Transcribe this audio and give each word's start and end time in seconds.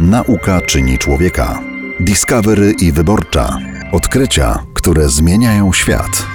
Nauka 0.00 0.60
czyni 0.60 0.98
człowieka. 0.98 1.58
Discovery 2.00 2.72
i 2.80 2.92
wyborcza. 2.92 3.58
Odkrycia, 3.92 4.58
które 4.74 5.08
zmieniają 5.08 5.72
świat. 5.72 6.26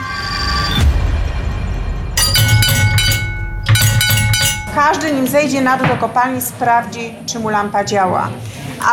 Każdy 4.76 5.14
nim 5.14 5.28
zejdzie 5.28 5.62
na 5.62 5.78
dół 5.78 5.88
do 5.88 5.98
kopalni 5.98 6.42
sprawdzi, 6.42 7.14
czy 7.26 7.40
mu 7.40 7.50
lampa 7.50 7.84
działa. 7.84 8.30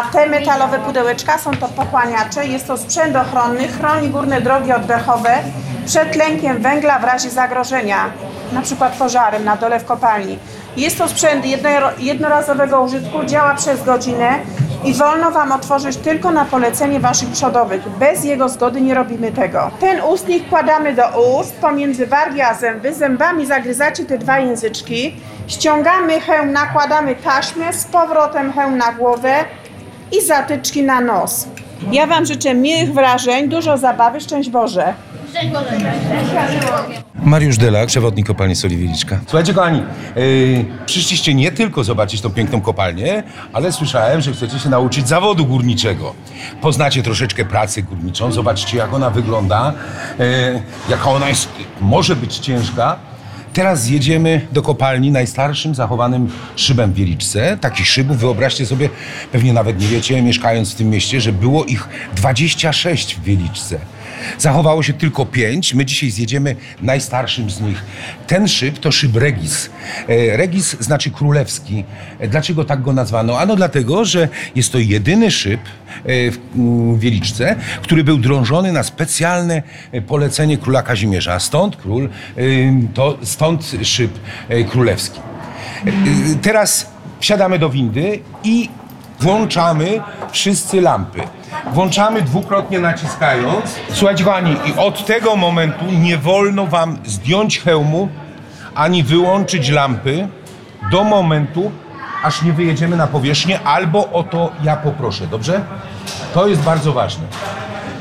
A 0.01 0.13
te 0.13 0.29
metalowe 0.29 0.79
pudełeczka 0.79 1.39
są 1.39 1.51
to 1.51 1.69
pochłaniacze. 1.69 2.47
Jest 2.47 2.67
to 2.67 2.79
sprzęt 2.79 3.17
ochronny, 3.17 3.69
chroni 3.69 4.09
górne 4.09 4.41
drogi 4.41 4.73
oddechowe 4.73 5.39
przed 5.87 6.13
tlenkiem 6.13 6.63
węgla 6.63 6.99
w 6.99 7.05
razie 7.05 7.31
zagrożenia, 7.31 8.11
na 8.53 8.63
przykład 8.63 8.97
pożarem 8.97 9.45
na 9.45 9.57
dole 9.57 9.81
w 9.81 9.85
kopalni. 9.85 10.39
Jest 10.79 10.99
to 10.99 11.09
sprzęt 11.09 11.47
jedno- 11.47 11.91
jednorazowego 11.99 12.81
użytku, 12.83 13.25
działa 13.25 13.55
przez 13.55 13.85
godzinę 13.85 14.39
i 14.85 14.95
wolno 14.95 15.31
Wam 15.31 15.53
otworzyć 15.53 15.97
tylko 15.97 16.31
na 16.31 16.45
polecenie 16.45 17.01
Waszych 17.01 17.29
przodowych. 17.29 17.89
Bez 17.89 18.25
jego 18.25 18.49
zgody 18.49 18.81
nie 18.81 18.95
robimy 18.95 19.33
tego. 19.33 19.71
Ten 19.81 20.01
ustnik 20.01 20.47
wkładamy 20.47 20.95
do 20.95 21.03
ust, 21.41 21.57
pomiędzy 21.61 22.07
wargi 22.07 22.41
a 22.41 22.55
zęby. 22.55 22.95
Zębami 22.95 23.47
zagryzacie 23.47 24.05
te 24.05 24.19
dwa 24.19 24.39
języczki. 24.39 25.17
Ściągamy 25.47 26.21
hełm, 26.21 26.53
nakładamy 26.53 27.15
taśmę, 27.17 27.73
z 27.73 27.85
powrotem 27.85 28.53
hełm 28.53 28.77
na 28.79 28.93
głowę 28.93 29.35
i 30.13 30.21
zatyczki 30.27 30.83
na 30.83 31.01
nos. 31.01 31.49
Ja 31.93 32.07
Wam 32.07 32.27
życzę 32.27 32.55
miłych 32.55 32.93
wrażeń, 32.95 33.49
dużo 33.49 33.79
zabawy, 33.79 34.21
szczęść 34.21 34.51
Boże. 34.51 34.95
Mariusz 37.23 37.57
Delak, 37.57 37.87
przewodnik 37.87 38.27
kopalni 38.27 38.57
Soli 38.57 38.77
Wieliczka. 38.77 39.21
Słuchajcie 39.27 39.55
kochani, 39.55 39.83
yy, 40.17 40.65
przyszliście 40.87 41.35
nie 41.35 41.53
tylko 41.53 41.85
zobaczyć 41.85 42.21
tą 42.21 42.31
piękną 42.31 42.61
kopalnię, 42.61 43.23
ale 43.53 43.73
słyszałem, 43.73 44.21
że 44.21 44.33
chcecie 44.33 44.59
się 44.59 44.69
nauczyć 44.69 45.09
zawodu 45.09 45.47
górniczego. 45.47 46.15
Poznacie 46.61 47.03
troszeczkę 47.03 47.45
pracę 47.45 47.83
górniczą, 47.83 48.33
zobaczcie 48.33 48.77
jak 48.79 48.95
ona 48.95 49.11
wygląda, 49.11 49.73
yy, 50.19 50.27
jaka 50.89 51.11
ona 51.11 51.29
jest, 51.29 51.49
może 51.81 52.17
być 52.17 52.39
ciężka. 52.39 52.97
Teraz 53.53 53.83
zjedziemy 53.83 54.47
do 54.53 54.63
kopalni 54.63 55.11
najstarszym 55.11 55.75
zachowanym 55.75 56.31
szybem 56.57 56.93
w 56.93 56.95
Wieliczce. 56.95 57.59
Takich 57.61 57.87
szybów, 57.87 58.19
wyobraźcie 58.19 58.67
sobie, 58.67 58.89
pewnie 59.33 59.53
nawet 59.53 59.81
nie 59.81 59.89
wiecie, 59.89 60.23
mieszkając 60.23 60.73
w 60.73 60.77
tym 60.77 60.91
mieście, 60.91 61.21
że 61.21 61.33
było 61.33 61.65
ich 61.65 61.89
26 62.17 63.15
w 63.15 63.23
Wieliczce. 63.23 63.79
Zachowało 64.39 64.83
się 64.83 64.93
tylko 64.93 65.27
pięć. 65.27 65.75
My 65.75 65.85
dzisiaj 65.85 66.11
zjedziemy 66.11 66.57
najstarszym 66.83 67.51
z 67.51 67.61
nich. 67.61 67.83
Ten 68.27 68.49
szyb 68.49 68.79
to 68.79 68.93
szyb 68.93 69.17
Regis. 69.17 69.71
E, 70.09 70.37
Regis 70.37 70.77
znaczy 70.81 71.11
królewski. 71.11 71.85
E, 72.19 72.29
Dlaczego 72.29 72.65
tak 72.65 72.83
go 72.83 72.93
nazwano? 72.93 73.39
Ano 73.39 73.57
dlatego, 73.57 74.05
że 74.05 74.29
jest 74.55 74.73
to 74.73 74.79
jedyny 74.79 75.31
szyb 75.31 75.61
e, 75.61 76.31
w 76.31 76.39
mm, 76.57 76.99
Wieliczce, 76.99 77.57
który 77.83 78.05
był 78.05 78.19
drążony 78.19 78.73
na 78.73 78.83
specjalne 78.83 79.63
polecenie 80.07 80.59
króla 80.59 80.83
Kazimierza. 80.83 81.41
Stąd 81.41 81.77
król, 81.77 82.09
to 82.95 83.19
stąd 83.23 83.73
szyb 83.83 84.11
królewski. 84.71 85.21
Teraz 86.43 86.91
wsiadamy 87.21 87.59
do 87.59 87.71
windy 87.71 88.21
i 88.45 88.69
włączamy 89.21 90.01
wszyscy 90.33 90.81
lampy. 90.81 91.21
Włączamy 91.73 92.23
dwukrotnie 92.23 92.79
naciskając. 92.79 93.75
Słuchajcie 93.93 94.25
kochani, 94.25 94.57
i 94.67 94.79
od 94.79 95.07
tego 95.07 95.37
momentu 95.37 95.85
nie 95.85 96.19
wolno 96.19 96.67
wam 96.67 96.99
zdjąć 97.05 97.59
hełmu, 97.59 98.09
ani 98.75 99.03
wyłączyć 99.03 99.69
lampy 99.69 100.29
do 100.91 101.05
momentu, 101.05 101.71
aż 102.23 102.43
nie 102.43 102.53
wyjedziemy 102.53 102.97
na 102.97 103.07
powierzchnię, 103.07 103.61
albo 103.61 104.11
o 104.13 104.23
to 104.23 104.53
ja 104.63 104.77
poproszę, 104.77 105.27
dobrze? 105.27 105.61
To 106.35 106.49
jest 106.49 106.63
bardzo 106.63 106.93
ważne. 106.93 107.25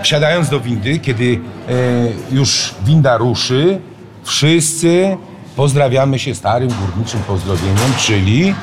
Wsiadając 0.02 0.50
do 0.50 0.59
windy, 0.59 1.00
kiedy 1.00 1.40
e, 1.70 2.36
już 2.36 2.74
winda 2.84 3.18
ruszy, 3.18 3.81
wszyscy 4.24 5.18
pozdrawiamy 5.56 6.19
się 6.19 6.36
starym 6.36 6.69
górniczym 6.69 7.19
pozdrowieniem, 7.19 7.94
czyli 7.97 8.56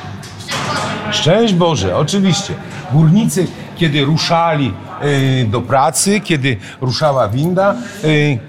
Szczęść 1.11 1.53
Boże, 1.53 1.97
oczywiście. 1.97 2.53
Górnicy, 2.91 3.47
kiedy 3.75 4.05
ruszali 4.05 4.73
y, 5.03 5.45
do 5.45 5.61
pracy, 5.61 6.19
kiedy 6.19 6.57
ruszała 6.81 7.29
winda, 7.29 7.75
y, 8.03 8.39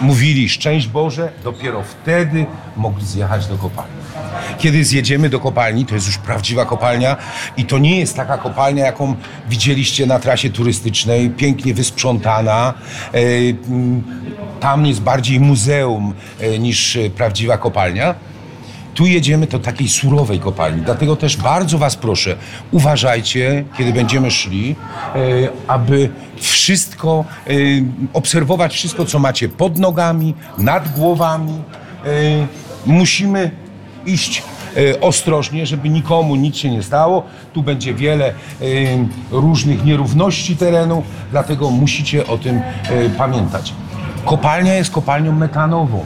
mówili 0.00 0.48
szczęść 0.48 0.88
Boże, 0.88 1.32
dopiero 1.44 1.82
wtedy 1.82 2.46
mogli 2.76 3.06
zjechać 3.06 3.46
do 3.46 3.56
kopalni. 3.56 3.94
Kiedy 4.58 4.84
zjedziemy 4.84 5.28
do 5.28 5.40
kopalni, 5.40 5.86
to 5.86 5.94
jest 5.94 6.06
już 6.06 6.18
prawdziwa 6.18 6.64
kopalnia 6.64 7.16
i 7.56 7.64
to 7.64 7.78
nie 7.78 8.00
jest 8.00 8.16
taka 8.16 8.38
kopalnia, 8.38 8.84
jaką 8.84 9.14
widzieliście 9.48 10.06
na 10.06 10.18
trasie 10.18 10.50
turystycznej, 10.50 11.30
pięknie 11.30 11.74
wysprzątana. 11.74 12.74
Mm, 13.12 14.02
tam 14.60 14.86
jest 14.86 15.00
bardziej 15.00 15.40
muzeum 15.40 16.14
niż 16.58 16.98
prawdziwa 17.16 17.58
kopalnia. 17.58 18.14
Tu 18.94 19.06
jedziemy 19.06 19.46
do 19.46 19.58
takiej 19.58 19.88
surowej 19.88 20.40
kopalni, 20.40 20.82
dlatego 20.82 21.16
też 21.16 21.36
bardzo 21.36 21.78
Was 21.78 21.96
proszę, 21.96 22.36
uważajcie, 22.70 23.64
kiedy 23.78 23.92
będziemy 23.92 24.30
szli, 24.30 24.76
e, 25.14 25.18
aby 25.68 26.10
wszystko, 26.36 27.24
e, 27.46 27.52
obserwować 28.12 28.74
wszystko, 28.74 29.04
co 29.04 29.18
macie 29.18 29.48
pod 29.48 29.78
nogami, 29.78 30.34
nad 30.58 30.94
głowami. 30.94 31.52
E, 31.52 32.10
musimy 32.86 33.50
iść 34.06 34.42
ostrożnie, 35.00 35.66
żeby 35.66 35.88
nikomu 35.88 36.36
nic 36.36 36.56
się 36.56 36.70
nie 36.70 36.82
stało. 36.82 37.22
Tu 37.52 37.62
będzie 37.62 37.94
wiele 37.94 38.34
różnych 39.30 39.84
nierówności 39.84 40.56
terenu, 40.56 41.02
dlatego 41.30 41.70
musicie 41.70 42.26
o 42.26 42.38
tym 42.38 42.60
pamiętać. 43.18 43.74
Kopalnia 44.24 44.74
jest 44.74 44.90
kopalnią 44.90 45.32
metanową. 45.32 46.04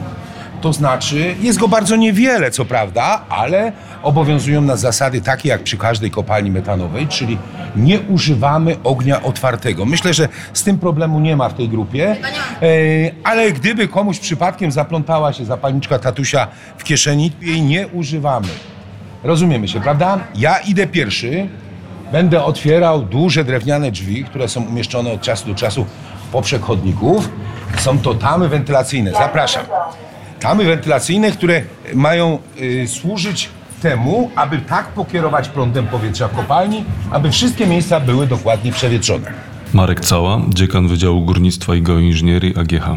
To 0.61 0.73
znaczy, 0.73 1.35
jest 1.41 1.59
go 1.59 1.67
bardzo 1.67 1.95
niewiele, 1.95 2.51
co 2.51 2.65
prawda, 2.65 3.21
ale 3.29 3.71
obowiązują 4.03 4.61
nas 4.61 4.79
zasady 4.79 5.21
takie 5.21 5.49
jak 5.49 5.63
przy 5.63 5.77
każdej 5.77 6.11
kopalni 6.11 6.51
metanowej, 6.51 7.07
czyli 7.07 7.37
nie 7.75 7.99
używamy 7.99 8.75
ognia 8.83 9.23
otwartego. 9.23 9.85
Myślę, 9.85 10.13
że 10.13 10.27
z 10.53 10.63
tym 10.63 10.79
problemu 10.79 11.19
nie 11.19 11.35
ma 11.35 11.49
w 11.49 11.53
tej 11.53 11.69
grupie, 11.69 12.15
e, 12.15 12.65
ale 13.23 13.51
gdyby 13.51 13.87
komuś 13.87 14.19
przypadkiem 14.19 14.71
zaplątała 14.71 15.33
się 15.33 15.45
zapalniczka 15.45 15.99
tatusia 15.99 16.47
w 16.77 16.83
kieszeni, 16.83 17.31
jej 17.41 17.61
nie 17.61 17.87
używamy. 17.87 18.47
Rozumiemy 19.23 19.67
się, 19.67 19.81
prawda? 19.81 20.19
Ja 20.35 20.57
idę 20.57 20.87
pierwszy, 20.87 21.49
będę 22.11 22.43
otwierał 22.43 23.01
duże 23.01 23.43
drewniane 23.43 23.91
drzwi, 23.91 24.23
które 24.23 24.47
są 24.47 24.61
umieszczone 24.61 25.11
od 25.11 25.21
czasu 25.21 25.47
do 25.47 25.55
czasu 25.55 25.85
poprzek 26.31 26.61
chodników. 26.61 27.29
Są 27.77 27.99
to 27.99 28.13
tamy 28.13 28.49
wentylacyjne. 28.49 29.11
Zapraszam. 29.11 29.65
Tamy 30.39 30.65
wentylacyjne, 30.65 31.31
które 31.31 31.61
mają 31.93 32.39
y, 32.61 32.87
służyć 32.87 33.49
temu, 33.81 34.31
aby 34.35 34.57
tak 34.57 34.87
pokierować 34.87 35.49
prądem 35.49 35.87
powietrza 35.87 36.27
w 36.27 36.35
kopalni, 36.35 36.83
aby 37.11 37.31
wszystkie 37.31 37.67
miejsca 37.67 37.99
były 37.99 38.27
dokładnie 38.27 38.71
przewietrzone. 38.71 39.31
Marek 39.73 39.99
Cała, 39.99 40.41
dziekan 40.49 40.87
Wydziału 40.87 41.21
Górnictwa 41.25 41.75
i 41.75 41.81
Geoinżynierii 41.81 42.55
AGH. 42.57 42.87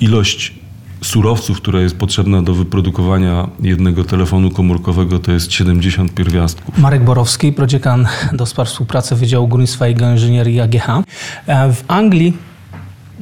Ilość 0.00 0.54
surowców, 1.02 1.56
która 1.56 1.80
jest 1.80 1.98
potrzebna 1.98 2.42
do 2.42 2.54
wyprodukowania 2.54 3.48
jednego 3.62 4.04
telefonu 4.04 4.50
komórkowego 4.50 5.18
to 5.18 5.32
jest 5.32 5.52
70 5.52 6.14
pierwiastków. 6.14 6.78
Marek 6.78 7.04
Borowski, 7.04 7.52
prodziekan 7.52 8.08
do 8.32 8.46
spraw 8.46 8.68
współpracy 8.68 9.16
Wydziału 9.16 9.48
Górnictwa 9.48 9.88
i 9.88 9.94
Geoinżynierii 9.94 10.60
AGH. 10.60 10.88
E, 11.46 11.72
W 11.72 11.84
Anglii 11.88 12.32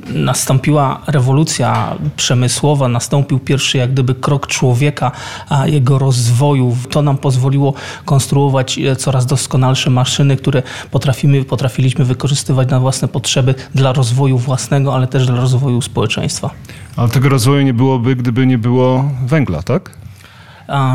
nastąpiła 0.07 1.01
rewolucja 1.07 1.95
przemysłowa, 2.17 2.89
nastąpił 2.89 3.39
pierwszy 3.39 3.79
jak 3.79 3.93
gdyby 3.93 4.15
krok 4.15 4.47
człowieka, 4.47 5.13
a 5.49 5.67
jego 5.67 5.99
rozwoju. 5.99 6.77
To 6.91 7.03
nam 7.03 7.19
pozwoliło 7.19 7.75
konstruować 8.05 8.79
e, 8.79 8.97
coraz 8.97 9.27
doskonalsze 9.27 9.91
maszyny, 9.91 10.37
które 10.37 10.63
potrafimy, 10.91 11.45
potrafiliśmy 11.45 12.05
wykorzystywać 12.05 12.69
na 12.69 12.81
własne 12.81 13.09
potrzeby 13.09 13.55
dla 13.75 13.93
rozwoju 13.93 14.39
własnego, 14.39 14.95
ale 14.95 15.07
też 15.07 15.27
dla 15.27 15.37
rozwoju 15.37 15.83
społeczeństwa. 15.83 16.51
Ale 16.97 17.09
tego 17.09 17.29
rozwoju 17.29 17.63
nie 17.63 17.75
byłoby, 17.75 18.17
gdyby 18.17 18.47
nie 18.47 18.59
było 18.59 19.05
węgla, 19.27 19.63
tak? 19.63 20.08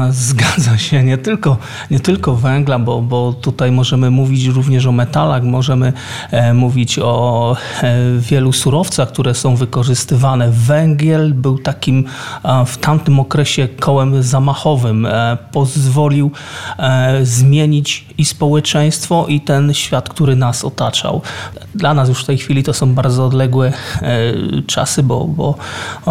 Zgadza 0.09 0.77
się, 0.77 1.03
nie 1.03 1.17
tylko, 1.17 1.57
nie 1.91 1.99
tylko 1.99 2.35
węgla, 2.35 2.79
bo, 2.79 3.01
bo 3.01 3.33
tutaj 3.33 3.71
możemy 3.71 4.11
mówić 4.11 4.45
również 4.45 4.85
o 4.85 4.91
metalach, 4.91 5.43
możemy 5.43 5.93
e, 6.31 6.53
mówić 6.53 6.99
o 6.99 7.55
e, 7.81 7.95
wielu 8.19 8.53
surowcach, 8.53 9.09
które 9.09 9.33
są 9.33 9.55
wykorzystywane. 9.55 10.51
Węgiel 10.51 11.33
był 11.33 11.57
takim 11.57 12.05
w 12.65 12.77
tamtym 12.77 13.19
okresie 13.19 13.67
kołem 13.79 14.23
zamachowym. 14.23 15.05
E, 15.05 15.37
pozwolił 15.51 16.31
zmienić 17.23 18.05
i 18.17 18.25
społeczeństwo, 18.25 19.25
i 19.27 19.41
ten 19.41 19.73
świat, 19.73 20.09
który 20.09 20.35
nas 20.35 20.65
otaczał. 20.65 21.21
Dla 21.75 21.93
nas 21.93 22.09
już 22.09 22.23
w 22.23 22.25
tej 22.25 22.37
chwili 22.37 22.63
to 22.63 22.73
są 22.73 22.93
bardzo 22.93 23.25
odległe 23.25 23.73
czasy, 24.67 25.03
bo, 25.03 25.25
bo 25.25 25.55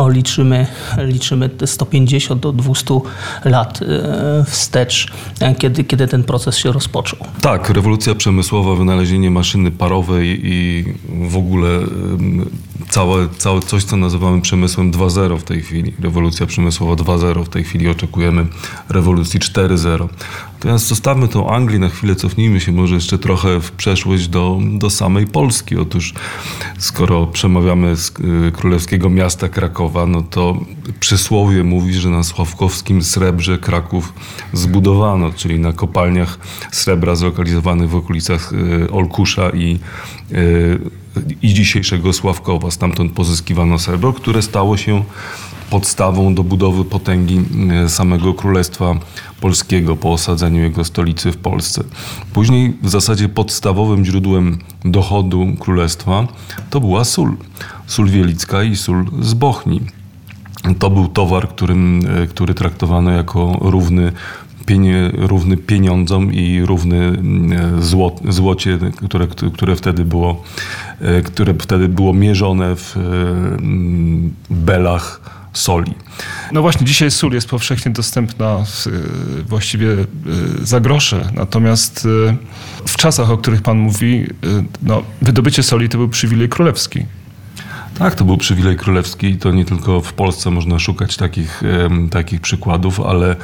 liczymy, 0.09 0.67
liczymy 0.99 1.49
te 1.49 1.67
150 1.67 2.41
do 2.41 2.53
200 2.53 3.01
lat 3.53 3.81
e, 3.83 4.45
wstecz, 4.45 5.13
e, 5.41 5.55
kiedy, 5.55 5.85
kiedy 5.85 6.09
ten 6.09 6.25
proces 6.25 6.57
się 6.57 6.73
rozpoczął. 6.73 7.19
Tak, 7.41 7.71
rewolucja 7.71 8.15
przemysłowa, 8.15 8.75
wynalezienie 8.75 9.31
maszyny 9.31 9.71
parowej 9.71 10.41
i 10.43 10.85
w 11.29 11.37
ogóle 11.37 11.69
całe, 12.89 13.29
całe 13.29 13.61
coś, 13.61 13.85
co 13.85 13.97
nazywamy 13.97 14.41
przemysłem 14.41 14.93
2.0 14.93 15.39
w 15.39 15.43
tej 15.43 15.63
chwili. 15.63 15.93
Rewolucja 16.01 16.47
przemysłowa 16.47 16.95
2.0 16.95 17.45
w 17.45 17.49
tej 17.49 17.65
chwili 17.65 17.89
oczekujemy 17.89 18.47
rewolucji 18.89 19.41
4.0. 19.41 20.09
Natomiast 20.63 20.87
zostawmy 20.87 21.29
tą 21.29 21.51
Anglię 21.51 21.79
na 21.79 21.89
chwilę, 21.89 22.15
cofnijmy 22.15 22.61
się 22.61 22.73
może 22.73 22.95
jeszcze 22.95 23.19
trochę 23.19 23.61
w 23.61 23.73
przeszłość 23.73 24.29
do, 24.29 24.59
do 24.73 24.91
samej 24.91 25.27
Polski. 25.27 25.77
Otóż 25.77 26.15
skoro 26.79 27.27
przemawiamy 27.27 27.97
z 27.97 28.09
y, 28.49 28.53
królewskiego 28.53 29.11
miasta 29.11 29.49
Krakowa, 29.49 30.07
no 30.07 30.23
to 30.23 30.61
przysłowie 31.01 31.65
mówi, 31.65 31.95
że 31.95 32.09
na 32.09 32.23
Sławkowskim 32.23 33.03
srebrze 33.03 33.59
Kraków 33.59 34.13
zbudowano, 34.53 35.33
czyli 35.33 35.59
na 35.61 35.73
kopalniach 35.73 36.39
srebra 36.73 37.15
zlokalizowanych 37.15 37.91
w 37.91 37.95
okolicach 37.95 38.53
y, 38.53 38.91
Olkusza 38.91 39.51
i, 39.51 39.79
i 41.43 41.55
dzisiejszego 41.55 42.13
Sławkowa. 42.13 42.71
Stamtąd 42.71 43.13
pozyskiwano 43.13 43.79
srebro, 43.79 44.13
które 44.13 44.43
stało 44.43 44.77
się 44.77 45.05
podstawą 45.71 46.35
do 46.35 46.43
budowy 46.45 46.85
potęgi 46.85 47.41
e, 47.85 47.89
samego 47.89 48.35
Królestwa 48.35 48.95
Polskiego 49.41 49.97
po 49.97 50.13
osadzeniu 50.13 50.63
jego 50.63 50.85
stolicy 50.85 51.33
w 51.33 51.37
Polsce. 51.37 51.85
Później 52.33 52.77
w 52.83 52.89
zasadzie 52.89 53.29
podstawowym 53.29 54.05
źródłem 54.05 54.59
dochodu 54.85 55.47
królestwa 55.59 56.27
to 56.71 56.81
była 56.81 57.05
sól. 57.05 57.37
Sól 57.87 58.09
wielicka 58.09 58.63
i 58.63 58.77
sól 58.77 59.05
z 59.21 59.35
Bochni. 59.35 59.81
To 60.79 60.91
był 60.91 61.09
towar, 61.09 61.49
którym, 61.49 62.03
e, 62.23 62.27
który 62.27 62.55
traktowano 62.55 63.11
jako 63.11 63.59
równy 63.61 64.13
pienie, 64.67 65.11
równy 65.15 65.57
pieniądzom 65.57 66.33
i 66.33 66.63
równy 66.65 66.97
mm, 66.97 67.83
zło, 67.83 68.17
złocie, 68.29 68.79
które, 69.07 69.27
które, 69.55 69.77
wtedy 69.77 70.05
było, 70.05 70.43
e, 71.01 71.23
które 71.23 71.55
wtedy 71.55 71.89
było 71.89 72.13
mierzone 72.13 72.77
w 72.77 72.97
mm, 72.97 74.35
belach 74.51 75.21
soli. 75.53 75.95
No 76.53 76.63
właśnie, 76.63 76.87
dzisiaj 76.87 77.11
sól 77.11 77.33
jest 77.33 77.49
powszechnie 77.49 77.93
dostępna 77.93 78.65
właściwie 79.49 79.89
za 80.63 80.81
grosze. 80.81 81.31
Natomiast 81.35 82.09
w 82.87 82.97
czasach, 82.97 83.31
o 83.31 83.39
których 83.39 83.63
pan 83.63 83.79
mówi, 83.79 84.27
no, 84.83 85.03
wydobycie 85.23 85.63
soli 85.63 85.89
to 85.89 85.99
był 85.99 86.09
przywilej 86.09 86.49
królewski. 86.49 87.07
Tak, 88.03 88.15
to 88.15 88.25
był 88.25 88.37
przywilej 88.37 88.77
królewski 88.77 89.27
i 89.27 89.37
to 89.37 89.53
nie 89.53 89.65
tylko 89.65 90.01
w 90.01 90.13
Polsce 90.13 90.51
można 90.51 90.79
szukać 90.79 91.17
takich, 91.17 91.63
takich 92.11 92.41
przykładów, 92.41 93.01
ale 93.01 93.37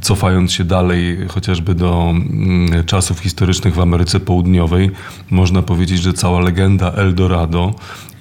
cofając 0.00 0.52
się 0.52 0.64
dalej 0.64 1.18
chociażby 1.28 1.74
do 1.74 2.10
mm, 2.10 2.84
czasów 2.84 3.18
historycznych 3.18 3.74
w 3.74 3.80
Ameryce 3.80 4.20
Południowej, 4.20 4.90
można 5.30 5.62
powiedzieć, 5.62 6.02
że 6.02 6.12
cała 6.12 6.40
legenda 6.40 6.92
Eldorado 6.92 7.74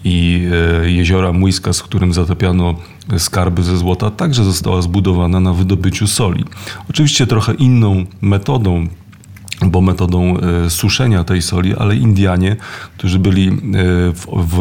i 0.04 0.48
e, 0.84 0.92
jeziora 0.92 1.34
Muisca, 1.34 1.74
z 1.74 1.84
którym 1.84 2.14
zatapiano 2.14 2.76
skarby 3.18 3.64
ze 3.64 3.78
złota, 3.78 4.12
także 4.12 4.44
została 4.44 4.82
zbudowana 4.82 5.40
na 5.40 5.54
wydobyciu 5.54 6.08
soli. 6.08 6.46
Oczywiście 6.90 7.28
trochę 7.28 7.54
inną 7.54 8.06
metodą 8.22 8.88
bo 9.62 9.82
metodą 9.82 10.38
e, 10.38 10.70
suszenia 10.70 11.24
tej 11.24 11.42
soli, 11.42 11.76
ale 11.76 11.96
Indianie, 11.96 12.56
którzy 12.98 13.20
byli 13.20 13.48
e, 13.48 13.54
w, 14.12 14.26
w, 14.26 14.60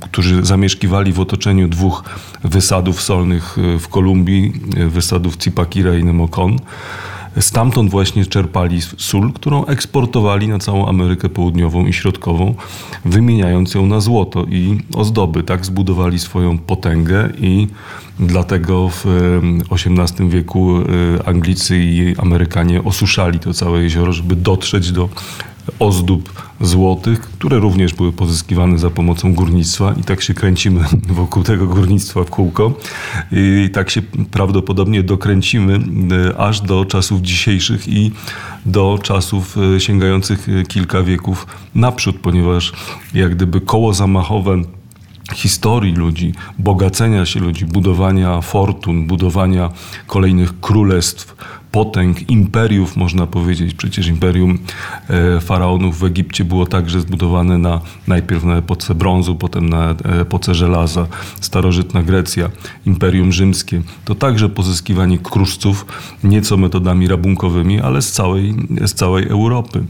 którzy 0.00 0.44
zamieszkiwali 0.44 1.12
w 1.12 1.20
otoczeniu 1.20 1.68
dwóch 1.68 2.04
wysadów 2.44 3.02
solnych 3.02 3.56
w 3.78 3.88
Kolumbii, 3.88 4.52
wysadów 4.88 5.36
Cipakira 5.36 5.94
i 5.94 6.04
Nemocon, 6.04 6.58
Stamtąd 7.40 7.90
właśnie 7.90 8.26
czerpali 8.26 8.80
sól, 8.82 9.32
którą 9.32 9.64
eksportowali 9.64 10.48
na 10.48 10.58
całą 10.58 10.86
Amerykę 10.86 11.28
Południową 11.28 11.86
i 11.86 11.92
Środkową, 11.92 12.54
wymieniając 13.04 13.74
ją 13.74 13.86
na 13.86 14.00
złoto 14.00 14.44
i 14.44 14.78
ozdoby. 14.94 15.42
Tak 15.42 15.66
zbudowali 15.66 16.18
swoją 16.18 16.58
potęgę 16.58 17.28
i 17.38 17.66
dlatego 18.20 18.88
w 18.88 19.04
XVIII 19.70 20.30
wieku 20.30 20.78
e, 20.78 21.28
Anglicy 21.28 21.78
i 21.78 22.16
Amerykanie 22.18 22.84
osuszali 22.84 23.38
to 23.38 23.54
całe 23.54 23.82
jezioro, 23.82 24.12
żeby 24.12 24.36
dotrzeć 24.36 24.92
do 24.92 25.08
ozdób 25.78 26.45
złotych, 26.60 27.20
które 27.20 27.58
również 27.58 27.94
były 27.94 28.12
pozyskiwane 28.12 28.78
za 28.78 28.90
pomocą 28.90 29.34
górnictwa 29.34 29.94
i 30.00 30.04
tak 30.04 30.22
się 30.22 30.34
kręcimy 30.34 30.80
wokół 31.08 31.42
tego 31.42 31.66
górnictwa 31.66 32.24
w 32.24 32.30
kółko. 32.30 32.72
I 33.32 33.70
tak 33.72 33.90
się 33.90 34.02
prawdopodobnie 34.30 35.02
dokręcimy 35.02 35.80
e, 36.30 36.38
aż 36.38 36.60
do 36.60 36.84
czasów 36.84 37.20
dzisiejszych 37.20 37.88
i 37.88 38.12
do 38.66 38.98
czasów 39.02 39.56
e, 39.76 39.80
sięgających 39.80 40.48
e, 40.48 40.62
kilka 40.62 41.02
wieków 41.02 41.46
naprzód, 41.74 42.16
ponieważ 42.22 42.72
jak 43.14 43.34
gdyby 43.34 43.60
koło 43.60 43.94
zamachowe 43.94 44.62
historii 45.34 45.94
ludzi, 45.94 46.32
bogacenia 46.58 47.26
się 47.26 47.40
ludzi, 47.40 47.64
budowania 47.64 48.40
fortun, 48.40 49.06
budowania 49.06 49.70
kolejnych 50.06 50.60
królestw, 50.60 51.36
potęg, 51.72 52.30
imperiów, 52.30 52.96
można 52.96 53.26
powiedzieć. 53.26 53.74
Przecież 53.74 54.06
imperium 54.06 54.58
e, 55.08 55.40
faraonów 55.40 55.98
w 55.98 56.04
Egipcie 56.04 56.44
było 56.44 56.66
także 56.66 57.00
zbudowane 57.00 57.58
na, 57.58 57.80
najpierw 58.08 58.44
na 58.44 58.56
epoce 58.56 58.94
brązu, 58.94 59.34
potem 59.34 59.68
na 59.68 59.94
epoce 60.20 60.54
żelaza. 60.54 61.06
Starożytna 61.40 62.02
Grecja, 62.02 62.50
imperium 62.86 63.32
rzymskie. 63.32 63.82
To 64.04 64.14
także 64.14 64.48
pozyskiwanie 64.48 65.18
kruszców, 65.18 65.86
nieco 66.24 66.56
metodami 66.56 67.08
rabunkowymi, 67.08 67.80
ale 67.80 68.02
z 68.02 68.12
całej, 68.12 68.54
z 68.86 68.94
całej 68.94 69.28
Europy 69.28 69.84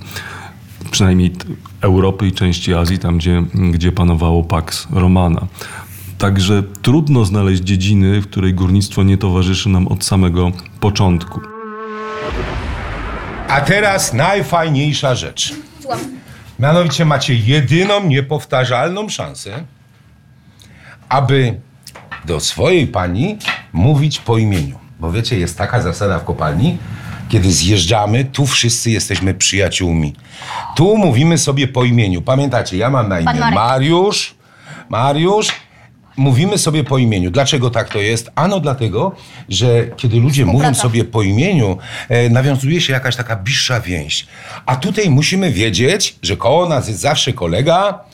przynajmniej 0.90 1.32
Europy 1.80 2.26
i 2.26 2.32
części 2.32 2.74
Azji, 2.74 2.98
tam 2.98 3.18
gdzie, 3.18 3.42
gdzie 3.54 3.92
panowało 3.92 4.44
Pax 4.44 4.88
Romana. 4.90 5.46
Także 6.18 6.62
trudno 6.82 7.24
znaleźć 7.24 7.62
dziedziny, 7.62 8.20
w 8.20 8.26
której 8.26 8.54
górnictwo 8.54 9.02
nie 9.02 9.18
towarzyszy 9.18 9.68
nam 9.68 9.88
od 9.88 10.04
samego 10.04 10.52
początku. 10.80 11.55
A 13.48 13.60
teraz 13.60 14.12
najfajniejsza 14.12 15.14
rzecz. 15.14 15.54
Mianowicie 16.58 17.04
macie 17.04 17.34
jedyną 17.34 18.04
niepowtarzalną 18.04 19.08
szansę, 19.08 19.64
aby 21.08 21.60
do 22.24 22.40
swojej 22.40 22.86
pani 22.86 23.38
mówić 23.72 24.18
po 24.18 24.38
imieniu. 24.38 24.78
Bo 25.00 25.12
wiecie, 25.12 25.38
jest 25.38 25.58
taka 25.58 25.82
zasada 25.82 26.18
w 26.18 26.24
kopalni, 26.24 26.78
kiedy 27.28 27.52
zjeżdżamy, 27.52 28.24
tu 28.24 28.46
wszyscy 28.46 28.90
jesteśmy 28.90 29.34
przyjaciółmi. 29.34 30.14
Tu 30.76 30.96
mówimy 30.96 31.38
sobie 31.38 31.68
po 31.68 31.84
imieniu. 31.84 32.22
Pamiętacie, 32.22 32.76
ja 32.76 32.90
mam 32.90 33.08
na 33.08 33.20
imię. 33.20 33.32
Mariusz. 33.54 34.34
Mariusz. 34.88 35.52
Mówimy 36.16 36.58
sobie 36.58 36.84
po 36.84 36.98
imieniu. 36.98 37.30
Dlaczego 37.30 37.70
tak 37.70 37.88
to 37.88 37.98
jest? 37.98 38.30
Ano 38.34 38.60
dlatego, 38.60 39.12
że 39.48 39.86
kiedy 39.96 40.20
ludzie 40.20 40.46
mówią 40.46 40.74
sobie 40.74 41.04
po 41.04 41.22
imieniu, 41.22 41.78
e, 42.08 42.30
nawiązuje 42.30 42.80
się 42.80 42.92
jakaś 42.92 43.16
taka 43.16 43.36
bliższa 43.36 43.80
więź. 43.80 44.26
A 44.66 44.76
tutaj 44.76 45.10
musimy 45.10 45.52
wiedzieć, 45.52 46.16
że 46.22 46.36
koło 46.36 46.68
nas 46.68 46.88
jest 46.88 47.00
zawsze 47.00 47.32
kolega, 47.32 48.04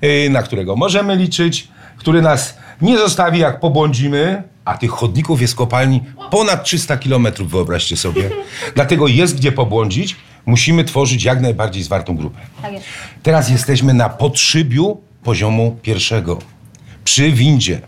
e, 0.00 0.30
na 0.30 0.42
którego 0.42 0.76
możemy 0.76 1.16
liczyć, 1.16 1.68
który 1.96 2.22
nas 2.22 2.58
nie 2.82 2.98
zostawi, 2.98 3.38
jak 3.38 3.60
pobłądzimy, 3.60 4.42
a 4.64 4.78
tych 4.78 4.90
chodników 4.90 5.40
jest 5.40 5.52
w 5.52 5.56
kopalni 5.56 6.00
ponad 6.30 6.64
300 6.64 6.96
kilometrów, 6.96 7.50
wyobraźcie 7.50 7.96
sobie. 7.96 8.30
Dlatego 8.74 9.08
jest 9.08 9.36
gdzie 9.36 9.52
pobłądzić. 9.52 10.16
Musimy 10.46 10.84
tworzyć 10.84 11.24
jak 11.24 11.40
najbardziej 11.40 11.82
zwartą 11.82 12.16
grupę. 12.16 12.38
Tak 12.62 12.72
jest. 12.72 12.84
Teraz 13.22 13.50
jesteśmy 13.50 13.94
na 13.94 14.08
podszybiu 14.08 15.00
poziomu 15.22 15.76
pierwszego. 15.82 16.38
Przy 17.04 17.32
windzie. 17.32 17.80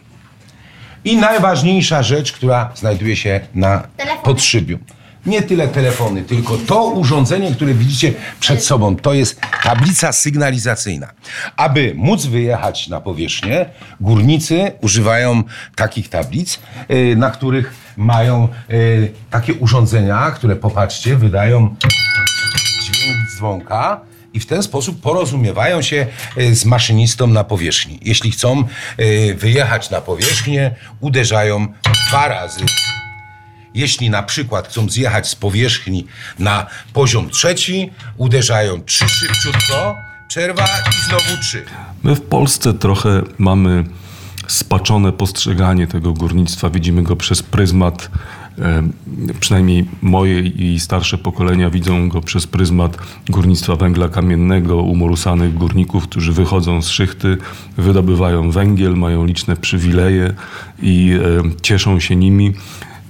I 1.04 1.16
najważniejsza 1.16 2.02
rzecz, 2.02 2.32
która 2.32 2.72
znajduje 2.74 3.16
się 3.16 3.40
na 3.54 3.88
podszybiu. 4.22 4.78
Nie 5.26 5.42
tyle 5.42 5.68
telefony, 5.68 6.22
tylko 6.22 6.58
to 6.58 6.84
urządzenie, 6.84 7.54
które 7.54 7.74
widzicie 7.74 8.12
przed 8.40 8.64
sobą, 8.64 8.96
to 8.96 9.14
jest 9.14 9.40
tablica 9.62 10.12
sygnalizacyjna. 10.12 11.08
Aby 11.56 11.92
móc 11.96 12.26
wyjechać 12.26 12.88
na 12.88 13.00
powierzchnię, 13.00 13.66
górnicy 14.00 14.72
używają 14.80 15.42
takich 15.76 16.08
tablic, 16.08 16.58
y, 16.90 17.16
na 17.16 17.30
których 17.30 17.74
mają 17.96 18.48
y, 18.70 19.12
takie 19.30 19.54
urządzenia, 19.54 20.30
które 20.30 20.56
popatrzcie, 20.56 21.16
wydają 21.16 21.74
dźwięk 22.82 23.16
dzwonka 23.36 24.00
i 24.34 24.40
w 24.40 24.46
ten 24.46 24.62
sposób 24.62 25.00
porozumiewają 25.00 25.82
się 25.82 26.06
y, 26.38 26.54
z 26.54 26.64
maszynistą 26.64 27.26
na 27.26 27.44
powierzchni. 27.44 27.98
Jeśli 28.02 28.30
chcą 28.30 28.64
y, 29.00 29.34
wyjechać 29.38 29.90
na 29.90 30.00
powierzchnię, 30.00 30.70
uderzają 31.00 31.66
dwa 32.08 32.28
razy. 32.28 32.60
Jeśli 33.74 34.10
na 34.10 34.22
przykład 34.22 34.68
chcą 34.68 34.88
zjechać 34.88 35.28
z 35.28 35.34
powierzchni 35.34 36.06
na 36.38 36.66
poziom 36.92 37.30
trzeci, 37.30 37.90
uderzają 38.16 38.82
trzy 38.82 39.08
szybciutko, 39.08 39.96
przerwa 40.28 40.64
i 40.64 41.08
znowu 41.08 41.42
trzy. 41.42 41.64
My 42.02 42.14
w 42.14 42.22
Polsce 42.22 42.74
trochę 42.74 43.22
mamy 43.38 43.84
spaczone 44.48 45.12
postrzeganie 45.12 45.86
tego 45.86 46.12
górnictwa. 46.12 46.70
Widzimy 46.70 47.02
go 47.02 47.16
przez 47.16 47.42
pryzmat 47.42 48.02
e, 48.04 48.08
przynajmniej 49.40 49.84
moje 50.02 50.40
i 50.40 50.80
starsze 50.80 51.18
pokolenia 51.18 51.70
widzą 51.70 52.08
go 52.08 52.20
przez 52.20 52.46
pryzmat 52.46 52.98
górnictwa 53.28 53.76
węgla 53.76 54.08
kamiennego, 54.08 54.76
umorusanych 54.82 55.54
górników, 55.54 56.04
którzy 56.04 56.32
wychodzą 56.32 56.82
z 56.82 56.88
szychty, 56.88 57.36
wydobywają 57.76 58.50
węgiel, 58.50 58.96
mają 58.96 59.24
liczne 59.24 59.56
przywileje 59.56 60.34
i 60.82 61.18
cieszą 61.62 62.00
się 62.00 62.16
nimi. 62.16 62.52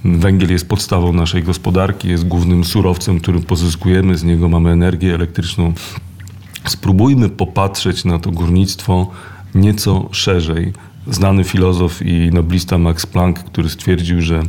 Węgiel 0.05 0.51
jest 0.51 0.69
podstawą 0.69 1.13
naszej 1.13 1.43
gospodarki, 1.43 2.09
jest 2.09 2.27
głównym 2.27 2.63
surowcem, 2.63 3.19
który 3.19 3.39
pozyskujemy, 3.39 4.17
z 4.17 4.23
niego 4.23 4.49
mamy 4.49 4.69
energię 4.69 5.15
elektryczną. 5.15 5.73
Spróbujmy 6.65 7.29
popatrzeć 7.29 8.05
na 8.05 8.19
to 8.19 8.31
górnictwo 8.31 9.11
nieco 9.55 10.09
szerzej. 10.11 10.73
Znany 11.07 11.43
filozof 11.43 12.01
i 12.01 12.29
noblista 12.33 12.77
Max 12.77 13.05
Planck, 13.05 13.43
który 13.43 13.69
stwierdził, 13.69 14.21
że 14.21 14.43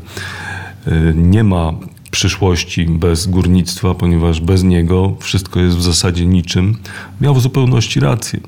nie 1.15 1.45
ma 1.45 1.73
przyszłości 2.11 2.87
bez 2.87 3.27
górnictwa, 3.27 3.95
ponieważ 3.95 4.41
bez 4.41 4.63
niego 4.63 5.17
wszystko 5.21 5.61
jest 5.61 5.77
w 5.77 5.83
zasadzie 5.83 6.27
niczym, 6.27 6.77
miał 7.21 7.35
w 7.35 7.41
zupełności 7.41 8.01
rację. 8.01 8.41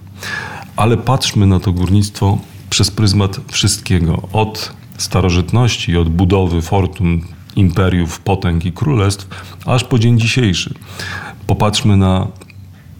Ale 0.76 0.96
patrzmy 0.96 1.46
na 1.46 1.60
to 1.60 1.72
górnictwo 1.72 2.38
przez 2.70 2.90
pryzmat 2.90 3.40
wszystkiego. 3.48 4.28
Od 4.32 4.72
starożytności, 4.98 5.96
od 5.96 6.08
budowy 6.08 6.62
fortun, 6.62 7.20
imperiów, 7.56 8.20
potęg 8.20 8.64
i 8.64 8.72
królestw, 8.72 9.28
aż 9.66 9.84
po 9.84 9.98
dzień 9.98 10.20
dzisiejszy. 10.20 10.74
Popatrzmy 11.46 11.96
na 11.96 12.28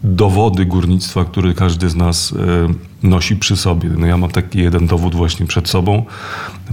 dowody 0.03 0.65
górnictwa, 0.65 1.25
które 1.25 1.53
każdy 1.53 1.89
z 1.89 1.95
nas 1.95 2.33
e, 3.03 3.07
nosi 3.07 3.35
przy 3.35 3.57
sobie. 3.57 3.89
No 3.97 4.07
ja 4.07 4.17
mam 4.17 4.31
taki 4.31 4.59
jeden 4.59 4.87
dowód 4.87 5.15
właśnie 5.15 5.45
przed 5.45 5.69
sobą. 5.69 6.05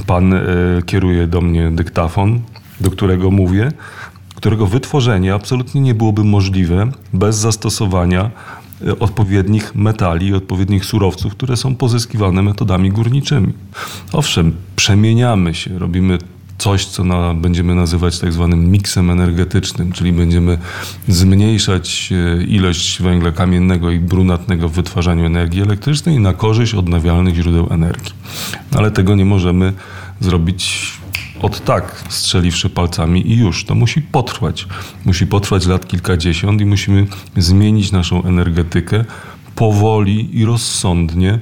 Pan 0.07 0.33
e, 0.33 0.43
kieruje 0.87 1.27
do 1.27 1.41
mnie 1.41 1.71
dyktafon, 1.71 2.41
do 2.81 2.91
którego 2.91 3.31
mówię, 3.31 3.73
którego 4.35 4.67
wytworzenie 4.67 5.35
absolutnie 5.35 5.81
nie 5.81 5.95
byłoby 5.95 6.25
możliwe 6.25 6.91
bez 7.13 7.37
zastosowania 7.37 8.31
e, 8.87 8.99
odpowiednich 8.99 9.75
metali, 9.75 10.35
odpowiednich 10.35 10.85
surowców, 10.85 11.33
które 11.33 11.57
są 11.57 11.75
pozyskiwane 11.75 12.43
metodami 12.43 12.91
górniczymi. 12.91 13.53
Owszem, 14.13 14.57
przemieniamy 14.77 15.55
się, 15.55 15.79
robimy 15.79 16.19
coś, 16.59 16.87
co 16.87 17.05
na, 17.05 17.35
będziemy 17.35 17.75
nazywać 17.75 18.19
tak 18.19 18.33
zwanym 18.33 18.71
miksem 18.71 19.11
energetycznym, 19.11 19.93
czyli 19.93 20.13
będziemy 20.13 20.59
zmniejszać 21.09 22.13
e, 22.13 22.43
ilość 22.43 23.03
węgla 23.03 23.33
kamiennego 23.33 23.91
i 23.91 23.99
brunatnego 23.99 24.69
w 24.69 24.73
wytwarzaniu 24.73 25.27
energii 25.27 25.63
elektrycznej 25.63 26.21
na 26.21 26.33
korzyść 26.33 26.75
odnawialnych 26.75 27.35
źródeł 27.35 27.69
energii. 27.71 28.13
Ale 28.75 28.91
tego 28.91 29.15
nie 29.15 29.25
możemy 29.25 29.73
zrobić 30.21 30.93
od 31.43 31.65
tak, 31.65 32.05
strzeliwszy 32.09 32.71
palcami 32.71 33.33
i 33.33 33.37
już. 33.37 33.65
To 33.65 33.75
musi 33.75 34.03
potrwać. 34.03 34.67
Musi 35.05 35.27
potrwać 35.27 35.67
lat 35.67 35.89
kilkadziesiąt 35.89 36.61
i 36.61 36.67
musimy 36.67 37.07
zmienić 37.37 37.93
naszą 37.93 38.25
energetykę 38.25 39.05
powoli 39.55 40.39
i 40.39 40.45
rozsądnie, 40.45 41.39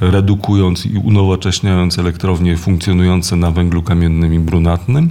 redukując 0.00 0.86
i 0.86 0.98
unowocześniając 0.98 1.98
elektrownie 1.98 2.56
funkcjonujące 2.56 3.36
na 3.36 3.50
węglu 3.50 3.82
kamiennym 3.82 4.34
i 4.34 4.38
brunatnym 4.38 5.10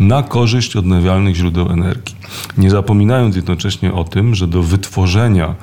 na 0.00 0.22
korzyść 0.22 0.76
odnawialnych 0.76 1.36
źródeł 1.36 1.72
energii. 1.72 2.16
Nie 2.58 2.70
zapominając 2.70 3.36
jednocześnie 3.36 3.92
o 3.92 4.04
tym, 4.04 4.34
że 4.34 4.46
do 4.46 4.62
wytworzenia 4.62 5.54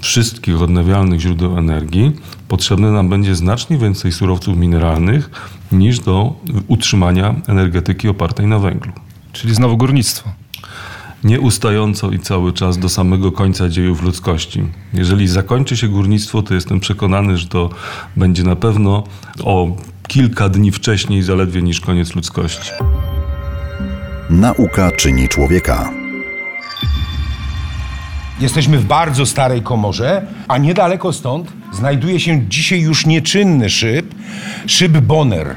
wszystkich 0.00 0.62
odnawialnych 0.62 1.20
źródeł 1.20 1.58
energii 1.58 2.12
potrzebne 2.48 2.92
nam 2.92 3.08
będzie 3.08 3.34
znacznie 3.34 3.78
więcej 3.78 4.12
surowców 4.12 4.56
mineralnych 4.56 5.30
niż 5.72 6.00
do 6.00 6.34
utrzymania 6.68 7.34
energetyki 7.46 8.08
opartej 8.08 8.46
na 8.46 8.58
węglu. 8.58 8.92
Czyli 9.32 9.54
znowu 9.54 9.76
górnictwo. 9.76 10.30
Nieustająco 11.24 12.10
i 12.10 12.18
cały 12.18 12.52
czas 12.52 12.78
do 12.78 12.88
samego 12.88 13.32
końca 13.32 13.68
dziejów 13.68 14.02
ludzkości. 14.02 14.62
Jeżeli 14.94 15.28
zakończy 15.28 15.76
się 15.76 15.88
górnictwo, 15.88 16.42
to 16.42 16.54
jestem 16.54 16.80
przekonany, 16.80 17.38
że 17.38 17.48
to 17.48 17.70
będzie 18.16 18.42
na 18.42 18.56
pewno 18.56 19.04
o 19.44 19.76
kilka 20.08 20.48
dni 20.48 20.72
wcześniej 20.72 21.22
zaledwie 21.22 21.62
niż 21.62 21.80
koniec 21.80 22.14
ludzkości. 22.14 22.70
Nauka 24.30 24.92
czyni 24.92 25.28
człowieka. 25.28 25.97
Jesteśmy 28.40 28.78
w 28.78 28.84
bardzo 28.84 29.26
starej 29.26 29.62
komorze, 29.62 30.22
a 30.48 30.58
niedaleko 30.58 31.12
stąd 31.12 31.52
znajduje 31.72 32.20
się 32.20 32.48
dzisiaj 32.48 32.80
już 32.80 33.06
nieczynny 33.06 33.70
szyb, 33.70 34.14
szyb 34.66 34.92
Bonner. 34.92 35.56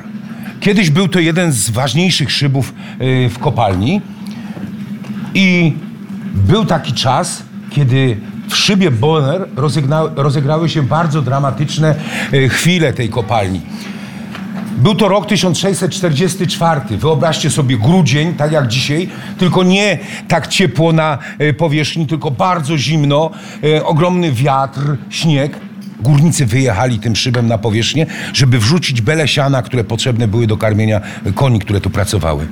Kiedyś 0.60 0.90
był 0.90 1.08
to 1.08 1.20
jeden 1.20 1.52
z 1.52 1.70
ważniejszych 1.70 2.32
szybów 2.32 2.74
y, 3.02 3.30
w 3.30 3.40
kopalni 3.40 4.02
i 5.34 5.74
był 6.34 6.66
taki 6.66 6.94
czas, 6.94 7.44
kiedy 7.70 8.18
w 8.50 8.56
szybie 8.56 8.92
Bonner 8.92 9.48
rozegrały 10.16 10.70
się 10.70 10.84
bardzo 10.84 11.22
dramatyczne 11.22 11.96
y, 12.34 12.50
chwile 12.50 12.94
tej 12.94 13.10
kopalni. 13.10 13.62
Był 14.82 14.96
to 14.96 15.08
rok 15.08 15.26
1644. 15.26 16.82
Wyobraźcie 16.98 17.50
sobie 17.50 17.78
grudzień, 17.78 18.34
tak 18.34 18.52
jak 18.52 18.68
dzisiaj, 18.68 19.10
tylko 19.38 19.64
nie 19.64 19.98
tak 20.28 20.48
ciepło 20.48 20.94
na 20.94 21.18
e, 21.40 21.54
powierzchni, 21.54 22.08
tylko 22.08 22.32
bardzo 22.32 22.78
zimno, 22.78 23.32
e, 23.64 23.86
ogromny 23.86 24.32
wiatr, 24.32 24.80
śnieg. 25.10 25.60
Górnicy 26.00 26.46
wyjechali 26.46 27.00
tym 27.00 27.16
szybem 27.16 27.48
na 27.48 27.58
powierzchnię, 27.58 28.06
żeby 28.34 28.60
wrzucić 28.60 29.02
bele 29.02 29.28
siana, 29.28 29.62
które 29.62 29.84
potrzebne 29.84 30.28
były 30.28 30.48
do 30.48 30.58
karmienia 30.58 31.02
koni, 31.36 31.60
które 31.60 31.82
tu 31.82 31.90
pracowały. 31.90 32.48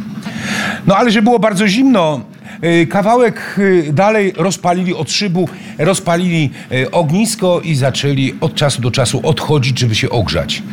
No 0.88 0.96
ale 0.98 1.12
że 1.12 1.22
było 1.22 1.40
bardzo 1.40 1.68
zimno, 1.68 2.22
e, 2.62 2.86
kawałek 2.86 3.60
e, 3.88 3.94
dalej 3.94 4.34
rozpalili 4.38 4.94
od 4.94 5.12
szybu, 5.12 5.50
rozpalili 5.78 6.50
e, 6.72 6.92
ognisko 6.92 7.62
i 7.64 7.76
zaczęli 7.76 8.34
od 8.42 8.56
czasu 8.56 8.82
do 8.82 8.92
czasu 8.92 9.22
odchodzić, 9.24 9.80
żeby 9.80 9.96
się 9.96 10.10
ogrzać. 10.10 10.64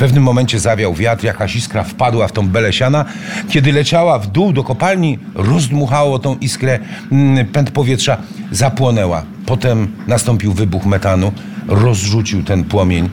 Pewnym 0.00 0.22
momencie 0.22 0.60
zawiał 0.60 0.94
wiatr, 0.94 1.24
jakaś 1.24 1.56
iskra 1.56 1.84
wpadła 1.84 2.28
w 2.28 2.32
tą 2.32 2.48
belę 2.48 2.72
siana. 2.72 3.04
Kiedy 3.48 3.72
leciała 3.72 4.18
w 4.18 4.26
dół 4.26 4.52
do 4.52 4.64
kopalni, 4.64 5.18
rozdmuchało 5.34 6.18
tą 6.18 6.36
iskrę, 6.38 6.78
mm, 7.12 7.46
pęd 7.46 7.70
powietrza 7.70 8.16
zapłonęła. 8.50 9.22
Potem 9.50 9.88
nastąpił 10.06 10.52
wybuch 10.52 10.86
metanu, 10.86 11.32
rozrzucił 11.68 12.42
ten 12.42 12.64
płomień 12.64 13.08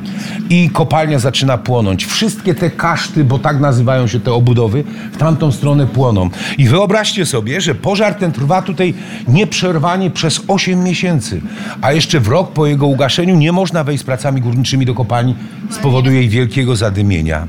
i 0.50 0.70
kopalnia 0.70 1.20
zaczyna 1.20 1.58
płonąć. 1.58 2.06
Wszystkie 2.06 2.56
te 2.56 2.70
kaszty, 2.70 3.24
bo 3.24 3.40
tak 3.40 3.60
nazywają 3.60 4.08
się 4.08 4.20
te 4.20 4.34
obudowy, 4.34 4.84
w 5.12 5.18
tamtą 5.18 5.52
stronę 5.52 5.88
płoną. 5.88 6.30
I 6.58 6.68
wyobraźcie 6.68 7.26
sobie, 7.26 7.62
że 7.62 7.76
pożar 7.76 8.16
ten 8.16 8.32
trwa 8.32 8.62
tutaj 8.62 8.94
nieprzerwanie 9.28 10.12
przez 10.12 10.42
8 10.48 10.84
miesięcy, 10.84 11.42
a 11.82 11.92
jeszcze 11.92 12.20
w 12.20 12.28
rok 12.28 12.52
po 12.52 12.68
jego 12.68 12.88
ugaszeniu 12.88 13.36
nie 13.36 13.52
można 13.52 13.84
wejść 13.84 14.04
z 14.04 14.06
pracami 14.06 14.42
górniczymi 14.42 14.86
do 14.86 14.94
kopalni 14.94 15.36
z 15.70 15.78
powodu 15.78 16.12
jej 16.12 16.30
wielkiego 16.30 16.76
zadymienia. 16.76 17.48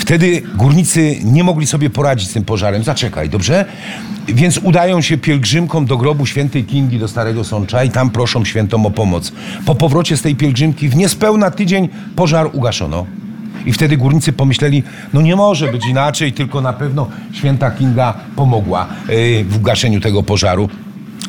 Wtedy 0.00 0.42
górnicy 0.54 1.16
nie 1.24 1.44
mogli 1.44 1.66
sobie 1.66 1.90
poradzić 1.90 2.28
z 2.28 2.32
tym 2.32 2.44
pożarem. 2.44 2.84
Zaczekaj, 2.84 3.28
dobrze? 3.28 3.64
Więc 4.28 4.58
udają 4.58 5.00
się 5.00 5.18
pielgrzymką 5.18 5.84
do 5.84 5.96
grobu 5.96 6.26
świętej 6.26 6.64
Kingi 6.64 6.98
do 6.98 7.08
Starego 7.08 7.44
Sącza 7.44 7.84
i 7.84 7.90
tam 7.90 8.10
proszą 8.10 8.44
świętą 8.44 8.86
o 8.86 8.90
pomoc. 8.90 9.32
Po 9.66 9.74
powrocie 9.74 10.16
z 10.16 10.22
tej 10.22 10.36
pielgrzymki 10.36 10.88
w 10.88 10.96
niespełna 10.96 11.50
tydzień 11.50 11.88
pożar 12.16 12.50
ugaszono. 12.52 13.06
I 13.66 13.72
wtedy 13.72 13.96
górnicy 13.96 14.32
pomyśleli, 14.32 14.82
no 15.12 15.20
nie 15.20 15.36
może 15.36 15.72
być 15.72 15.86
inaczej, 15.86 16.32
tylko 16.32 16.60
na 16.60 16.72
pewno 16.72 17.08
święta 17.32 17.70
Kinga 17.70 18.14
pomogła 18.36 18.86
yy, 19.08 19.44
w 19.44 19.56
ugaszeniu 19.56 20.00
tego 20.00 20.22
pożaru. 20.22 20.68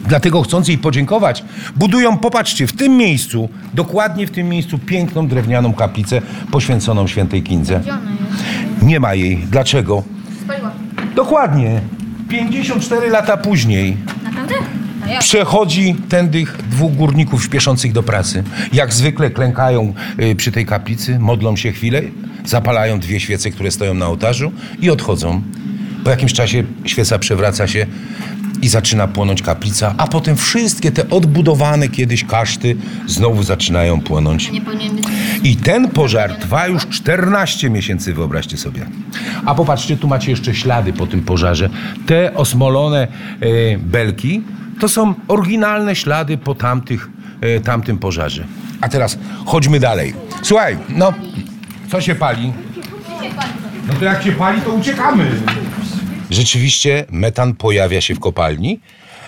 Dlatego 0.08 0.42
chcąc 0.42 0.68
jej 0.68 0.78
podziękować, 0.78 1.44
budują, 1.75 2.18
popatrzcie, 2.18 2.68
w 2.68 2.74
tym 2.74 2.98
miejscu, 2.98 3.50
dokładnie 3.74 4.28
w 4.28 4.32
tym 4.32 4.50
miejscu, 4.50 4.80
piękną 4.80 5.28
drewnianą 5.28 5.74
kaplicę 5.74 6.22
poświęconą 6.51 7.08
świętej 7.08 7.44
Kindze. 7.44 7.82
Nie 8.81 9.00
ma 9.00 9.13
jej. 9.13 9.38
Dlaczego? 9.38 10.03
Spaliła. 10.43 10.71
Dokładnie. 11.15 11.81
54 12.29 13.09
lata 13.09 13.38
później 13.38 13.97
Naprawdę? 14.23 14.55
A 15.05 15.09
jak? 15.09 15.19
przechodzi 15.19 15.95
tędy 16.09 16.43
dwóch 16.69 16.95
górników 16.95 17.43
śpieszących 17.43 17.91
do 17.91 18.03
pracy. 18.03 18.43
Jak 18.73 18.93
zwykle 18.93 19.29
klękają 19.29 19.93
y, 20.19 20.35
przy 20.35 20.51
tej 20.51 20.65
kaplicy, 20.65 21.19
modlą 21.19 21.55
się 21.55 21.71
chwilę, 21.71 22.01
zapalają 22.45 23.00
dwie 23.00 23.19
świece, 23.19 23.51
które 23.51 23.71
stoją 23.71 23.93
na 23.93 24.07
ołtarzu 24.07 24.51
i 24.81 24.89
odchodzą. 24.89 25.41
Po 26.03 26.09
jakimś 26.09 26.33
czasie 26.33 26.63
świeca 26.85 27.19
przewraca 27.19 27.67
się 27.67 27.85
i 28.62 28.68
zaczyna 28.68 29.08
płonąć 29.08 29.41
kaplica, 29.41 29.94
a 29.98 30.08
potem 30.08 30.38
wszystkie 30.38 30.91
te 30.91 31.10
odbudowane 31.10 31.88
kiedyś 31.88 32.24
kaszty 32.24 32.75
znowu 33.08 33.44
zaczynają 33.44 34.01
płonąć. 34.01 34.51
I 35.44 35.56
ten 35.56 35.89
pożar 35.89 36.36
trwa 36.36 36.68
już 36.68 36.88
14 36.88 37.70
miesięcy, 37.70 38.13
wyobraźcie 38.13 38.58
sobie. 38.58 38.86
A 39.46 39.56
popatrzcie, 39.56 39.98
tu 39.98 40.08
macie 40.08 40.32
jeszcze 40.32 40.56
ślady 40.56 40.94
po 40.94 41.08
tym 41.08 41.22
pożarze. 41.22 41.70
Te 42.06 42.34
osmolone 42.34 43.08
e, 43.39 43.77
belki 43.77 44.41
to 44.80 44.89
są 44.89 45.13
oryginalne 45.27 45.96
ślady 45.96 46.38
po 46.38 46.56
tamtych, 46.56 47.10
e, 47.41 47.60
tamtym 47.60 47.98
pożarze. 47.98 48.46
A 48.82 48.89
teraz 48.89 49.18
chodźmy 49.46 49.80
dalej. 49.80 50.13
Słuchaj, 50.41 50.77
no, 50.89 51.13
co 51.91 52.01
się 52.01 52.15
pali? 52.15 52.53
No 53.88 53.94
to 53.94 54.06
jak 54.06 54.24
się 54.24 54.32
pali, 54.32 54.62
to 54.62 54.72
uciekamy. 54.72 55.25
Rzeczywiście 56.31 57.05
metan 57.09 57.55
pojawia 57.55 58.01
się 58.01 58.15
w 58.15 58.19
kopalni. 58.19 58.79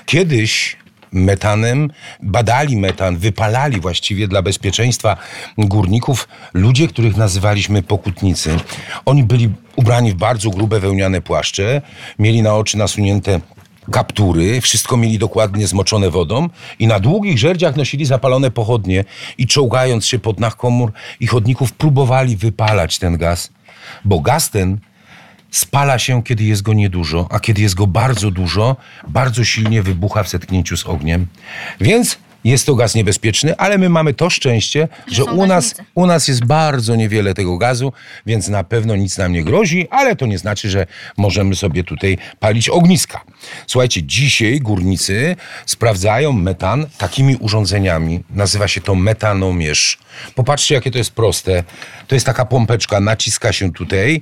Kiedyś 0.06 0.78
metanem, 1.12 1.92
badali 2.22 2.78
metan, 2.78 3.18
wypalali 3.18 3.82
właściwie 3.82 4.28
dla 4.28 4.42
bezpieczeństwa 4.42 5.18
górników 5.58 6.28
ludzie, 6.54 6.88
których 6.88 7.18
nazywaliśmy 7.18 7.84
pokutnicy. 7.84 8.58
Oni 9.06 9.24
byli 9.24 9.50
ubrani 9.76 10.12
w 10.12 10.16
bardzo 10.16 10.50
grube 10.50 10.80
wełniane 10.80 11.22
płaszcze, 11.22 11.82
mieli 12.20 12.42
na 12.42 12.56
oczy 12.56 12.78
nasunięte 12.78 13.40
kaptury, 13.92 14.62
wszystko 14.62 14.98
mieli 14.98 15.20
dokładnie 15.20 15.68
zmoczone 15.68 16.10
wodą 16.10 16.50
i 16.80 16.88
na 16.88 17.00
długich 17.00 17.40
żerdziach 17.40 17.76
nosili 17.76 18.06
zapalone 18.06 18.52
pochodnie 18.52 19.06
i 19.38 19.48
czołgając 19.48 20.06
się 20.06 20.20
pod 20.20 20.40
dach 20.40 20.56
komór 20.56 20.92
i 21.20 21.28
chodników 21.28 21.74
próbowali 21.74 22.38
wypalać 22.38 23.00
ten 23.00 23.18
gaz, 23.18 23.52
bo 24.06 24.20
gaz 24.20 24.50
ten 24.50 24.80
spala 25.54 26.00
się, 26.00 26.24
kiedy 26.24 26.44
jest 26.44 26.62
go 26.62 26.74
niedużo, 26.74 27.28
a 27.32 27.40
kiedy 27.40 27.62
jest 27.62 27.76
go 27.76 27.88
bardzo 27.88 28.32
dużo, 28.32 28.76
bardzo 29.08 29.44
silnie 29.44 29.84
wybucha 29.84 30.24
w 30.24 30.30
zetknięciu 30.30 30.78
z 30.78 30.86
ogniem. 30.86 31.28
Więc 31.82 32.18
jest 32.44 32.66
to 32.66 32.76
gaz 32.76 32.96
niebezpieczny, 32.96 33.58
ale 33.58 33.78
my 33.78 33.90
mamy 33.90 34.14
to 34.14 34.30
szczęście, 34.30 34.88
że 35.08 35.24
są 35.24 35.32
u 35.32 35.46
nas, 35.46 35.76
u 35.96 36.06
nas 36.06 36.28
jest 36.28 36.46
bardzo 36.46 36.96
niewiele 36.96 37.34
tego 37.34 37.58
gazu, 37.58 37.94
więc 38.26 38.48
na 38.48 38.64
pewno 38.64 38.96
nic 38.96 39.18
nam 39.18 39.34
nie 39.34 39.44
grozi, 39.44 39.88
ale 39.90 40.16
to 40.16 40.26
nie 40.26 40.38
znaczy, 40.38 40.70
że 40.70 40.86
możemy 41.18 41.56
sobie 41.56 41.84
tutaj 41.84 42.18
palić 42.40 42.70
ogniska. 42.70 43.22
Słuchajcie, 43.68 44.04
dzisiaj 44.04 44.60
górnicy 44.60 45.36
sprawdzają 45.66 46.32
metan 46.34 46.86
takimi 46.98 47.36
urządzeniami. 47.36 48.24
Nazywa 48.30 48.68
się 48.68 48.82
to 48.82 48.96
metanomierz. 48.96 49.98
Popatrzcie, 50.36 50.76
jakie 50.76 50.92
to 50.92 50.98
jest 50.98 51.12
proste. 51.12 51.64
To 52.08 52.16
jest 52.16 52.26
taka 52.26 52.46
pompeczka, 52.46 53.00
naciska 53.00 53.54
się 53.54 53.74
tutaj, 53.74 54.22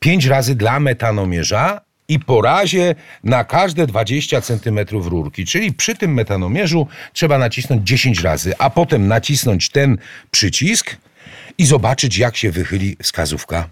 pięć 0.00 0.24
razy 0.26 0.54
dla 0.54 0.80
metanomierza 0.80 1.80
i 2.08 2.20
po 2.20 2.42
razie 2.42 2.94
na 3.24 3.44
każde 3.44 3.86
20 3.86 4.40
cm 4.40 4.78
rurki. 4.90 5.44
Czyli 5.44 5.72
przy 5.72 5.94
tym 5.94 6.14
metanomierzu 6.14 6.86
trzeba 7.12 7.38
nacisnąć 7.38 7.88
10 7.88 8.20
razy, 8.20 8.54
a 8.58 8.70
potem 8.70 9.08
nacisnąć 9.08 9.68
ten 9.68 9.98
przycisk 10.30 10.96
i 11.58 11.66
zobaczyć, 11.66 12.18
jak 12.18 12.36
się 12.36 12.50
wychyli 12.50 12.96
wskazówka. 13.02 13.68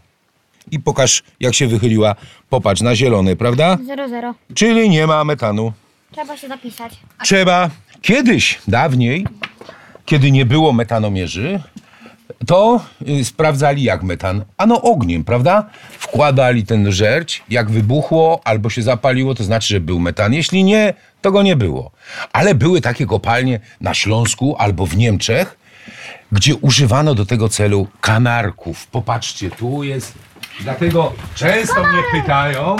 I 0.70 0.80
pokaż, 0.80 1.22
jak 1.40 1.54
się 1.54 1.66
wychyliła. 1.66 2.14
Popatrz 2.50 2.80
na 2.82 2.96
zielony, 2.96 3.36
prawda? 3.36 3.76
0-0. 3.76 4.34
Czyli 4.54 4.90
nie 4.90 5.06
ma 5.06 5.24
metanu. 5.24 5.72
Trzeba 6.12 6.36
się 6.36 6.48
zapisać. 6.48 6.92
Trzeba 7.22 7.70
kiedyś, 8.02 8.58
dawniej, 8.68 9.26
kiedy 10.04 10.30
nie 10.30 10.44
było 10.44 10.72
metanomierzy, 10.72 11.60
to 12.46 12.80
y, 13.08 13.24
sprawdzali 13.24 13.82
jak 13.82 14.02
metan. 14.02 14.44
Ano 14.56 14.82
ogniem, 14.82 15.24
prawda? 15.24 15.70
Wkładali 15.98 16.66
ten 16.66 16.92
żerć, 16.92 17.42
jak 17.48 17.70
wybuchło 17.70 18.40
albo 18.44 18.70
się 18.70 18.82
zapaliło, 18.82 19.34
to 19.34 19.44
znaczy, 19.44 19.74
że 19.74 19.80
był 19.80 20.00
metan. 20.00 20.34
Jeśli 20.34 20.64
nie, 20.64 20.94
to 21.20 21.32
go 21.32 21.42
nie 21.42 21.56
było. 21.56 21.90
Ale 22.32 22.54
były 22.54 22.80
takie 22.80 23.06
kopalnie 23.06 23.60
na 23.80 23.94
Śląsku 23.94 24.56
albo 24.58 24.86
w 24.86 24.96
Niemczech, 24.96 25.58
gdzie 26.32 26.54
używano 26.54 27.14
do 27.14 27.26
tego 27.26 27.48
celu 27.48 27.88
kanarków. 28.00 28.86
Popatrzcie, 28.86 29.50
tu 29.50 29.82
jest. 29.82 30.14
Dlatego 30.60 31.12
często 31.34 31.84
mnie 31.84 32.02
pytają, 32.12 32.76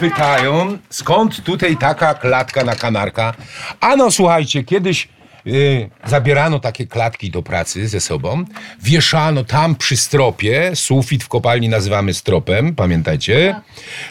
pytają, 0.00 0.78
skąd 0.90 1.44
tutaj 1.44 1.76
taka 1.76 2.14
klatka 2.14 2.64
na 2.64 2.74
kanarka. 2.74 3.34
Ano 3.80 4.10
słuchajcie, 4.10 4.64
kiedyś 4.64 5.08
y, 5.46 5.90
zabierano 6.06 6.60
takie 6.60 6.86
klatki 6.86 7.30
do 7.30 7.42
pracy 7.42 7.88
ze 7.88 8.00
sobą, 8.00 8.44
wieszano 8.82 9.44
tam 9.44 9.74
przy 9.74 9.96
stropie, 9.96 10.70
sufit 10.74 11.24
w 11.24 11.28
kopalni 11.28 11.68
nazywamy 11.68 12.14
stropem, 12.14 12.74
pamiętajcie. 12.74 13.60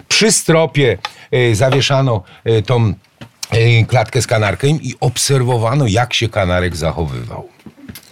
Przy 0.08 0.32
stropie 0.32 0.98
y, 1.34 1.56
zawieszano 1.56 2.24
y, 2.48 2.62
tą 2.62 2.94
klatkę 3.88 4.22
z 4.22 4.28
kanarkiem 4.28 4.82
i 4.82 4.96
obserwowano, 5.00 5.88
jak 5.88 6.14
się 6.14 6.30
kanarek 6.30 6.76
zachowywał. 6.76 7.50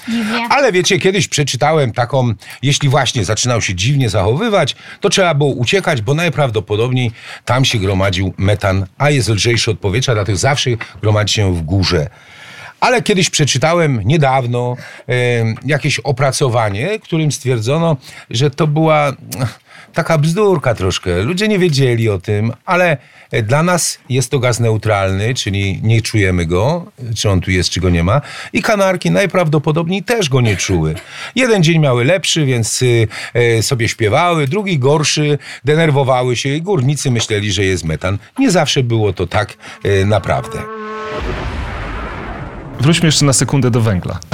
Dziwnie. 0.10 0.48
Ale 0.50 0.72
wiecie, 0.72 1.00
kiedyś 1.00 1.28
przeczytałem 1.28 1.94
taką, 1.94 2.34
jeśli 2.62 2.90
właśnie 2.90 3.26
zaczynał 3.26 3.62
się 3.62 3.76
dziwnie 3.76 4.10
zachowywać, 4.10 4.76
to 5.02 5.10
trzeba 5.10 5.34
było 5.34 5.50
uciekać, 5.50 6.02
bo 6.02 6.14
najprawdopodobniej 6.14 7.12
tam 7.46 7.66
się 7.66 7.78
gromadził 7.78 8.34
metan, 8.38 8.86
a 8.98 9.10
jest 9.10 9.30
lżejszy 9.30 9.72
od 9.72 9.80
powietrza, 9.80 10.14
dlatego 10.14 10.38
zawsze 10.38 10.70
gromadzi 11.02 11.34
się 11.34 11.56
w 11.56 11.62
górze. 11.62 12.10
Ale 12.80 13.02
kiedyś 13.02 13.30
przeczytałem 13.30 14.02
niedawno 14.06 14.76
jakieś 15.66 16.00
opracowanie, 16.00 17.00
którym 17.00 17.32
stwierdzono, 17.32 17.98
że 18.30 18.52
to 18.52 18.68
była 18.68 19.14
taka 19.98 20.18
bzdurka 20.18 20.76
troszkę. 20.76 21.22
Ludzie 21.22 21.48
nie 21.48 21.60
wiedzieli 21.60 22.10
o 22.10 22.20
tym, 22.20 22.54
ale 22.66 22.98
e, 23.32 23.44
dla 23.44 23.64
nas 23.64 24.00
jest 24.10 24.32
to 24.32 24.40
gaz 24.40 24.60
neutralny, 24.60 25.34
czyli 25.34 25.80
nie 25.84 26.02
czujemy 26.02 26.46
go, 26.46 26.92
czy 27.16 27.30
on 27.30 27.42
tu 27.42 27.52
jest, 27.52 27.70
czy 27.70 27.80
go 27.80 27.90
nie 27.90 28.04
ma. 28.04 28.22
I 28.54 28.62
kanarki 28.62 29.12
najprawdopodobniej 29.12 30.04
też 30.04 30.30
go 30.30 30.42
nie 30.42 30.58
czuły. 30.58 30.96
Jeden 31.36 31.64
dzień 31.64 31.80
miały 31.80 32.06
lepszy, 32.06 32.46
więc 32.46 32.82
y, 32.82 33.08
e, 33.34 33.64
sobie 33.64 33.90
śpiewały, 33.90 34.48
drugi 34.48 34.80
gorszy, 34.80 35.38
denerwowały 35.66 36.36
się 36.36 36.50
i 36.50 36.62
górnicy 36.62 37.12
myśleli, 37.12 37.52
że 37.52 37.64
jest 37.64 37.84
metan. 37.84 38.18
Nie 38.40 38.52
zawsze 38.52 38.84
było 38.84 39.14
to 39.14 39.28
tak 39.28 39.54
e, 39.84 40.06
naprawdę. 40.06 40.60
Wróćmy 42.80 43.06
jeszcze 43.06 43.26
na 43.26 43.34
sekundę 43.34 43.72
do 43.72 43.82
węgla. 43.82 44.20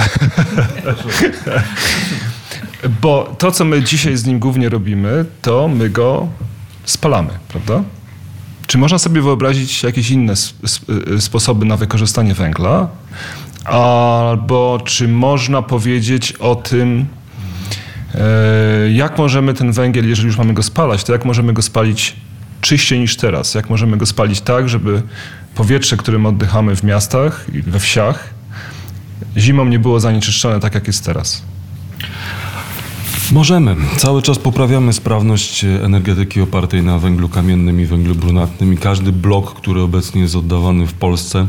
Bo 3.02 3.34
to, 3.38 3.52
co 3.52 3.64
my 3.64 3.82
dzisiaj 3.82 4.16
z 4.16 4.26
nim 4.26 4.38
głównie 4.38 4.68
robimy, 4.68 5.24
to 5.42 5.68
my 5.68 5.90
go 5.90 6.28
spalamy, 6.84 7.30
prawda? 7.48 7.82
Czy 8.66 8.78
można 8.78 8.98
sobie 8.98 9.22
wyobrazić 9.22 9.82
jakieś 9.82 10.10
inne 10.10 10.34
y, 11.16 11.20
sposoby 11.20 11.66
na 11.66 11.76
wykorzystanie 11.76 12.34
węgla? 12.34 12.88
Albo 13.64 14.80
czy 14.84 15.08
można 15.08 15.62
powiedzieć 15.62 16.32
o 16.32 16.54
tym, 16.54 17.06
e, 18.14 18.90
jak 18.92 19.18
możemy 19.18 19.54
ten 19.54 19.72
węgiel, 19.72 20.08
jeżeli 20.08 20.26
już 20.26 20.38
mamy 20.38 20.54
go 20.54 20.62
spalać, 20.62 21.04
to 21.04 21.12
jak 21.12 21.24
możemy 21.24 21.52
go 21.52 21.62
spalić 21.62 22.16
czyściej 22.60 23.00
niż 23.00 23.16
teraz? 23.16 23.54
Jak 23.54 23.70
możemy 23.70 23.96
go 23.96 24.06
spalić 24.06 24.40
tak, 24.40 24.68
żeby 24.68 25.02
powietrze, 25.54 25.96
którym 25.96 26.26
oddychamy 26.26 26.76
w 26.76 26.82
miastach 26.82 27.46
i 27.52 27.62
we 27.62 27.78
wsiach, 27.80 28.33
zimą 29.36 29.64
nie 29.64 29.78
było 29.78 30.00
zanieczyszczone 30.00 30.60
tak, 30.60 30.74
jak 30.74 30.86
jest 30.86 31.04
teraz? 31.04 31.42
Możemy. 33.32 33.76
Cały 33.96 34.22
czas 34.22 34.38
poprawiamy 34.38 34.92
sprawność 34.92 35.64
energetyki 35.64 36.40
opartej 36.40 36.82
na 36.82 36.98
węglu 36.98 37.28
kamiennym 37.28 37.80
i 37.80 37.86
węglu 37.86 38.14
brunatnym 38.14 38.74
i 38.74 38.76
każdy 38.76 39.12
blok, 39.12 39.54
który 39.54 39.80
obecnie 39.80 40.20
jest 40.20 40.36
oddawany 40.36 40.86
w 40.86 40.92
Polsce 40.92 41.46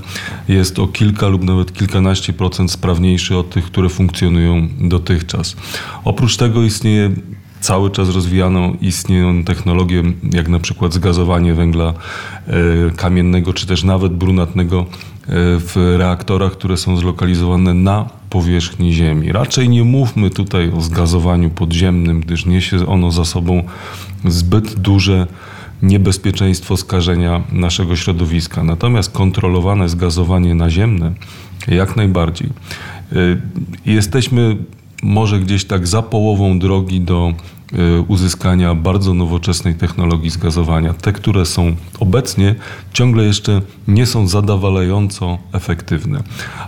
jest 0.48 0.80
o 0.80 0.88
kilka 0.88 1.28
lub 1.28 1.44
nawet 1.44 1.74
kilkanaście 1.74 2.34
procent 2.34 2.72
sprawniejszy 2.72 3.38
od 3.38 3.50
tych, 3.50 3.66
które 3.66 3.90
funkcjonują 3.90 4.68
dotychczas. 4.80 5.56
Oprócz 6.04 6.38
tego 6.38 6.64
istnieje 6.64 7.12
cały 7.60 7.92
czas 7.92 8.10
rozwijaną 8.10 8.78
istnieją 8.82 9.44
technologie, 9.44 10.04
jak 10.34 10.48
na 10.48 10.60
przykład 10.60 10.94
zgazowanie 10.94 11.54
węgla 11.54 11.94
e, 12.48 12.54
kamiennego, 12.96 13.54
czy 13.54 13.68
też 13.68 13.84
nawet 13.84 14.14
brunatnego 14.14 14.86
w 15.28 15.96
reaktorach, 15.98 16.52
które 16.52 16.78
są 16.78 16.98
zlokalizowane 16.98 17.74
na 17.74 18.10
powierzchni 18.30 18.94
Ziemi. 18.94 19.32
Raczej 19.32 19.70
nie 19.70 19.84
mówmy 19.84 20.30
tutaj 20.30 20.72
o 20.72 20.82
zgazowaniu 20.82 21.50
podziemnym, 21.50 22.22
gdyż 22.22 22.46
niesie 22.46 22.88
ono 22.88 23.12
za 23.12 23.26
sobą 23.26 23.64
zbyt 24.26 24.80
duże 24.80 25.28
niebezpieczeństwo 25.82 26.78
skażenia 26.78 27.44
naszego 27.52 27.96
środowiska. 27.96 28.64
Natomiast 28.64 29.12
kontrolowane 29.12 29.90
zgazowanie 29.90 30.56
naziemne 30.56 31.14
jak 31.68 31.96
najbardziej. 31.96 32.50
Y, 33.14 33.42
Jesteśmy 33.86 34.58
może 35.04 35.40
gdzieś 35.40 35.66
tak 35.66 35.88
za 35.88 36.02
połową 36.02 36.60
drogi 36.60 37.02
do 37.02 37.34
uzyskania 38.08 38.76
bardzo 38.76 39.14
nowoczesnej 39.14 39.76
technologii 39.76 40.30
zgazowania. 40.30 40.94
Te, 40.94 41.14
które 41.14 41.46
są 41.46 41.76
obecnie, 42.00 42.56
ciągle 42.94 43.24
jeszcze 43.24 43.62
nie 43.88 44.06
są 44.06 44.28
zadowalająco 44.28 45.38
efektywne. 45.54 46.20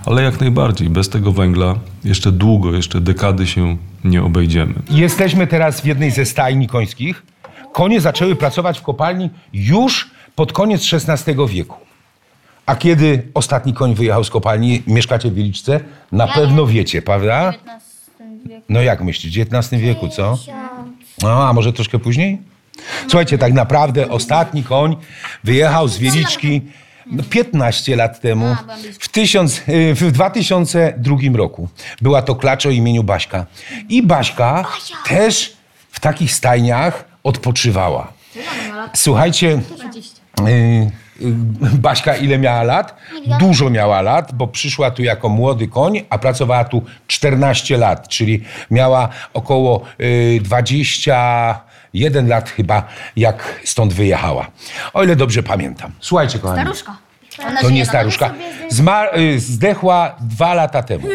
Ale 0.05 0.23
jak 0.23 0.39
najbardziej, 0.39 0.89
bez 0.89 1.09
tego 1.09 1.31
węgla 1.31 1.75
jeszcze 2.03 2.31
długo, 2.31 2.73
jeszcze 2.73 3.01
dekady 3.01 3.47
się 3.47 3.77
nie 4.03 4.23
obejdziemy. 4.23 4.73
Jesteśmy 4.89 5.47
teraz 5.47 5.81
w 5.81 5.85
jednej 5.85 6.11
ze 6.11 6.25
stajni 6.25 6.67
końskich. 6.67 7.23
Konie 7.73 8.01
zaczęły 8.01 8.35
pracować 8.35 8.79
w 8.79 8.81
kopalni 8.81 9.29
już 9.53 10.09
pod 10.35 10.53
koniec 10.53 10.93
XVI 10.93 11.35
wieku. 11.47 11.77
A 12.65 12.75
kiedy 12.75 13.27
ostatni 13.33 13.73
koń 13.73 13.95
wyjechał 13.95 14.23
z 14.23 14.29
kopalni, 14.29 14.83
mieszkacie 14.87 15.31
w 15.31 15.33
Wieliczce? 15.33 15.79
Na 16.11 16.27
pewno 16.27 16.65
wiecie, 16.65 17.01
prawda? 17.01 17.53
No 18.69 18.81
jak 18.81 19.03
myślisz, 19.03 19.33
w 19.33 19.53
XIX 19.53 19.81
wieku, 19.81 20.07
co? 20.07 20.37
No, 21.21 21.47
a 21.47 21.53
może 21.53 21.73
troszkę 21.73 21.99
później? 21.99 22.37
Słuchajcie, 23.01 23.37
tak 23.37 23.53
naprawdę 23.53 24.09
ostatni 24.09 24.63
koń 24.63 24.95
wyjechał 25.43 25.87
z 25.87 25.97
Wieliczki 25.97 26.61
no, 27.05 27.23
15 27.29 27.95
lat 27.95 28.21
temu, 28.21 28.55
w, 29.95 30.01
w 30.01 30.11
2002 30.11 31.17
roku. 31.33 31.69
Była 32.01 32.21
to 32.21 32.35
klacz 32.35 32.65
o 32.65 32.69
imieniu 32.69 33.03
Baśka. 33.03 33.45
I 33.89 34.03
Baśka 34.03 34.65
też 35.07 35.53
w 35.91 35.99
takich 35.99 36.33
stajniach 36.33 37.05
odpoczywała. 37.23 38.13
Słuchajcie, 38.93 39.61
y, 40.39 40.49
y, 40.49 40.91
Baśka 41.73 42.15
ile 42.15 42.37
miała 42.37 42.63
lat? 42.63 42.95
Dużo 43.39 43.69
miała 43.69 44.01
lat, 44.01 44.31
bo 44.33 44.47
przyszła 44.47 44.91
tu 44.91 45.03
jako 45.03 45.29
młody 45.29 45.67
koń, 45.67 46.01
a 46.09 46.17
pracowała 46.17 46.63
tu 46.63 46.83
14 47.07 47.77
lat, 47.77 48.07
czyli 48.07 48.43
miała 48.71 49.09
około 49.33 49.81
y, 50.01 50.39
21 50.43 52.27
lat 52.27 52.49
chyba, 52.49 52.83
jak 53.15 53.59
stąd 53.63 53.93
wyjechała. 53.93 54.47
O 54.93 55.03
ile 55.03 55.15
dobrze 55.15 55.43
pamiętam. 55.43 55.91
Słuchajcie, 55.99 56.39
kochani. 56.39 56.61
Staruszka. 56.61 56.97
To 57.61 57.69
nie 57.69 57.85
staruszka. 57.85 58.33
Zma- 58.71 59.17
y, 59.17 59.39
zdechła 59.39 60.15
dwa 60.21 60.53
lata 60.53 60.83
temu. 60.83 61.07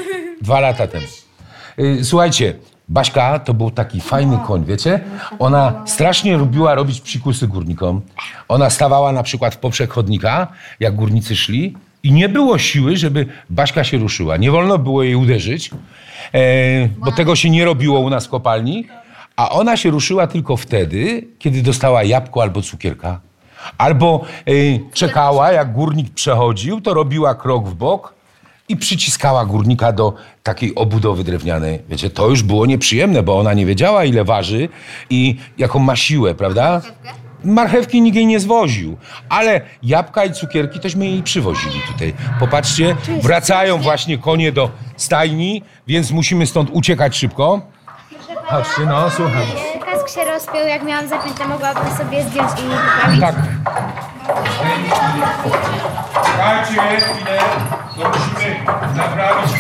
Dwa 0.42 0.60
lata 0.60 0.86
temu. 0.86 1.06
Y, 1.78 2.04
Słuchajcie, 2.04 2.54
Baśka 2.88 3.38
to 3.38 3.54
był 3.54 3.70
taki 3.70 4.00
fajny 4.00 4.38
koń, 4.46 4.64
wiecie? 4.64 5.00
Ona 5.38 5.82
strasznie 5.86 6.36
lubiła 6.36 6.74
robić 6.74 7.00
psikusy 7.00 7.48
górnikom. 7.48 8.00
Ona 8.48 8.70
stawała 8.70 9.12
na 9.12 9.22
przykład 9.22 9.54
w 9.54 9.58
poprzek 9.58 9.92
chodnika, 9.92 10.46
jak 10.80 10.94
górnicy 10.94 11.36
szli 11.36 11.76
i 12.02 12.12
nie 12.12 12.28
było 12.28 12.58
siły, 12.58 12.96
żeby 12.96 13.26
Baśka 13.50 13.84
się 13.84 13.98
ruszyła. 13.98 14.36
Nie 14.36 14.50
wolno 14.50 14.78
było 14.78 15.02
jej 15.02 15.14
uderzyć, 15.14 15.70
e, 16.34 16.88
bo 16.88 17.12
tego 17.12 17.36
się 17.36 17.50
nie 17.50 17.64
robiło 17.64 18.00
u 18.00 18.10
nas 18.10 18.26
w 18.26 18.28
kopalni. 18.28 18.86
A 19.36 19.50
ona 19.50 19.76
się 19.76 19.90
ruszyła 19.90 20.26
tylko 20.26 20.56
wtedy, 20.56 21.28
kiedy 21.38 21.62
dostała 21.62 22.04
jabłko 22.04 22.42
albo 22.42 22.62
cukierka. 22.62 23.20
Albo 23.78 24.24
y, 24.48 24.80
czekała, 24.92 25.52
jak 25.52 25.72
górnik 25.72 26.14
przechodził, 26.14 26.80
to 26.80 26.94
robiła 26.94 27.34
krok 27.34 27.68
w 27.68 27.74
bok 27.74 28.14
i 28.72 28.76
przyciskała 28.76 29.46
górnika 29.46 29.92
do 29.92 30.14
takiej 30.42 30.74
obudowy 30.74 31.24
drewnianej. 31.24 31.82
Wiecie, 31.88 32.10
to 32.10 32.28
już 32.28 32.42
było 32.42 32.66
nieprzyjemne, 32.66 33.22
bo 33.22 33.38
ona 33.38 33.54
nie 33.54 33.66
wiedziała, 33.66 34.04
ile 34.04 34.24
waży 34.24 34.68
i 35.10 35.36
jaką 35.58 35.78
ma 35.78 35.96
siłę, 35.96 36.34
prawda? 36.34 36.80
Marchewki 37.44 38.02
nikt 38.02 38.16
jej 38.16 38.26
nie 38.26 38.40
zwoził, 38.40 38.96
ale 39.28 39.60
jabłka 39.82 40.24
i 40.24 40.32
cukierki 40.32 40.80
tośmy 40.80 41.06
jej 41.06 41.22
przywozili 41.22 41.80
tutaj. 41.92 42.14
Popatrzcie, 42.40 42.96
wracają 43.22 43.78
właśnie 43.78 44.18
konie 44.18 44.52
do 44.52 44.70
stajni, 44.96 45.62
więc 45.86 46.10
musimy 46.10 46.46
stąd 46.46 46.70
uciekać 46.72 47.16
szybko. 47.16 47.60
Patrzcie, 48.48 48.82
no, 48.86 49.10
słucham. 49.10 49.42
Kask 49.84 50.08
się 50.08 50.24
rozpiął, 50.24 50.66
jak 50.66 50.84
miałam 50.84 51.08
zapięte, 51.08 51.48
mogłabym 51.48 51.96
sobie 51.96 52.22
zdjąć 52.22 52.50
i 52.50 52.62
poprawić. 52.62 53.20
Tak. 53.20 53.34
Czekajcie 56.24 57.00
chwilę, 57.00 57.81
to 57.96 58.08
musimy 58.08 58.64
naprawić. 58.96 59.52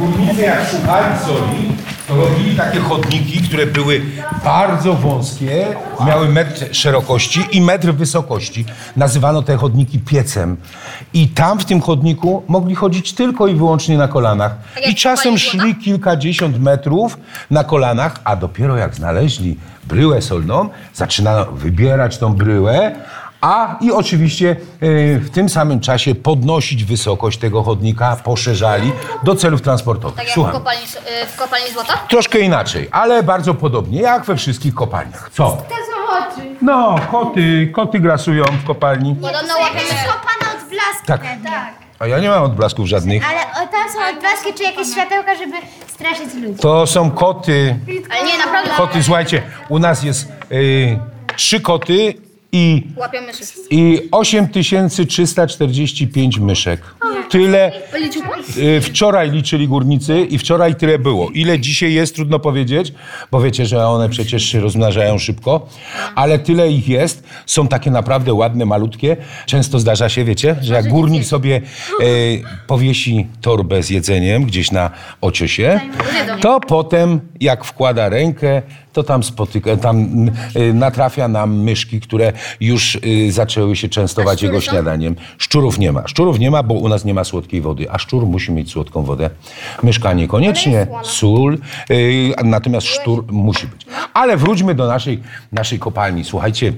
Górnicy 0.00 0.42
jak 0.42 0.70
szukali 0.70 1.18
soli, 1.26 1.76
to 2.08 2.16
robili 2.16 2.56
takie 2.56 2.80
chodniki, 2.80 3.42
które 3.42 3.66
były 3.66 4.02
bardzo 4.44 4.94
wąskie, 4.94 5.66
miały 6.06 6.28
metr 6.28 6.74
szerokości 6.76 7.40
i 7.52 7.60
metr 7.60 7.92
wysokości. 7.92 8.64
Nazywano 8.96 9.42
te 9.42 9.56
chodniki 9.56 9.98
piecem. 9.98 10.56
I 11.12 11.28
tam 11.28 11.58
w 11.58 11.64
tym 11.64 11.80
chodniku 11.80 12.42
mogli 12.48 12.74
chodzić 12.74 13.12
tylko 13.12 13.46
i 13.46 13.54
wyłącznie 13.54 13.98
na 13.98 14.08
kolanach. 14.08 14.54
I 14.88 14.94
czasem 14.94 15.38
szli 15.38 15.76
kilkadziesiąt 15.76 16.60
metrów 16.60 17.18
na 17.50 17.64
kolanach, 17.64 18.20
a 18.24 18.36
dopiero 18.36 18.76
jak 18.76 18.94
znaleźli 18.94 19.56
bryłę 19.84 20.22
solną, 20.22 20.68
zaczynano 20.94 21.44
wybierać 21.44 22.18
tą 22.18 22.34
bryłę, 22.34 22.94
a 23.40 23.76
i 23.80 23.92
oczywiście 23.92 24.50
e, 24.50 24.56
w 25.18 25.30
tym 25.30 25.48
samym 25.48 25.80
czasie 25.80 26.14
podnosić 26.14 26.84
wysokość 26.84 27.38
tego 27.38 27.62
chodnika, 27.62 28.16
poszerzali 28.16 28.92
do 29.22 29.34
celów 29.34 29.62
transportowych. 29.62 30.16
Tak 30.16 30.24
jak 30.24 30.30
w 30.30 30.34
Słucham. 30.34 30.52
kopalni, 30.52 30.82
y, 30.82 31.26
w 31.26 31.36
kopalni 31.36 31.72
złota? 31.72 31.92
Troszkę 32.08 32.38
inaczej, 32.38 32.88
ale 32.90 33.22
bardzo 33.22 33.54
podobnie, 33.54 34.00
jak 34.00 34.24
we 34.24 34.36
wszystkich 34.36 34.74
kopalniach. 34.74 35.30
Co? 35.32 35.44
To 35.44 35.74
są 35.74 36.18
oczy. 36.18 36.48
No, 36.62 36.96
koty, 37.10 37.70
koty 37.74 38.00
grasują 38.00 38.44
w 38.44 38.64
kopalni. 38.64 39.14
Podobno 39.14 39.54
łapiemy... 39.58 39.80
Kopane 40.06 40.58
odblaski. 40.62 41.06
Tak. 41.06 41.20
tak. 41.44 41.74
A 41.98 42.06
ja 42.06 42.18
nie 42.18 42.28
mam 42.28 42.42
odblasków 42.42 42.86
żadnych. 42.86 43.30
Ale 43.30 43.40
o, 43.40 43.68
tam 43.68 43.90
są 43.92 44.16
odblaski 44.16 44.54
czy 44.54 44.62
jakieś 44.62 44.88
światełka, 44.92 45.34
żeby 45.34 45.56
straszyć 45.86 46.34
ludzi. 46.34 46.58
To 46.60 46.86
są 46.86 47.10
koty. 47.10 47.76
Ale 48.10 48.24
nie, 48.24 48.38
naprawdę 48.38 48.70
Koty, 48.76 49.02
słuchajcie, 49.02 49.42
u 49.68 49.78
nas 49.78 50.02
jest 50.02 50.28
y, 50.52 50.98
trzy 51.36 51.60
koty 51.60 52.14
i, 52.52 52.82
i 53.70 54.08
8345 54.12 56.38
myszek. 56.38 56.80
Tyle 57.30 57.72
Policzył 57.92 58.22
pan? 58.22 58.40
y, 58.58 58.80
wczoraj 58.80 59.30
liczyli 59.30 59.68
górnicy 59.68 60.20
i 60.20 60.38
wczoraj 60.38 60.74
tyle 60.74 60.98
było. 60.98 61.30
Ile 61.30 61.60
dzisiaj 61.60 61.92
jest, 61.92 62.14
trudno 62.14 62.38
powiedzieć, 62.38 62.92
bo 63.30 63.40
wiecie, 63.40 63.66
że 63.66 63.86
one 63.86 64.08
przecież 64.08 64.44
się 64.44 64.60
rozmnażają 64.60 65.18
szybko, 65.18 65.68
ale 66.14 66.38
tyle 66.38 66.72
ich 66.72 66.88
jest. 66.88 67.24
Są 67.46 67.68
takie 67.68 67.90
naprawdę 67.90 68.34
ładne, 68.34 68.66
malutkie. 68.66 69.16
Często 69.46 69.78
zdarza 69.78 70.08
się, 70.08 70.24
wiecie, 70.24 70.56
że 70.60 70.74
jak 70.74 70.88
górnik 70.88 71.24
sobie 71.24 71.60
y, 72.00 72.42
powiesi 72.66 73.26
torbę 73.40 73.82
z 73.82 73.90
jedzeniem 73.90 74.44
gdzieś 74.44 74.70
na 74.70 74.90
ociosie, 75.20 75.80
to 76.40 76.60
potem 76.60 77.20
jak 77.40 77.64
wkłada 77.64 78.08
rękę, 78.08 78.62
to 78.92 79.02
tam 79.02 79.22
spotyka, 79.22 79.76
tam 79.76 80.26
y, 80.56 80.74
natrafia 80.74 81.28
na 81.28 81.46
myszki, 81.46 82.00
które 82.00 82.32
już 82.60 82.94
y, 82.94 83.32
zaczęły 83.32 83.76
się 83.76 83.88
częstować 83.88 84.42
jego 84.42 84.60
śniadaniem. 84.60 85.16
Szczurów 85.38 85.78
nie 85.78 85.92
ma. 85.92 86.08
Szczurów 86.08 86.38
nie 86.38 86.50
ma, 86.50 86.62
bo 86.62 86.74
u 86.74 86.88
nas 86.88 87.04
nie 87.04 87.14
ma 87.14 87.24
słodkiej 87.24 87.60
wody, 87.60 87.90
a 87.90 87.98
szczur 87.98 88.26
musi 88.26 88.52
mieć 88.52 88.70
słodką 88.70 89.02
wodę. 89.02 89.30
Myszka 89.82 90.12
niekoniecznie, 90.12 90.86
sól, 91.02 91.58
y, 91.90 92.32
natomiast 92.44 92.86
szczur 92.86 93.24
musi 93.32 93.66
być. 93.66 93.86
Ale 94.14 94.36
wróćmy 94.36 94.74
do 94.74 94.86
naszej, 94.86 95.22
naszej 95.52 95.78
kopalni. 95.78 96.24
Słuchajcie, 96.24 96.72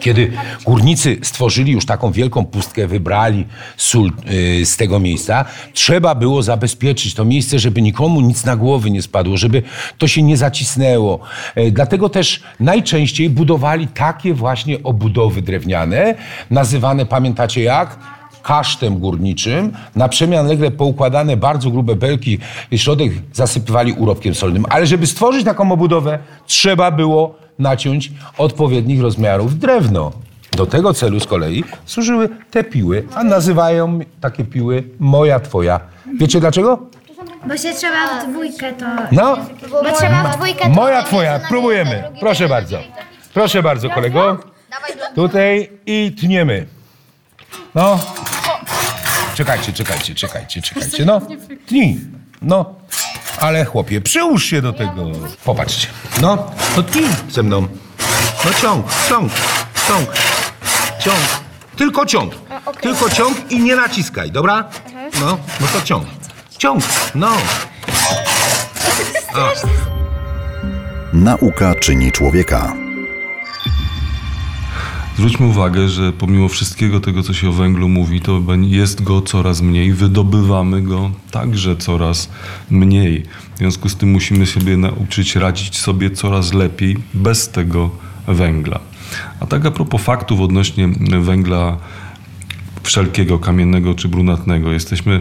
kiedy 0.00 0.32
górnicy 0.64 1.18
stworzyli 1.22 1.72
już 1.72 1.86
taką 1.86 2.12
wielką 2.12 2.44
pustkę, 2.44 2.86
wybrali 2.86 3.46
sól 3.76 4.12
y, 4.60 4.66
z 4.66 4.76
tego 4.76 5.00
miejsca, 5.00 5.44
trzeba 5.72 6.14
było 6.14 6.42
zabezpieczyć 6.42 7.14
to 7.14 7.24
miejsce, 7.24 7.58
żeby 7.58 7.82
nikomu 7.82 8.20
nic 8.20 8.44
na 8.44 8.56
głowy 8.56 8.90
nie 8.90 9.02
spadło, 9.02 9.36
żeby 9.36 9.62
to 9.98 10.08
się 10.08 10.22
nie 10.22 10.36
zacisnęło. 10.36 11.20
Y, 11.58 11.72
dlatego 11.72 12.08
też 12.08 12.42
najczęściej 12.60 13.30
budowali 13.30 13.88
takie 13.88 14.34
właśnie 14.34 14.82
obudowy 14.82 15.42
drewniane, 15.42 16.14
nazywane, 16.50 17.06
pamiętacie 17.06 17.62
jak? 17.62 17.98
kasztem 18.42 18.98
górniczym, 18.98 19.72
na 19.96 20.08
przemian 20.08 20.46
legle 20.46 20.70
poukładane 20.70 21.36
bardzo 21.36 21.70
grube 21.70 21.96
belki 21.96 22.38
środek 22.76 23.12
zasypywali 23.32 23.92
urobkiem 23.92 24.34
solnym. 24.34 24.64
Ale 24.68 24.86
żeby 24.86 25.06
stworzyć 25.06 25.44
taką 25.44 25.72
obudowę, 25.72 26.18
trzeba 26.46 26.90
było 26.90 27.41
naciąć 27.58 28.12
odpowiednich 28.38 29.00
rozmiarów 29.00 29.58
drewno. 29.58 30.12
Do 30.56 30.66
tego 30.66 30.94
celu 30.94 31.20
z 31.20 31.26
kolei 31.26 31.64
służyły 31.84 32.28
te 32.50 32.64
piły, 32.64 33.06
a 33.14 33.24
nazywają 33.24 33.98
takie 34.20 34.44
piły 34.44 34.84
moja, 34.98 35.40
twoja. 35.40 35.80
Wiecie 36.18 36.40
dlaczego? 36.40 36.78
Bo 37.46 37.56
się 37.56 37.72
trzeba 37.74 38.20
w 38.24 38.30
dwójkę 38.30 38.72
to... 38.72 38.86
No, 39.12 39.36
Bo 39.70 39.92
trzeba 39.98 40.22
w 40.32 40.36
dwójkę 40.36 40.62
to... 40.64 40.68
moja, 40.70 41.02
twoja. 41.02 41.40
Próbujemy. 41.48 42.04
Proszę 42.20 42.48
bardzo. 42.48 42.78
Proszę 43.34 43.62
bardzo, 43.62 43.90
kolego. 43.90 44.38
Tutaj 45.14 45.70
i 45.86 46.12
tniemy. 46.20 46.66
No. 47.74 47.98
Czekajcie, 49.34 49.72
czekajcie, 49.72 50.14
czekajcie, 50.14 50.62
czekajcie. 50.62 51.04
No, 51.04 51.20
tnij. 51.66 52.00
No. 52.42 52.74
Ale 53.40 53.64
chłopie, 53.64 54.00
przyłóż 54.00 54.44
się 54.44 54.62
do 54.62 54.72
tego. 54.72 55.06
Popatrzcie. 55.44 55.88
No, 56.20 56.50
to 56.76 56.82
tnij 56.82 57.06
ze 57.30 57.42
mną. 57.42 57.68
No 58.44 58.50
ciąg, 58.62 58.86
ciąg, 59.08 59.32
ciąg, 59.88 60.08
ciąg. 61.00 61.42
Tylko 61.76 62.06
ciąg. 62.06 62.34
Tylko 62.80 63.10
ciąg 63.10 63.50
i 63.50 63.60
nie 63.60 63.76
naciskaj, 63.76 64.30
dobra? 64.30 64.68
No, 65.20 65.38
no 65.60 65.66
to 65.72 65.82
ciąg. 65.82 66.04
Ciąg, 66.58 66.84
no. 67.14 67.32
Nauka 71.12 71.74
czyni 71.74 72.12
człowieka. 72.12 72.81
Zwróćmy 75.16 75.46
uwagę, 75.46 75.88
że 75.88 76.12
pomimo 76.12 76.48
wszystkiego 76.48 77.00
tego, 77.00 77.22
co 77.22 77.34
się 77.34 77.48
o 77.48 77.52
węglu 77.52 77.88
mówi, 77.88 78.20
to 78.20 78.42
jest 78.60 79.02
go 79.02 79.22
coraz 79.22 79.60
mniej, 79.60 79.92
wydobywamy 79.92 80.82
go 80.82 81.10
także 81.30 81.76
coraz 81.76 82.30
mniej. 82.70 83.22
W 83.54 83.58
związku 83.58 83.88
z 83.88 83.96
tym 83.96 84.10
musimy 84.10 84.46
sobie 84.46 84.76
nauczyć 84.76 85.36
radzić 85.36 85.78
sobie 85.78 86.10
coraz 86.10 86.54
lepiej 86.54 86.96
bez 87.14 87.48
tego 87.48 87.90
węgla. 88.26 88.80
A 89.40 89.46
tak 89.46 89.66
a 89.66 89.70
propos 89.70 90.02
faktów 90.02 90.40
odnośnie 90.40 90.88
węgla 91.20 91.78
wszelkiego, 92.82 93.38
kamiennego 93.38 93.94
czy 93.94 94.08
brunatnego, 94.08 94.72
jesteśmy 94.72 95.20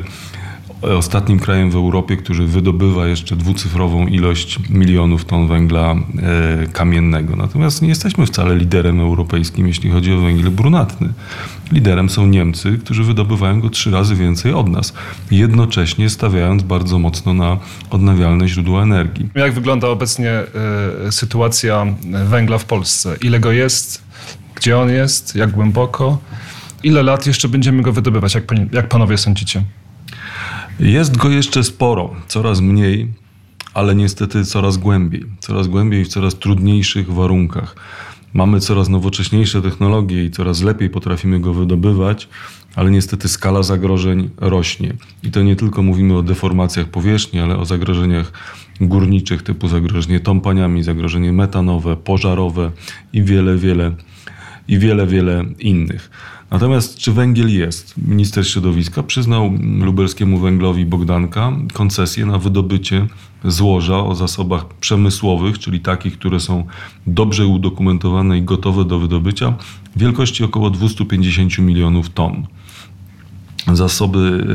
ostatnim 0.82 1.40
krajem 1.40 1.72
w 1.72 1.76
Europie, 1.76 2.18
który 2.18 2.46
wydobywa 2.48 3.08
jeszcze 3.08 3.36
dwucyfrową 3.36 4.08
ilość 4.08 4.60
milionów 4.70 5.26
ton 5.26 5.48
węgla 5.48 5.92
e, 5.92 6.68
kamiennego. 6.68 7.36
Natomiast 7.36 7.82
nie 7.82 7.90
jesteśmy 7.90 8.26
wcale 8.26 8.56
liderem 8.56 9.00
europejskim, 9.00 9.68
jeśli 9.68 9.90
chodzi 9.90 10.14
o 10.14 10.18
węgiel 10.18 10.52
brunatny. 10.52 11.10
Liderem 11.72 12.10
są 12.10 12.28
Niemcy, 12.28 12.78
którzy 12.78 13.04
wydobywają 13.04 13.62
go 13.62 13.70
trzy 13.70 13.92
razy 13.92 14.16
więcej 14.16 14.54
od 14.54 14.70
nas, 14.70 14.94
jednocześnie 15.32 16.10
stawiając 16.10 16.64
bardzo 16.64 17.00
mocno 17.00 17.34
na 17.34 17.58
odnawialne 17.90 18.48
źródła 18.48 18.84
energii. 18.84 19.30
Jak 19.36 19.54
wygląda 19.54 19.88
obecnie 19.88 20.32
e, 21.08 21.12
sytuacja 21.12 21.86
węgla 22.26 22.58
w 22.58 22.66
Polsce? 22.66 23.16
Ile 23.22 23.40
go 23.40 23.52
jest? 23.52 24.04
Gdzie 24.56 24.78
on 24.78 24.90
jest? 24.90 25.36
Jak 25.36 25.52
głęboko? 25.52 26.18
Ile 26.84 27.04
lat 27.04 27.28
jeszcze 27.28 27.48
będziemy 27.50 27.82
go 27.82 27.92
wydobywać, 27.92 28.36
jak, 28.36 28.44
jak 28.72 28.90
panowie 28.90 29.18
sądzicie? 29.18 29.64
Jest 30.82 31.18
go 31.18 31.30
jeszcze 31.30 31.64
sporo, 31.64 32.16
coraz 32.28 32.62
mniej, 32.62 33.08
ale 33.74 33.96
niestety 33.96 34.46
coraz 34.46 34.78
głębiej. 34.78 35.26
Coraz 35.40 35.68
głębiej 35.68 36.06
w 36.06 36.08
coraz 36.08 36.36
trudniejszych 36.36 37.14
warunkach. 37.14 37.76
Mamy 38.34 38.60
coraz 38.60 38.90
nowocześniejsze 38.90 39.62
technologie 39.62 40.26
i 40.26 40.32
coraz 40.32 40.62
lepiej 40.62 40.90
potrafimy 40.90 41.40
go 41.40 41.54
wydobywać, 41.54 42.28
ale 42.76 42.92
niestety 42.92 43.28
skala 43.28 43.64
zagrożeń 43.64 44.30
rośnie. 44.38 44.94
I 45.24 45.32
to 45.32 45.42
nie 45.42 45.56
tylko 45.56 45.82
mówimy 45.82 46.18
o 46.18 46.24
deformacjach 46.24 46.88
powierzchni, 46.88 47.40
ale 47.40 47.58
o 47.58 47.66
zagrożeniach 47.66 48.32
górniczych 48.82 49.44
typu 49.44 49.68
zagrożenie 49.68 50.20
tąpaniami, 50.20 50.84
zagrożenie 50.84 51.34
metanowe, 51.34 51.98
pożarowe 51.98 52.72
i 53.14 53.24
wiele, 53.24 53.58
wiele 53.58 53.92
i 54.68 54.80
wiele, 54.80 55.08
wiele 55.08 55.46
innych. 55.60 56.10
Natomiast 56.52 56.98
czy 56.98 57.12
węgiel 57.12 57.54
jest? 57.54 57.94
Minister 57.98 58.48
środowiska 58.48 59.04
przyznał 59.04 59.52
lubelskiemu 59.80 60.40
węglowi 60.40 60.86
Bogdanka 60.86 61.52
koncesję 61.74 62.26
na 62.26 62.38
wydobycie 62.38 63.08
złoża 63.46 63.98
o 63.98 64.16
zasobach 64.16 64.66
przemysłowych, 64.68 65.60
czyli 65.60 65.80
takich, 65.80 66.20
które 66.20 66.40
są 66.40 66.66
dobrze 67.08 67.48
udokumentowane 67.48 68.38
i 68.38 68.42
gotowe 68.42 68.86
do 68.86 69.00
wydobycia, 69.00 69.54
wielkości 69.96 70.44
około 70.44 70.70
250 70.70 71.60
milionów 71.60 72.10
ton. 72.10 72.48
Zasoby 73.74 74.48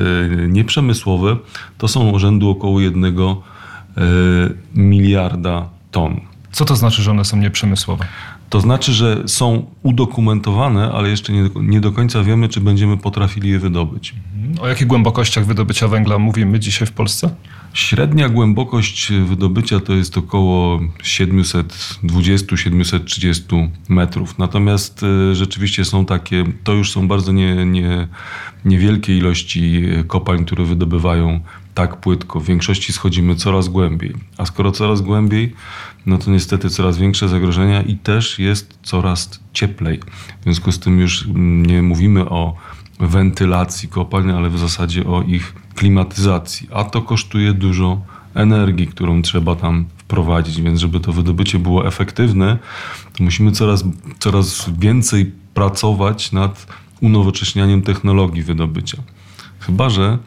e, 0.45 0.49
nieprzemysłowe 0.49 1.37
to 1.79 1.89
są 1.89 2.19
rzędu 2.19 2.51
około 2.51 2.81
1 2.81 3.17
miliarda 4.75 5.69
ton. 5.91 6.21
Co 6.53 6.65
to 6.65 6.77
znaczy, 6.77 7.03
że 7.03 7.11
one 7.11 7.25
są 7.25 7.37
nieprzemysłowe? 7.37 8.07
To 8.51 8.61
znaczy, 8.61 8.93
że 8.93 9.23
są 9.27 9.67
udokumentowane, 9.83 10.93
ale 10.93 11.09
jeszcze 11.09 11.33
nie, 11.33 11.51
nie 11.57 11.81
do 11.81 11.93
końca 11.93 12.23
wiemy, 12.23 12.49
czy 12.49 12.61
będziemy 12.61 12.97
potrafili 12.97 13.51
je 13.51 13.59
wydobyć. 13.59 14.15
O 14.61 14.69
jakich 14.69 14.87
głębokościach 14.87 15.47
wydobycia 15.47 15.89
węgla 15.89 16.19
mówimy 16.19 16.59
dzisiaj 16.59 16.87
w 16.87 16.93
Polsce? 16.93 17.31
Średnia 17.75 18.29
głębokość 18.29 19.13
wydobycia 19.13 19.81
to 19.81 19.93
jest 19.93 20.19
około 20.19 20.81
720-730 21.03 23.69
metrów. 23.89 24.39
Natomiast 24.39 25.03
e, 25.03 25.35
rzeczywiście 25.35 25.85
są 25.85 26.05
takie, 26.05 26.45
to 26.65 26.73
już 26.73 26.93
są 26.93 27.09
bardzo 27.09 27.33
nie, 27.33 27.67
nie, 27.67 28.09
niewielkie 28.65 29.17
ilości 29.17 29.83
kopalń, 30.07 30.45
które 30.45 30.65
wydobywają 30.65 31.41
tak 31.75 31.97
płytko. 31.97 32.41
W 32.41 32.47
większości 32.47 32.93
schodzimy 32.93 33.35
coraz 33.35 33.69
głębiej. 33.69 34.15
A 34.39 34.47
skoro 34.47 34.73
coraz 34.73 35.01
głębiej, 35.01 35.53
no 36.07 36.19
to 36.19 36.31
niestety 36.31 36.71
coraz 36.71 36.99
większe 36.99 37.29
zagrożenia 37.29 37.83
i 37.83 37.97
też 37.97 38.39
jest 38.39 38.79
coraz 38.83 39.41
cieplej. 39.53 40.01
W 40.41 40.45
związku 40.45 40.73
z 40.73 40.79
tym 40.79 41.01
już 41.01 41.25
nie 41.35 41.83
mówimy 41.83 42.29
o 42.29 42.55
wentylacji 43.01 43.89
kopalń, 43.89 44.31
ale 44.31 44.51
w 44.51 44.59
zasadzie 44.59 45.07
o 45.07 45.23
ich 45.23 45.55
klimatyzacji. 45.75 46.69
A 46.73 46.85
to 46.85 47.03
kosztuje 47.03 47.53
dużo 47.53 48.01
energii, 48.35 48.87
którą 48.87 49.23
trzeba 49.23 49.57
tam 49.57 49.85
wprowadzić, 49.99 50.61
więc 50.63 50.81
żeby 50.81 51.01
to 51.01 51.13
wydobycie 51.13 51.59
było 51.59 51.87
efektywne, 51.87 52.59
to 53.13 53.25
musimy 53.25 53.53
coraz, 53.53 53.85
coraz 54.19 54.71
więcej 54.79 55.33
pracować 55.55 56.33
nad 56.33 56.67
unowocześnianiem 57.01 57.83
technologii 57.83 58.43
wydobycia. 58.43 58.99
Chyba, 59.61 59.91
że 59.91 60.19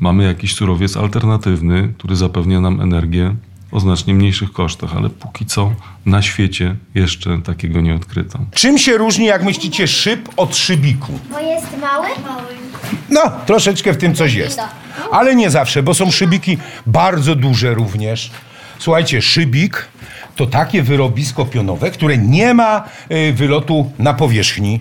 mamy 0.00 0.24
jakiś 0.24 0.54
surowiec 0.54 0.96
alternatywny, 0.96 1.94
który 1.98 2.16
zapewnia 2.16 2.60
nam 2.60 2.80
energię 2.80 3.36
o 3.72 3.80
znacznie 3.80 4.14
mniejszych 4.14 4.52
kosztach, 4.52 4.96
ale 4.96 5.10
póki 5.10 5.46
co 5.46 5.72
na 6.06 6.22
świecie 6.22 6.76
jeszcze 6.94 7.42
takiego 7.42 7.80
nie 7.80 7.94
odkryto. 7.94 8.38
Czym 8.54 8.78
się 8.78 8.98
różni, 8.98 9.26
jak 9.26 9.44
myślicie, 9.44 9.88
szyb 9.88 10.28
od 10.36 10.56
szybiku? 10.56 11.12
Bo 11.30 11.40
jest 11.40 11.66
mały? 11.80 12.06
Mały. 12.26 12.42
No, 13.10 13.22
troszeczkę 13.46 13.92
w 13.92 13.96
tym 13.96 14.14
coś 14.14 14.34
jest. 14.34 14.60
Ale 15.12 15.34
nie 15.34 15.50
zawsze, 15.50 15.82
bo 15.82 15.94
są 15.94 16.10
szybiki 16.10 16.58
bardzo 16.86 17.34
duże 17.34 17.74
również. 17.74 18.30
Słuchajcie, 18.78 19.22
szybik 19.22 19.88
to 20.36 20.46
takie 20.46 20.82
wyrobisko 20.82 21.44
pionowe, 21.44 21.90
które 21.90 22.18
nie 22.18 22.54
ma 22.54 22.84
y, 23.10 23.32
wylotu 23.32 23.92
na 23.98 24.14
powierzchni, 24.14 24.80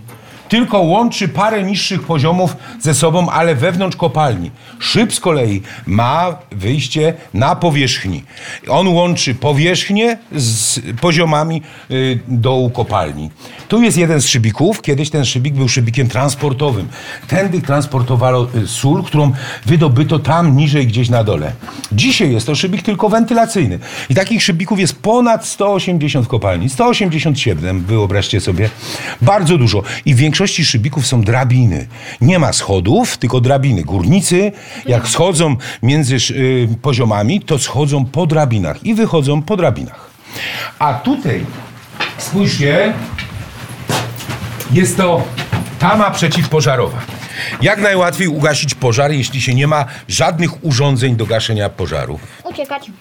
tylko 0.49 0.79
łączy 0.79 1.27
parę 1.27 1.63
niższych 1.63 2.03
poziomów 2.03 2.57
ze 2.79 2.93
sobą, 2.93 3.29
ale 3.29 3.55
wewnątrz 3.55 3.97
kopalni. 3.97 4.51
Szyb 4.79 5.13
z 5.13 5.19
kolei 5.19 5.61
ma 5.85 6.35
wyjście 6.51 7.13
na 7.33 7.55
powierzchni. 7.55 8.23
On 8.67 8.87
łączy 8.87 9.35
powierzchnię 9.35 10.17
z 10.35 10.79
poziomami 11.01 11.61
y, 11.91 12.19
dołu 12.27 12.69
kopalni. 12.69 13.29
Tu 13.67 13.81
jest 13.81 13.97
jeden 13.97 14.21
z 14.21 14.27
szybików. 14.27 14.81
Kiedyś 14.81 15.09
ten 15.09 15.25
szybik 15.25 15.53
był 15.53 15.69
szybikiem 15.69 16.07
transportowym. 16.07 16.87
Tędy 17.27 17.61
transportowano 17.61 18.47
y, 18.55 18.67
sól, 18.67 19.03
którą 19.03 19.31
wydobyto 19.65 20.19
tam 20.19 20.57
niżej 20.57 20.87
gdzieś 20.87 21.09
na 21.09 21.23
dole. 21.23 21.51
Dzisiaj 21.91 22.31
jest 22.31 22.45
to 22.45 22.55
szybik 22.55 22.81
tylko 22.81 23.09
wentylacyjny. 23.09 23.79
I 24.09 24.15
takich 24.15 24.43
szybików 24.43 24.79
jest 24.79 25.01
ponad 25.01 25.45
180 25.45 26.25
w 26.25 26.29
kopalni. 26.29 26.69
187, 26.69 27.83
wyobraźcie 27.83 28.41
sobie. 28.41 28.69
Bardzo 29.21 29.57
dużo. 29.57 29.83
I 30.05 30.15
w 30.15 30.21
większości 30.39 30.65
szybików 30.65 31.07
są 31.07 31.21
drabiny. 31.21 31.87
Nie 32.21 32.39
ma 32.39 32.53
schodów, 32.53 33.17
tylko 33.17 33.41
drabiny. 33.41 33.83
Górnicy, 33.83 34.51
jak 34.85 35.07
schodzą 35.07 35.55
między 35.83 36.15
y, 36.15 36.67
poziomami, 36.81 37.41
to 37.41 37.59
schodzą 37.59 38.05
po 38.05 38.25
drabinach 38.25 38.83
i 38.83 38.93
wychodzą 38.95 39.41
po 39.41 39.57
drabinach. 39.57 40.09
A 40.79 40.93
tutaj, 40.93 41.45
spójrzcie, 42.17 42.93
jest 44.71 44.97
to 44.97 45.23
tama 45.79 46.11
przeciwpożarowa. 46.11 47.01
Jak 47.61 47.81
najłatwiej 47.81 48.27
ugasić 48.27 48.75
pożar, 48.75 49.11
jeśli 49.11 49.41
się 49.41 49.55
nie 49.55 49.67
ma 49.67 49.85
żadnych 50.07 50.63
urządzeń 50.65 51.15
do 51.15 51.25
gaszenia 51.25 51.69
pożarów? 51.69 52.21
Uciekać. 52.43 52.91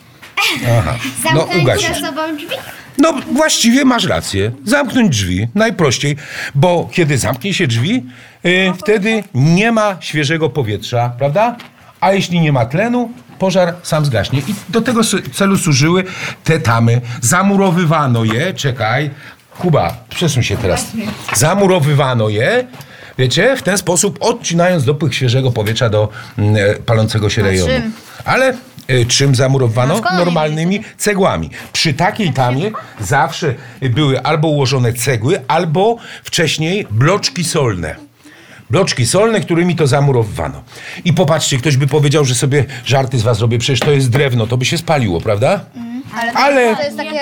Aha, 0.79 0.95
no 1.25 1.31
Zamknąć 1.41 1.63
ugaś. 1.63 1.89
za 1.89 1.95
sobą 1.95 2.37
drzwi? 2.37 2.57
No 2.99 3.13
właściwie 3.33 3.85
masz 3.85 4.05
rację. 4.05 4.53
Zamknąć 4.65 5.11
drzwi, 5.11 5.49
najprościej, 5.55 6.17
bo 6.55 6.89
kiedy 6.93 7.19
zamknie 7.19 7.55
się 7.55 7.67
drzwi, 7.67 8.05
y, 8.47 8.73
wtedy 8.79 9.25
nie 9.35 9.73
ma 9.73 9.97
świeżego 10.01 10.51
powietrza, 10.51 11.13
prawda? 11.19 11.57
A 12.01 12.13
jeśli 12.13 12.41
nie 12.41 12.53
ma 12.53 12.67
tlenu, 12.67 13.11
pożar 13.39 13.75
sam 13.83 14.05
zgaśnie. 14.05 14.39
I 14.49 14.55
do 14.69 14.81
tego 14.81 15.01
celu 15.33 15.59
służyły 15.59 16.05
te 16.45 16.61
tamy. 16.61 17.01
Zamurowywano 17.21 18.25
je, 18.25 18.55
czekaj, 18.55 19.11
Kuba, 19.59 19.97
przesuń 20.09 20.43
się 20.43 20.57
teraz. 20.57 20.87
Zamurowywano 21.35 22.29
je, 22.29 22.67
wiecie, 23.19 23.57
w 23.57 23.63
ten 23.63 23.79
sposób 23.79 24.19
odcinając 24.21 24.85
dopływ 24.85 25.15
świeżego 25.15 25.53
powietrza 25.53 25.89
do 25.89 26.09
mm, 26.39 26.57
e, 26.57 26.75
palącego 26.75 27.31
się 27.31 27.43
rejonu. 27.43 27.73
Ale 28.25 28.55
czym 29.09 29.35
zamurowano? 29.35 30.01
No, 30.05 30.17
Normalnymi 30.25 30.85
cegłami. 30.97 31.51
Przy 31.73 31.95
takiej 31.95 32.33
tamie 32.33 32.71
zawsze 33.01 33.55
były 33.81 34.23
albo 34.23 34.49
ułożone 34.49 34.93
cegły, 34.93 35.43
albo 35.49 35.97
wcześniej 36.25 36.87
bloczki 36.91 37.45
solne. 37.45 38.08
Bloczki 38.71 39.07
solne, 39.07 39.41
którymi 39.41 39.77
to 39.77 39.87
zamurowywano. 39.87 40.63
I 41.05 41.13
popatrzcie, 41.13 41.59
ktoś 41.59 41.77
by 41.77 41.87
powiedział, 41.87 42.25
że 42.25 42.35
sobie 42.35 42.65
żarty 42.85 43.19
z 43.19 43.23
was 43.23 43.41
robię, 43.41 43.59
przecież 43.59 43.81
to 43.81 43.91
jest 43.91 44.11
drewno, 44.11 44.47
to 44.47 44.57
by 44.57 44.65
się 44.65 44.79
spaliło, 44.79 45.21
prawda? 45.21 45.61
Ale 46.35 46.77
To 46.77 46.83
jest 46.83 46.97
takie... 46.97 47.21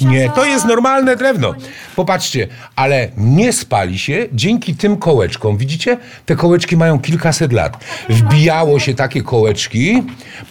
nie, 0.00 0.30
to 0.30 0.44
jest 0.44 0.64
normalne 0.64 1.16
drewno. 1.16 1.54
Popatrzcie, 1.96 2.48
ale 2.76 3.08
nie 3.16 3.52
spali 3.52 3.98
się 3.98 4.26
dzięki 4.32 4.76
tym 4.76 4.96
kołeczkom. 4.96 5.56
Widzicie? 5.56 5.98
Te 6.26 6.36
kołeczki 6.36 6.76
mają 6.76 6.98
kilkaset 6.98 7.52
lat. 7.52 7.84
Wbijało 8.08 8.78
się 8.80 8.94
takie 8.94 9.22
kołeczki 9.22 10.02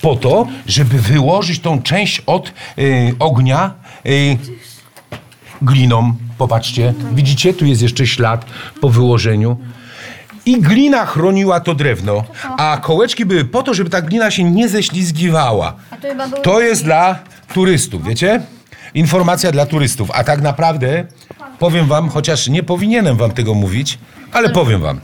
po 0.01 0.15
to, 0.15 0.47
żeby 0.67 0.97
wyłożyć 0.97 1.59
tą 1.59 1.81
część 1.81 2.21
od 2.25 2.53
y, 2.79 3.15
ognia 3.19 3.73
y, 4.05 4.37
gliną. 5.61 6.13
Popatrzcie, 6.37 6.93
widzicie? 7.13 7.53
Tu 7.53 7.65
jest 7.65 7.81
jeszcze 7.81 8.07
ślad 8.07 8.45
po 8.81 8.89
wyłożeniu. 8.89 9.57
I 10.45 10.61
glina 10.61 11.05
chroniła 11.05 11.59
to 11.59 11.75
drewno, 11.75 12.23
a 12.57 12.77
kołeczki 12.81 13.25
były 13.25 13.45
po 13.45 13.63
to, 13.63 13.73
żeby 13.73 13.89
ta 13.89 14.01
glina 14.01 14.31
się 14.31 14.43
nie 14.43 14.69
ześlizgiwała. 14.69 15.73
to 16.43 16.61
jest 16.61 16.83
dla 16.83 17.19
turystów, 17.53 18.07
wiecie? 18.07 18.41
Informacja 18.93 19.51
dla 19.51 19.65
turystów. 19.65 20.11
A 20.13 20.23
tak 20.23 20.41
naprawdę 20.41 21.05
powiem 21.59 21.85
wam, 21.85 22.09
chociaż 22.09 22.47
nie 22.47 22.63
powinienem 22.63 23.17
wam 23.17 23.31
tego 23.31 23.53
mówić, 23.53 23.99
ale 24.31 24.49
powiem 24.49 24.81
wam. 24.81 24.99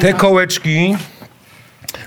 Te 0.00 0.12
kołeczki 0.12 0.96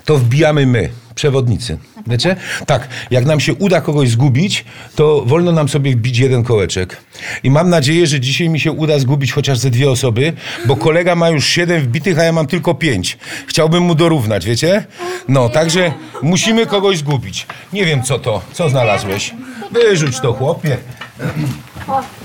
to 0.06 0.18
wbijamy 0.18 0.66
my. 0.66 0.90
Przewodnicy. 1.22 1.78
Wiecie? 2.08 2.36
Tak, 2.66 2.88
jak 3.12 3.26
nam 3.26 3.40
się 3.40 3.54
uda 3.54 3.82
kogoś 3.82 4.10
zgubić, 4.10 4.66
to 4.96 5.24
wolno 5.26 5.52
nam 5.52 5.70
sobie 5.70 5.92
wbić 5.92 6.18
jeden 6.18 6.44
kołeczek. 6.44 6.98
I 7.44 7.52
mam 7.52 7.70
nadzieję, 7.70 8.08
że 8.08 8.20
dzisiaj 8.20 8.50
mi 8.50 8.60
się 8.60 8.72
uda 8.72 9.00
zgubić 9.00 9.32
chociaż 9.32 9.58
ze 9.58 9.70
dwie 9.70 9.92
osoby, 9.92 10.34
bo 10.66 10.76
kolega 10.76 11.16
ma 11.16 11.30
już 11.30 11.46
siedem 11.46 11.82
wbitych, 11.82 12.20
a 12.20 12.24
ja 12.24 12.32
mam 12.32 12.48
tylko 12.48 12.74
pięć. 12.74 13.18
Chciałbym 13.48 13.84
mu 13.84 13.96
dorównać, 13.96 14.46
wiecie? 14.46 14.86
No, 15.28 15.50
także 15.50 15.94
musimy 16.22 16.66
kogoś 16.66 16.98
zgubić. 16.98 17.48
Nie 17.74 17.86
wiem 17.86 18.04
co 18.04 18.20
to, 18.20 18.42
co 18.54 18.70
znalazłeś. 18.70 19.34
Wyrzuć 19.72 20.20
to, 20.20 20.34
chłopie. 20.34 20.78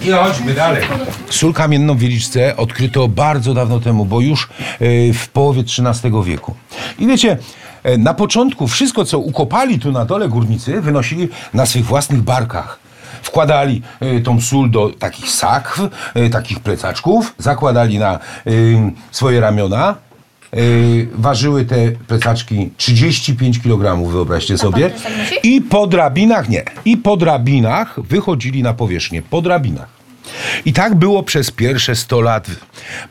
I 0.02 0.10
chodźmy 0.10 0.54
dalej. 0.54 0.84
Sól 1.30 1.52
kamienną 1.52 1.94
w 1.94 1.98
Wieliczce 1.98 2.56
odkryto 2.56 3.08
bardzo 3.08 3.54
dawno 3.54 3.80
temu, 3.80 4.04
bo 4.04 4.20
już 4.20 4.44
e, 4.44 4.48
w 5.12 5.28
połowie 5.28 5.62
XIII 5.62 6.12
wieku. 6.24 6.54
I 6.98 7.06
wiecie, 7.06 7.38
na 7.98 8.14
początku 8.14 8.68
wszystko, 8.68 9.04
co 9.04 9.18
ukopali 9.18 9.78
tu 9.78 9.92
na 9.92 10.04
dole 10.04 10.28
górnicy, 10.28 10.80
wynosili 10.80 11.28
na 11.54 11.66
swych 11.66 11.84
własnych 11.84 12.22
barkach. 12.22 12.78
Wkładali 13.22 13.82
e, 14.00 14.20
tą 14.20 14.40
sól 14.40 14.70
do 14.70 14.90
takich 14.98 15.30
sakw, 15.30 15.80
e, 16.14 16.30
takich 16.30 16.60
plecaczków, 16.60 17.34
zakładali 17.38 17.98
na 17.98 18.14
e, 18.14 18.18
swoje 19.10 19.40
ramiona. 19.40 19.94
e, 20.52 20.56
Ważyły 21.14 21.64
te 21.64 21.76
plecaczki 22.08 22.70
35 22.76 23.62
kg, 23.62 24.10
wyobraźcie 24.12 24.58
sobie. 24.58 24.90
tak? 24.90 25.44
I 25.44 25.60
po 25.60 25.86
drabinach, 25.86 26.48
nie, 26.48 26.64
i 26.84 26.96
po 26.96 27.16
drabinach 27.16 28.00
wychodzili 28.02 28.62
na 28.62 28.74
powierzchnię, 28.74 29.22
po 29.22 29.42
drabinach. 29.42 29.95
I 30.64 30.72
tak 30.72 30.94
było 30.94 31.22
przez 31.22 31.50
pierwsze 31.50 31.96
100 31.96 32.20
lat. 32.20 32.46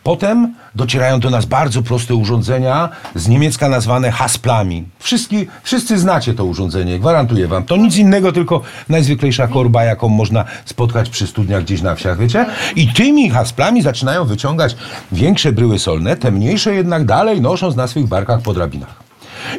Potem 0.04 0.54
docierają 0.75 1.19
do 1.19 1.30
nas 1.30 1.45
bardzo 1.45 1.82
proste 1.82 2.15
urządzenia, 2.15 2.89
z 3.15 3.28
niemiecka 3.28 3.69
nazwane 3.69 4.12
hasplami. 4.12 4.84
Wszyscy, 4.99 5.47
wszyscy 5.63 5.99
znacie 5.99 6.34
to 6.34 6.45
urządzenie, 6.45 6.99
gwarantuję 6.99 7.47
wam. 7.47 7.63
To 7.63 7.78
nic 7.78 7.97
innego, 7.97 8.32
tylko 8.32 8.62
najzwyklejsza 8.89 9.47
korba, 9.47 9.84
jaką 9.84 10.10
można 10.10 10.45
spotkać 10.65 11.10
przy 11.10 11.28
studniach 11.28 11.63
gdzieś 11.63 11.82
na 11.82 11.95
wsiach, 11.95 12.17
wiecie? 12.17 12.45
I 12.75 12.88
tymi 12.88 13.30
hasplami 13.30 13.82
zaczynają 13.82 14.25
wyciągać 14.25 14.75
większe 15.12 15.51
bryły 15.51 15.80
solne, 15.80 16.17
te 16.17 16.32
mniejsze 16.32 16.75
jednak 16.75 17.06
dalej 17.06 17.41
nosząc 17.41 17.75
na 17.75 17.88
swych 17.88 18.08
barkach 18.08 18.41
po 18.41 18.54
drabinach. 18.54 19.04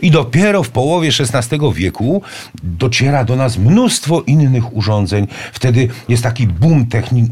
I 0.03 0.11
dopiero 0.11 0.62
w 0.62 0.71
połowie 0.71 1.09
XVI 1.09 1.59
wieku 1.75 2.23
dociera 2.62 3.25
do 3.25 3.37
nas 3.37 3.59
mnóstwo 3.59 4.23
innych 4.27 4.77
urządzeń. 4.77 5.27
Wtedy 5.53 5.89
jest 6.09 6.23
taki 6.23 6.47
boom 6.47 6.87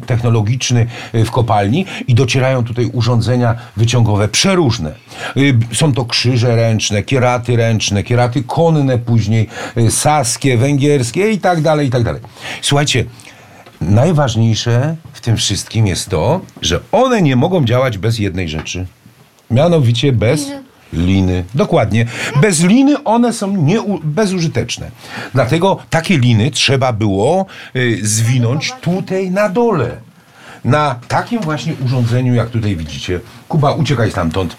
technologiczny 0.07 0.87
y, 1.15 1.25
w 1.25 1.31
kopalni 1.31 1.87
i 2.07 2.15
docierają 2.15 2.65
tutaj 2.65 2.91
urządzenia 2.93 3.55
wyciągowe 3.77 4.29
przeróżne. 4.29 4.95
Y, 5.37 5.59
Są 5.73 5.93
to 5.93 6.05
krzyże 6.05 6.57
ręczne, 6.57 7.03
kieraty 7.03 7.57
ręczne, 7.57 8.03
kieraty 8.03 8.43
konne 8.47 8.99
później, 8.99 9.49
y, 9.77 9.91
saskie, 9.91 10.57
węgierskie 10.59 11.31
i 11.31 11.39
tak 11.39 11.61
dalej, 11.61 11.89
i 11.89 11.91
tak 11.91 12.03
dalej. 12.03 12.21
Słuchajcie, 12.63 13.05
najważniejsze 13.81 14.97
w 15.13 15.21
tym 15.21 15.37
wszystkim 15.37 15.87
jest 15.87 16.09
to, 16.09 16.41
że 16.63 16.81
one 16.93 17.23
nie 17.23 17.37
mogą 17.37 17.65
działać 17.65 17.99
bez 17.99 18.19
jednej 18.19 18.49
rzeczy. 18.49 18.87
Mianowicie 19.51 20.13
bez 20.13 20.47
liny. 20.97 21.45
Dokładnie. 21.55 22.07
Bez 22.41 22.61
liny 22.63 23.05
one 23.05 23.33
są 23.33 23.57
nieu- 23.57 24.01
bezużyteczne. 24.05 24.91
Dlatego 25.35 25.79
takie 25.91 26.19
liny 26.19 26.51
trzeba 26.51 26.93
było 26.93 27.47
y, 27.77 27.99
zwinąć 28.03 28.73
tutaj 28.81 29.31
na 29.31 29.49
dole. 29.49 29.97
Na 30.65 30.95
takim 31.09 31.41
właśnie 31.41 31.73
urządzeniu, 31.85 32.35
jak 32.35 32.51
tutaj 32.51 32.77
widzicie. 32.77 33.21
Kuba, 33.49 33.73
uciekaj 33.73 34.11
stamtąd. 34.11 34.57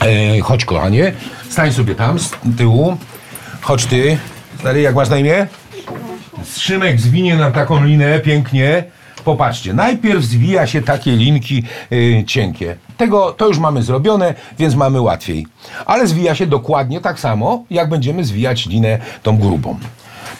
E, 0.00 0.40
chodź, 0.40 0.64
kochanie. 0.64 1.12
Stań 1.50 1.72
sobie 1.72 1.94
tam 1.94 2.18
z 2.18 2.30
tyłu. 2.58 2.96
Chodź 3.60 3.84
ty. 3.86 4.18
Stary, 4.58 4.80
jak 4.80 4.94
masz 4.94 5.08
na 5.08 5.16
imię? 5.18 5.46
Szymek 6.56 7.00
zwinie 7.00 7.36
nam 7.36 7.52
taką 7.52 7.84
linę 7.84 8.20
pięknie. 8.20 8.84
Popatrzcie, 9.24 9.74
najpierw 9.74 10.24
zwija 10.24 10.66
się 10.66 10.82
takie 10.82 11.12
linki 11.16 11.62
y, 11.92 12.24
cienkie. 12.26 12.76
Tego 12.96 13.32
to 13.32 13.48
już 13.48 13.58
mamy 13.58 13.82
zrobione, 13.82 14.34
więc 14.58 14.74
mamy 14.74 15.00
łatwiej. 15.00 15.46
Ale 15.86 16.06
zwija 16.06 16.34
się 16.34 16.46
dokładnie 16.46 17.00
tak 17.00 17.20
samo, 17.20 17.64
jak 17.70 17.88
będziemy 17.88 18.24
zwijać 18.24 18.66
linę 18.66 18.98
tą 19.22 19.38
grubą. 19.38 19.78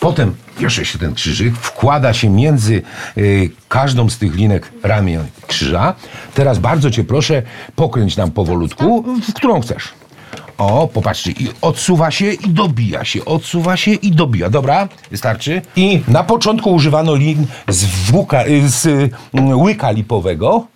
Potem 0.00 0.34
bierze 0.60 0.84
się 0.84 0.98
ten 0.98 1.14
krzyżyk, 1.14 1.54
wkłada 1.56 2.12
się 2.12 2.30
między 2.30 2.82
y, 3.18 3.50
każdą 3.68 4.10
z 4.10 4.18
tych 4.18 4.34
linek 4.34 4.72
ramion 4.82 5.26
krzyża. 5.46 5.94
Teraz 6.34 6.58
bardzo 6.58 6.90
cię 6.90 7.04
proszę, 7.04 7.42
pokręć 7.76 8.16
nam 8.16 8.30
powolutku, 8.30 9.04
w 9.28 9.34
którą 9.34 9.60
chcesz. 9.60 9.88
O, 10.58 10.88
popatrzcie, 10.88 11.30
i 11.30 11.48
odsuwa 11.62 12.10
się 12.10 12.32
i 12.32 12.48
dobija 12.48 13.04
się, 13.04 13.24
odsuwa 13.24 13.76
się 13.76 13.90
i 13.90 14.10
dobija. 14.10 14.50
Dobra, 14.50 14.88
wystarczy. 15.10 15.62
I 15.76 16.02
na 16.08 16.24
początku 16.24 16.70
używano 16.70 17.14
lin 17.14 17.46
z, 17.68 17.84
włóka, 17.84 18.46
y, 18.46 18.68
z 18.68 18.86
y, 18.86 19.10
łyka 19.54 19.90
lipowego. 19.90 20.66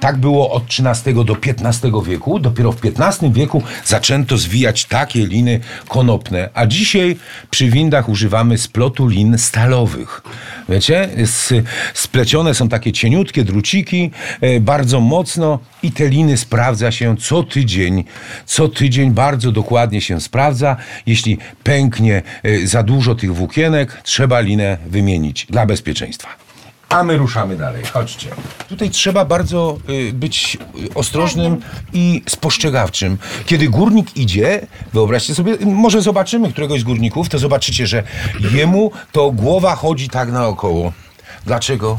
Tak 0.00 0.16
było 0.16 0.50
od 0.50 0.64
XIII 0.64 1.24
do 1.24 1.36
XV 1.46 1.90
wieku. 2.06 2.38
Dopiero 2.38 2.72
w 2.72 2.80
XV 2.84 3.32
wieku 3.32 3.62
zaczęto 3.84 4.38
zwijać 4.38 4.84
takie 4.84 5.26
liny 5.26 5.60
konopne, 5.88 6.48
a 6.54 6.66
dzisiaj 6.66 7.16
przy 7.50 7.70
windach 7.70 8.08
używamy 8.08 8.58
splotu 8.58 9.06
lin 9.06 9.38
stalowych. 9.38 10.22
Wiecie, 10.68 11.08
splecione 11.94 12.54
są 12.54 12.68
takie 12.68 12.92
cieniutkie 12.92 13.44
druciki, 13.44 14.10
e, 14.40 14.60
bardzo 14.60 15.00
mocno 15.00 15.58
i 15.82 15.92
te 15.92 16.08
liny 16.08 16.36
sprawdza 16.36 16.92
się 16.92 17.16
co 17.16 17.42
tydzień. 17.42 18.04
Co 18.46 18.68
tydzień 18.68 19.10
bardzo 19.10 19.52
dokładnie 19.52 20.00
się 20.00 20.20
sprawdza. 20.20 20.76
Jeśli 21.06 21.38
pęknie 21.62 22.22
e, 22.42 22.66
za 22.66 22.82
dużo 22.82 23.14
tych 23.14 23.34
włókienek, 23.34 24.00
trzeba 24.02 24.40
linę 24.40 24.78
wymienić 24.86 25.46
dla 25.50 25.66
bezpieczeństwa. 25.66 26.49
A 26.90 27.02
my 27.02 27.16
ruszamy 27.16 27.56
dalej. 27.56 27.84
Chodźcie. 27.84 28.30
Tutaj 28.68 28.90
trzeba 28.90 29.24
bardzo 29.24 29.78
y, 29.88 30.12
być 30.12 30.58
y, 30.90 30.94
ostrożnym 30.94 31.60
i 31.92 32.22
spostrzegawczym. 32.28 33.18
Kiedy 33.46 33.68
górnik 33.68 34.16
idzie, 34.16 34.66
wyobraźcie 34.92 35.34
sobie, 35.34 35.56
może 35.66 36.02
zobaczymy 36.02 36.52
któregoś 36.52 36.80
z 36.80 36.84
górników, 36.84 37.28
to 37.28 37.38
zobaczycie, 37.38 37.86
że 37.86 38.02
jemu 38.52 38.90
to 39.12 39.30
głowa 39.30 39.76
chodzi 39.76 40.08
tak 40.08 40.32
naokoło. 40.32 40.92
Dlaczego? 41.46 41.98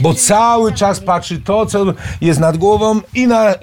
Bo 0.00 0.14
cały 0.14 0.72
czas 0.72 1.00
patrzy 1.00 1.38
to, 1.40 1.66
co 1.66 1.84
jest 2.20 2.40
nad 2.40 2.56
głową 2.56 3.00
i 3.14 3.26
na, 3.26 3.50
y, 3.52 3.56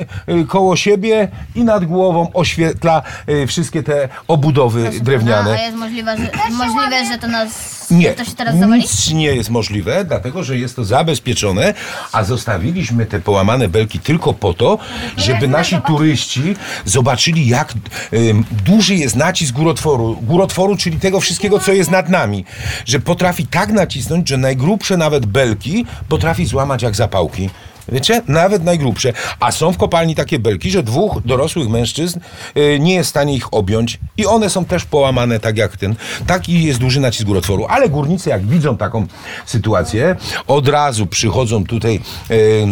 koło 0.47 0.75
siebie 0.75 1.27
i 1.55 1.63
nad 1.63 1.85
głową 1.85 2.33
oświetla 2.33 3.01
y, 3.29 3.47
wszystkie 3.47 3.83
te 3.83 4.09
obudowy 4.27 4.89
drewniane. 5.01 5.51
A 5.51 5.61
jest 5.61 5.77
możliwe, 5.77 6.17
że, 6.17 6.29
możliwe, 6.55 7.05
że 7.05 7.17
to 7.17 7.27
nas. 7.27 7.77
Nie, 7.91 8.11
To 8.13 8.25
się 8.25 8.31
teraz 8.31 8.57
zawali? 8.57 8.81
nic 8.81 9.11
nie 9.13 9.25
jest 9.35 9.49
możliwe, 9.49 10.05
dlatego 10.05 10.43
że 10.43 10.57
jest 10.57 10.75
to 10.75 10.83
zabezpieczone, 10.83 11.73
a 12.11 12.23
zostawiliśmy 12.23 13.05
te 13.05 13.19
połamane 13.19 13.67
belki 13.67 13.99
tylko 13.99 14.33
po 14.33 14.53
to, 14.53 14.77
żeby 15.17 15.47
nasi 15.47 15.77
turyści 15.81 16.55
zobaczyli, 16.85 17.47
jak 17.47 17.73
ym, 18.13 18.45
duży 18.65 18.95
jest 18.95 19.15
nacisk 19.15 19.53
górotworu, 19.53 20.17
górotworu, 20.21 20.77
czyli 20.77 20.99
tego 20.99 21.19
wszystkiego, 21.19 21.59
co 21.59 21.71
jest 21.73 21.91
nad 21.91 22.09
nami, 22.09 22.45
że 22.85 22.99
potrafi 22.99 23.47
tak 23.47 23.71
nacisnąć, 23.71 24.29
że 24.29 24.37
najgrubsze 24.37 24.97
nawet 24.97 25.25
belki 25.25 25.85
potrafi 26.09 26.45
złamać 26.45 26.81
jak 26.81 26.95
zapałki. 26.95 27.49
Wiecie? 27.91 28.21
Nawet 28.27 28.63
najgrubsze. 28.63 29.13
A 29.39 29.51
są 29.51 29.71
w 29.71 29.77
kopalni 29.77 30.15
takie 30.15 30.39
belki, 30.39 30.71
że 30.71 30.83
dwóch 30.83 31.21
dorosłych 31.25 31.69
mężczyzn 31.69 32.19
y, 32.57 32.79
nie 32.79 32.93
jest 32.93 33.07
w 33.07 33.09
stanie 33.09 33.35
ich 33.35 33.53
objąć 33.53 33.99
i 34.17 34.25
one 34.25 34.49
są 34.49 34.65
też 34.65 34.85
połamane 34.85 35.39
tak 35.39 35.57
jak 35.57 35.77
ten. 35.77 35.95
Taki 36.27 36.63
jest 36.63 36.79
duży 36.79 36.99
nacisk 36.99 37.25
górotworu. 37.25 37.65
Ale 37.69 37.89
górnicy 37.89 38.29
jak 38.29 38.45
widzą 38.45 38.77
taką 38.77 39.07
sytuację, 39.45 40.15
od 40.47 40.67
razu 40.67 41.07
przychodzą 41.07 41.63
tutaj 41.63 41.99
y, 42.31 42.67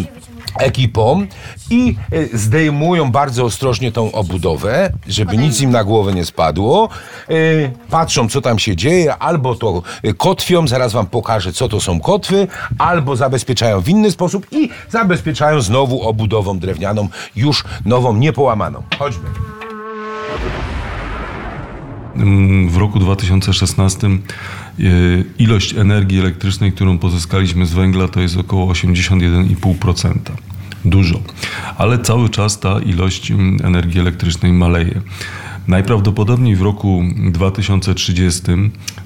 ekipą 0.59 1.25
i 1.69 1.95
y, 2.13 2.29
zdejmują 2.33 3.11
bardzo 3.11 3.43
ostrożnie 3.43 3.91
tą 3.91 4.11
obudowę, 4.11 4.91
żeby 5.07 5.37
nic 5.37 5.61
im 5.61 5.71
na 5.71 5.83
głowę 5.83 6.13
nie 6.13 6.25
spadło. 6.25 6.89
Y, 7.29 7.71
Patrzą, 7.89 8.29
co 8.29 8.41
tam 8.41 8.59
się 8.59 8.75
dzieje, 8.75 9.17
albo 9.17 9.55
to 9.55 9.81
y, 10.05 10.13
kotwią, 10.13 10.67
zaraz 10.67 10.93
wam 10.93 11.07
pokażę, 11.07 11.53
co 11.53 11.69
to 11.69 11.81
są 11.81 11.99
kotwy, 11.99 12.47
albo 12.77 13.15
zabezpieczają 13.15 13.81
w 13.81 13.89
inny 13.89 14.11
sposób 14.11 14.47
i 14.51 14.69
zabezpieczają 14.89 15.61
znowu 15.61 16.01
obudową 16.01 16.59
drewnianą, 16.59 17.07
już 17.35 17.63
nową, 17.85 18.15
niepołamaną. 18.15 18.83
Chodźmy. 18.99 19.29
Mm, 22.15 22.69
W 22.69 22.77
roku 22.77 22.99
2016 22.99 24.07
e, 24.07 24.11
ilość 25.39 25.73
energii 25.75 26.19
elektrycznej, 26.19 26.71
którą 26.71 26.97
pozyskaliśmy 26.97 27.65
z 27.65 27.73
węgla, 27.73 28.07
to 28.07 28.19
jest 28.19 28.37
około 28.37 28.73
81,5%. 28.73 30.13
Dużo. 30.85 31.19
Ale 31.77 31.99
cały 31.99 32.29
czas 32.29 32.59
ta 32.59 32.79
ilość 32.79 33.31
mm, 33.31 33.57
energii 33.63 33.99
elektrycznej 33.99 34.53
maleje. 34.53 35.01
Najprawdopodobniej 35.67 36.55
w 36.55 36.61
roku 36.61 37.03
2030 37.31 38.41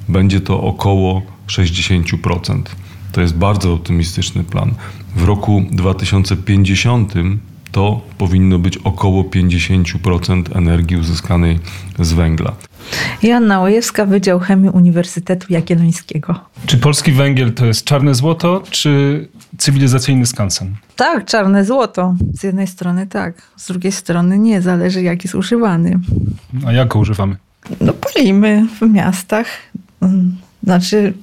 będzie 0.09 0.41
to 0.41 0.61
około 0.61 1.21
60%. 1.47 2.61
To 3.11 3.21
jest 3.21 3.38
bardzo 3.38 3.73
optymistyczny 3.73 4.43
plan. 4.43 4.73
W 5.15 5.23
roku 5.23 5.63
2050 5.71 7.13
to 7.71 8.01
powinno 8.17 8.59
być 8.59 8.77
około 8.77 9.23
50% 9.23 10.57
energii 10.57 10.97
uzyskanej 10.97 11.59
z 11.99 12.13
węgla. 12.13 12.53
Joanna 13.23 13.59
Łojewska, 13.59 14.05
Wydział 14.05 14.39
Chemii 14.39 14.69
Uniwersytetu 14.69 15.53
Jagiellońskiego. 15.53 16.39
Czy 16.65 16.77
polski 16.77 17.11
węgiel 17.11 17.53
to 17.53 17.65
jest 17.65 17.83
czarne 17.83 18.15
złoto, 18.15 18.63
czy 18.69 19.27
cywilizacyjny 19.57 20.25
skansen? 20.25 20.75
Tak, 20.95 21.25
czarne 21.25 21.65
złoto. 21.65 22.15
Z 22.33 22.43
jednej 22.43 22.67
strony 22.67 23.07
tak, 23.07 23.33
z 23.57 23.67
drugiej 23.67 23.91
strony 23.91 24.39
nie, 24.39 24.61
zależy 24.61 25.03
jak 25.03 25.23
jest 25.23 25.35
używany. 25.35 25.99
A 26.65 26.71
jak 26.71 26.87
go 26.87 26.99
używamy? 26.99 27.35
No 27.81 27.93
palimy 27.93 28.65
w 28.81 28.89
miastach. 28.89 29.47
Znaczy, 30.63 31.13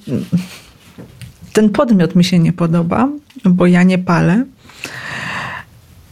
ten 1.53 1.69
podmiot 1.69 2.15
mi 2.15 2.23
się 2.23 2.39
nie 2.39 2.53
podoba, 2.53 3.09
bo 3.45 3.65
ja 3.65 3.83
nie 3.83 3.97
palę, 3.97 4.45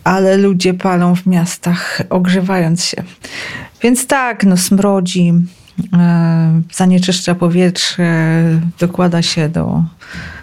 ale 0.03 0.38
ludzie 0.38 0.74
palą 0.74 1.16
w 1.16 1.26
miastach, 1.26 2.01
ogrzewając 2.10 2.86
się. 2.86 3.03
Więc 3.82 4.08
tak, 4.08 4.44
no 4.44 4.58
smrodzi, 4.58 5.34
e, 5.94 6.62
zanieczyszcza 6.74 7.36
powietrze, 7.36 8.44
dokłada 8.80 9.22
się 9.22 9.50
do 9.50 9.84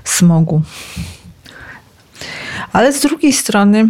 smogu. 0.04 0.62
Ale 2.72 2.92
z 2.92 3.00
drugiej 3.00 3.32
strony 3.32 3.88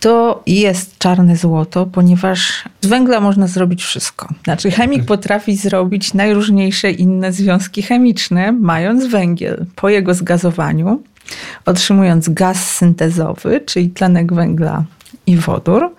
to 0.00 0.42
jest 0.46 0.98
czarne 0.98 1.36
złoto, 1.36 1.86
ponieważ 1.86 2.64
z 2.80 2.86
węgla 2.86 3.20
można 3.20 3.46
zrobić 3.46 3.84
wszystko. 3.84 4.28
Znaczy, 4.44 4.70
chemik 4.70 5.04
potrafi 5.04 5.56
zrobić 5.56 6.14
najróżniejsze 6.14 6.90
inne 6.90 7.32
związki 7.32 7.82
chemiczne, 7.82 8.52
mając 8.52 9.06
węgiel. 9.06 9.66
Po 9.74 9.88
jego 9.88 10.14
zgazowaniu, 10.14 11.02
otrzymując 11.64 12.28
gaz 12.28 12.72
syntezowy, 12.72 13.60
czyli 13.66 13.90
tlenek 13.90 14.32
węgla 14.32 14.84
i 15.26 15.36
wodór, 15.36 15.94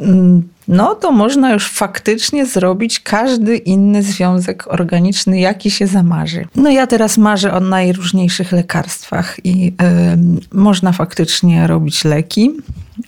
mm, 0.00 0.48
no 0.68 0.94
to 0.94 1.12
można 1.12 1.52
już 1.52 1.70
faktycznie 1.70 2.46
zrobić 2.46 3.00
każdy 3.00 3.56
inny 3.56 4.02
związek 4.02 4.64
organiczny, 4.66 5.40
jaki 5.40 5.70
się 5.70 5.86
zamarzy. 5.86 6.46
No 6.56 6.70
ja 6.70 6.86
teraz 6.86 7.18
marzę 7.18 7.52
o 7.52 7.60
najróżniejszych 7.60 8.52
lekarstwach 8.52 9.36
i 9.44 9.72
em, 9.78 10.40
można 10.52 10.92
faktycznie 10.92 11.66
robić 11.66 12.04
leki 12.04 12.52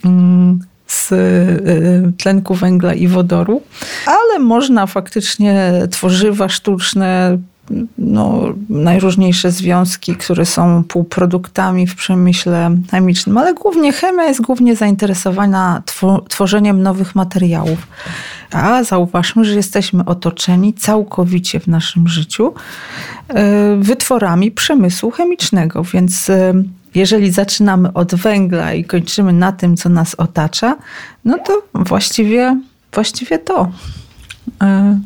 mm, 0.05 0.61
z 0.87 1.13
y, 1.13 2.13
tlenku 2.19 2.55
węgla 2.55 2.95
i 2.95 3.09
wodoru, 3.09 3.63
ale 4.07 4.39
można 4.39 4.87
faktycznie 4.87 5.73
tworzywa 5.91 6.49
sztuczne, 6.49 7.39
no, 7.99 8.43
najróżniejsze 8.69 9.51
związki, 9.51 10.17
które 10.17 10.47
są 10.47 10.85
półproduktami 10.85 11.87
w 11.87 11.95
przemyśle 11.95 12.77
chemicznym, 12.91 13.39
ale 13.39 13.55
głównie 13.55 13.93
chemia 13.93 14.25
jest 14.25 14.41
głównie 14.41 14.77
zainteresowana 14.77 15.83
two- 15.87 16.29
tworzeniem 16.29 16.83
nowych 16.83 17.15
materiałów. 17.15 17.87
A 18.53 18.85
zauważmy, 18.85 19.45
że 19.45 19.55
jesteśmy 19.55 20.05
otoczeni 20.05 20.75
całkowicie 20.75 21.61
w 21.61 21.67
naszym 21.67 22.09
życiu 22.09 22.55
e, 23.29 23.77
wytworami 23.77 24.51
przemysłu 24.51 25.11
chemicznego, 25.11 25.85
więc 25.85 26.31
e, 26.31 26.55
jeżeli 26.95 27.31
zaczynamy 27.31 27.93
od 27.93 28.15
węgla 28.15 28.75
i 28.75 28.85
kończymy 28.85 29.33
na 29.33 29.53
tym, 29.53 29.77
co 29.77 29.89
nas 29.89 30.15
otacza, 30.15 30.77
no 31.25 31.39
to 31.39 31.63
właściwie, 31.75 32.61
właściwie 32.93 33.39
to 33.39 33.71
e, 34.63 35.01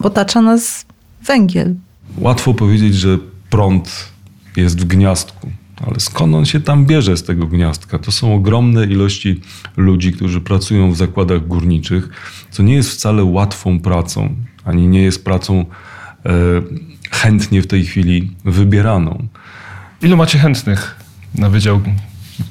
otacza 0.00 0.40
nas 0.40 0.86
węgiel. 1.22 1.74
Łatwo 2.18 2.54
powiedzieć, 2.54 2.94
że 2.94 3.18
prąd 3.50 4.12
jest 4.56 4.80
w 4.80 4.84
gniazdku, 4.84 5.50
ale 5.86 6.00
skąd 6.00 6.34
on 6.34 6.44
się 6.44 6.60
tam 6.60 6.86
bierze 6.86 7.16
z 7.16 7.22
tego 7.22 7.46
gniazdka? 7.46 7.98
To 7.98 8.12
są 8.12 8.34
ogromne 8.34 8.86
ilości 8.86 9.40
ludzi, 9.76 10.12
którzy 10.12 10.40
pracują 10.40 10.92
w 10.92 10.96
zakładach 10.96 11.46
górniczych, 11.46 12.08
co 12.50 12.62
nie 12.62 12.74
jest 12.74 12.90
wcale 12.90 13.24
łatwą 13.24 13.80
pracą, 13.80 14.34
ani 14.64 14.88
nie 14.88 15.02
jest 15.02 15.24
pracą 15.24 15.64
e, 16.26 16.32
chętnie 17.10 17.62
w 17.62 17.66
tej 17.66 17.84
chwili 17.84 18.32
wybieraną. 18.44 19.28
Ilu 20.02 20.16
macie 20.16 20.38
chętnych 20.38 20.96
na 21.34 21.50
Wydział 21.50 21.80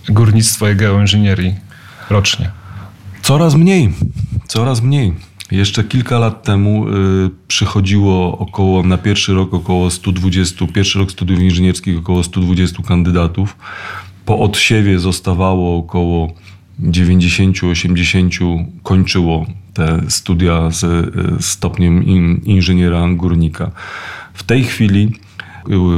Górnictwa 0.10 0.72
i 0.72 0.76
Geoinżynierii 0.76 1.56
rocznie? 2.10 2.52
Coraz 3.22 3.56
mniej, 3.56 3.94
coraz 4.48 4.82
mniej. 4.82 5.14
Jeszcze 5.52 5.84
kilka 5.84 6.20
lat 6.20 6.44
temu 6.44 6.88
y, 6.88 6.92
przychodziło 7.48 8.38
około, 8.38 8.84
na 8.84 8.98
pierwszy 8.98 9.34
rok 9.34 9.54
około 9.54 9.90
120, 9.90 10.68
pierwszy 10.68 11.00
rok 11.00 11.12
studiów 11.12 11.40
inżynierskich 11.40 12.00
około 12.00 12.24
120 12.24 12.84
kandydatów. 12.84 13.58
Po 14.26 14.40
odsiewie 14.40 15.00
zostawało 15.00 15.78
około 15.78 16.34
90-80 16.82 18.66
kończyło 18.84 19.46
te 19.74 20.02
studia 20.08 20.72
z 20.72 20.84
y, 20.84 21.44
stopniem 21.44 22.04
in, 22.06 22.42
inżyniera 22.46 23.08
górnika. 23.10 23.72
W 24.34 24.44
tej 24.44 24.64
chwili 24.64 25.04
y, 25.04 25.12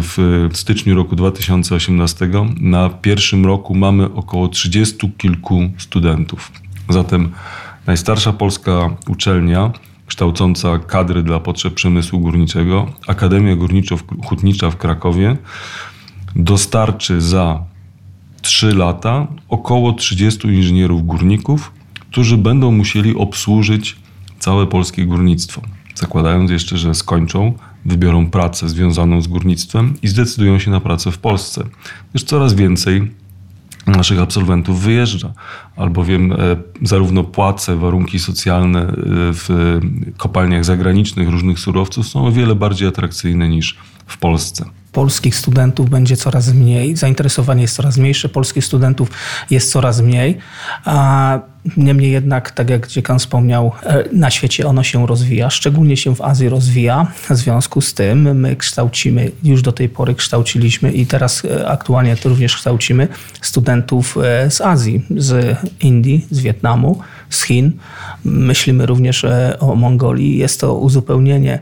w 0.01 0.49
styczniu 0.53 0.95
roku 0.95 1.15
2018 1.15 2.29
na 2.59 2.89
pierwszym 2.89 3.45
roku 3.45 3.75
mamy 3.75 4.13
około 4.13 4.47
30 4.47 5.11
kilku 5.17 5.69
studentów. 5.77 6.51
Zatem 6.89 7.31
najstarsza 7.87 8.33
polska 8.33 8.97
uczelnia 9.07 9.71
kształcąca 10.07 10.79
kadry 10.79 11.23
dla 11.23 11.39
potrzeb 11.39 11.73
przemysłu 11.73 12.19
górniczego, 12.19 12.91
Akademia 13.07 13.55
Górniczo-Hutnicza 13.55 14.71
w 14.71 14.77
Krakowie, 14.77 15.37
dostarczy 16.35 17.21
za 17.21 17.63
3 18.41 18.73
lata 18.75 19.27
około 19.49 19.93
30 19.93 20.47
inżynierów 20.47 21.05
górników, 21.05 21.71
którzy 21.99 22.37
będą 22.37 22.71
musieli 22.71 23.15
obsłużyć 23.15 23.95
całe 24.39 24.67
polskie 24.67 25.05
górnictwo. 25.05 25.61
Zakładając 25.95 26.51
jeszcze, 26.51 26.77
że 26.77 26.95
skończą, 26.95 27.53
wybiorą 27.85 28.29
pracę 28.29 28.69
związaną 28.69 29.21
z 29.21 29.27
górnictwem 29.27 29.93
i 30.01 30.07
zdecydują 30.07 30.59
się 30.59 30.71
na 30.71 30.79
pracę 30.79 31.11
w 31.11 31.17
Polsce. 31.17 31.63
Gdyż 32.09 32.23
coraz 32.23 32.53
więcej 32.53 33.11
naszych 33.87 34.19
absolwentów 34.19 34.81
wyjeżdża, 34.81 35.33
albowiem 35.75 36.31
e, 36.31 36.35
zarówno 36.81 37.23
płace, 37.23 37.75
warunki 37.75 38.19
socjalne 38.19 38.81
e, 38.81 38.93
w 39.33 39.79
kopalniach 40.17 40.65
zagranicznych 40.65 41.29
różnych 41.29 41.59
surowców 41.59 42.07
są 42.07 42.27
o 42.27 42.31
wiele 42.31 42.55
bardziej 42.55 42.87
atrakcyjne 42.87 43.49
niż 43.49 43.77
w 44.07 44.17
Polsce. 44.17 44.65
Polskich 44.97 45.35
studentów 45.35 45.89
będzie 45.89 46.17
coraz 46.17 46.53
mniej, 46.53 46.95
zainteresowanie 46.95 47.61
jest 47.61 47.75
coraz 47.75 47.97
mniejsze, 47.97 48.29
polskich 48.29 48.65
studentów 48.65 49.11
jest 49.49 49.71
coraz 49.71 50.01
mniej. 50.01 50.37
A 50.85 51.39
niemniej 51.77 52.11
jednak, 52.11 52.51
tak 52.51 52.69
jak 52.69 52.87
dziekan 52.87 53.19
wspomniał, 53.19 53.71
e, 53.83 54.03
na 54.11 54.31
świecie 54.31 54.67
ono 54.67 54.83
się 54.83 55.07
rozwija, 55.07 55.49
szczególnie 55.49 55.97
się 55.97 56.15
w 56.15 56.21
Azji 56.21 56.49
rozwija. 56.49 57.07
W 57.29 57.35
związku 57.35 57.81
z 57.81 57.93
tym 57.93 58.39
my 58.39 58.55
kształcimy, 58.55 59.31
już 59.43 59.61
do 59.61 59.71
tej 59.71 59.89
pory 59.89 60.15
kształciliśmy 60.15 60.91
i 60.91 61.05
teraz 61.05 61.45
e, 61.45 61.67
aktualnie 61.67 62.15
również 62.25 62.55
kształcimy 62.55 63.07
studentów 63.41 64.17
e, 64.17 64.51
z 64.51 64.61
Azji, 64.61 65.05
z 65.17 65.57
Indii, 65.81 66.27
z 66.31 66.39
Wietnamu, 66.39 66.99
z 67.29 67.43
Chin. 67.43 67.71
Myślimy 68.25 68.85
również 68.85 69.25
o 69.59 69.75
Mongolii. 69.75 70.37
Jest 70.37 70.61
to 70.61 70.75
uzupełnienie 70.75 71.59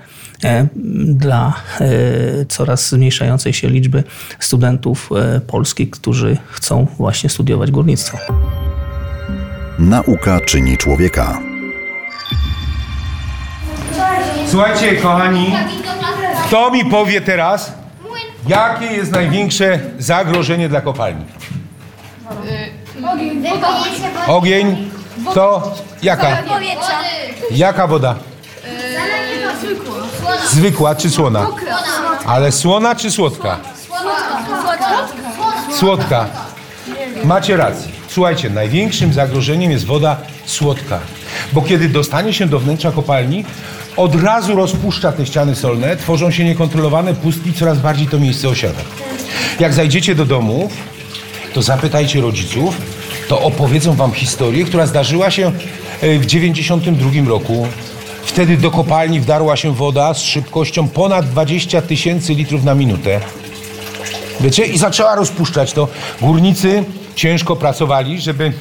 dla 1.05 1.53
e, 1.81 2.45
coraz 2.45 2.89
zmniejszającej 2.89 3.53
się 3.53 3.69
liczby 3.69 4.03
studentów 4.39 5.09
e, 5.15 5.41
polskich, 5.41 5.89
którzy 5.89 6.37
chcą 6.51 6.87
właśnie 6.97 7.29
studiować 7.29 7.71
górnictwo. 7.71 8.17
Nauka 9.79 10.39
czyni 10.41 10.77
człowieka. 10.77 11.39
Słuchajcie, 14.47 14.95
kochani, 14.95 15.55
kto 16.47 16.71
mi 16.71 16.85
powie 16.85 17.21
teraz, 17.21 17.73
jakie 18.47 18.85
jest 18.85 19.11
największe 19.11 19.79
zagrożenie 19.99 20.69
dla 20.69 20.81
kopalni? 20.81 21.25
Ogień. 24.27 24.89
Kto? 25.31 25.75
Jaka? 26.01 26.37
Jaka 27.51 27.87
woda? 27.87 28.15
Zwykła 30.51 30.95
czy 30.95 31.09
słona? 31.09 31.47
Ale 32.25 32.51
słona 32.51 32.95
czy 32.95 33.11
słodka? 33.11 33.57
Słodka. 35.79 36.25
Macie 37.23 37.57
rację. 37.57 37.91
Słuchajcie, 38.07 38.49
największym 38.49 39.13
zagrożeniem 39.13 39.71
jest 39.71 39.85
woda 39.85 40.17
słodka. 40.45 40.99
Bo 41.53 41.61
kiedy 41.61 41.89
dostanie 41.89 42.33
się 42.33 42.47
do 42.47 42.59
wnętrza 42.59 42.91
kopalni, 42.91 43.45
od 43.97 44.23
razu 44.23 44.55
rozpuszcza 44.55 45.11
te 45.11 45.25
ściany 45.25 45.55
solne, 45.55 45.95
tworzą 45.97 46.31
się 46.31 46.43
niekontrolowane 46.43 47.13
pustki, 47.13 47.53
coraz 47.53 47.79
bardziej 47.79 48.07
to 48.07 48.19
miejsce 48.19 48.49
osiada. 48.49 48.79
Jak 49.59 49.73
zajdziecie 49.73 50.15
do 50.15 50.25
domu, 50.25 50.69
to 51.53 51.61
zapytajcie 51.61 52.21
rodziców, 52.21 52.75
to 53.27 53.41
opowiedzą 53.41 53.93
wam 53.93 54.11
historię, 54.11 54.65
która 54.65 54.85
zdarzyła 54.85 55.31
się 55.31 55.51
e, 56.01 56.19
w 56.19 56.25
92 56.25 57.09
roku. 57.27 57.67
Wtedy 58.35 58.57
do 58.57 58.71
kopalni 58.71 59.19
wdarła 59.19 59.55
się 59.55 59.73
woda 59.73 60.13
z 60.13 60.21
szybkością 60.21 60.87
ponad 60.87 61.25
20 61.29 61.81
tysięcy 61.81 62.33
litrów 62.33 62.63
na 62.63 62.75
minutę. 62.75 63.19
Wiecie? 64.41 64.65
I 64.65 64.77
zaczęła 64.77 65.15
rozpuszczać 65.15 65.73
to. 65.73 65.87
Górnicy 66.21 66.83
ciężko 67.15 67.55
pracowali, 67.55 68.21
żeby 68.21 68.53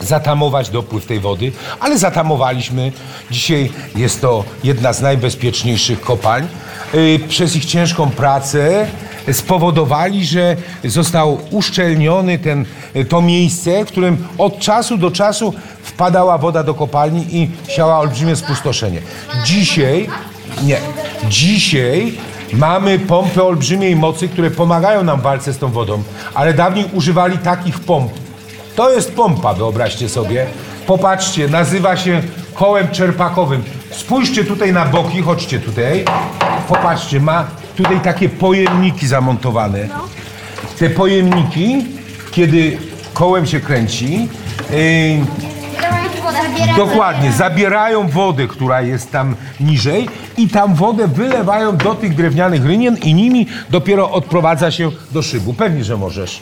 zatamować 0.00 0.70
dopływ 0.70 1.06
tej 1.06 1.20
wody, 1.20 1.52
ale 1.80 1.98
zatamowaliśmy. 1.98 2.92
Dzisiaj 3.30 3.70
jest 3.96 4.20
to 4.20 4.44
jedna 4.64 4.92
z 4.92 5.00
najbezpieczniejszych 5.02 6.00
kopalń. 6.00 6.46
Y, 6.94 7.20
Przez 7.28 7.56
ich 7.56 7.64
ciężką 7.64 8.10
pracę 8.10 8.86
spowodowali, 9.32 10.26
że 10.26 10.56
został 10.84 11.38
uszczelniony 11.50 12.38
ten, 12.38 12.64
to 13.08 13.22
miejsce, 13.22 13.84
w 13.84 13.88
którym 13.88 14.26
od 14.38 14.58
czasu 14.58 14.98
do 14.98 15.10
czasu 15.10 15.54
wpadała 15.94 16.38
woda 16.38 16.62
do 16.62 16.74
kopalni 16.74 17.26
i 17.30 17.50
siała 17.68 17.98
olbrzymie 17.98 18.36
spustoszenie. 18.36 19.00
Dzisiaj, 19.44 20.08
nie, 20.62 20.78
dzisiaj 21.28 22.12
mamy 22.52 22.98
pompy 22.98 23.42
olbrzymiej 23.42 23.96
mocy, 23.96 24.28
które 24.28 24.50
pomagają 24.50 25.04
nam 25.04 25.20
w 25.20 25.22
walce 25.22 25.52
z 25.52 25.58
tą 25.58 25.68
wodą, 25.68 26.02
ale 26.34 26.54
dawniej 26.54 26.84
używali 26.92 27.38
takich 27.38 27.80
pomp. 27.80 28.12
To 28.76 28.90
jest 28.92 29.14
pompa, 29.14 29.54
wyobraźcie 29.54 30.08
sobie. 30.08 30.46
Popatrzcie, 30.86 31.48
nazywa 31.48 31.96
się 31.96 32.22
kołem 32.54 32.88
czerpakowym. 32.88 33.64
Spójrzcie 33.90 34.44
tutaj 34.44 34.72
na 34.72 34.84
boki, 34.84 35.22
chodźcie 35.22 35.60
tutaj. 35.60 36.04
Popatrzcie, 36.68 37.20
ma 37.20 37.46
tutaj 37.76 38.00
takie 38.00 38.28
pojemniki 38.28 39.06
zamontowane. 39.06 39.88
Te 40.78 40.90
pojemniki, 40.90 41.86
kiedy 42.30 42.78
kołem 43.14 43.46
się 43.46 43.60
kręci, 43.60 44.28
yy, 44.70 45.53
Dokładnie, 46.76 47.32
zabierają 47.32 48.08
wodę, 48.08 48.46
która 48.46 48.82
jest 48.82 49.12
tam 49.12 49.36
niżej 49.60 50.08
i 50.36 50.48
tam 50.48 50.74
wodę 50.74 51.08
wylewają 51.08 51.76
do 51.76 51.94
tych 51.94 52.14
drewnianych 52.14 52.66
rynien 52.66 52.96
i 52.96 53.14
nimi 53.14 53.46
dopiero 53.70 54.10
odprowadza 54.10 54.70
się 54.70 54.90
do 55.10 55.22
szybu. 55.22 55.54
Pewnie, 55.54 55.84
że 55.84 55.96
możesz. 55.96 56.40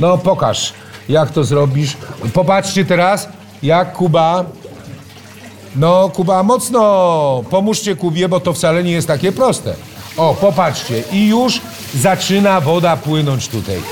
No 0.00 0.18
pokaż, 0.18 0.72
jak 1.08 1.30
to 1.30 1.44
zrobisz. 1.44 1.96
Popatrzcie 2.32 2.84
teraz, 2.84 3.28
jak 3.62 3.92
Kuba... 3.92 4.44
No, 5.76 6.08
Kuba, 6.08 6.42
mocno 6.42 6.80
pomóżcie 7.50 7.96
Kubie, 7.96 8.28
bo 8.28 8.40
to 8.40 8.52
wcale 8.52 8.84
nie 8.84 8.92
jest 8.92 9.08
takie 9.08 9.32
proste. 9.32 9.74
O, 10.16 10.34
popatrzcie, 10.34 11.02
i 11.12 11.28
już 11.28 11.60
zaczyna 11.94 12.60
woda 12.60 12.96
płynąć 12.96 13.48
tutaj. 13.48 13.82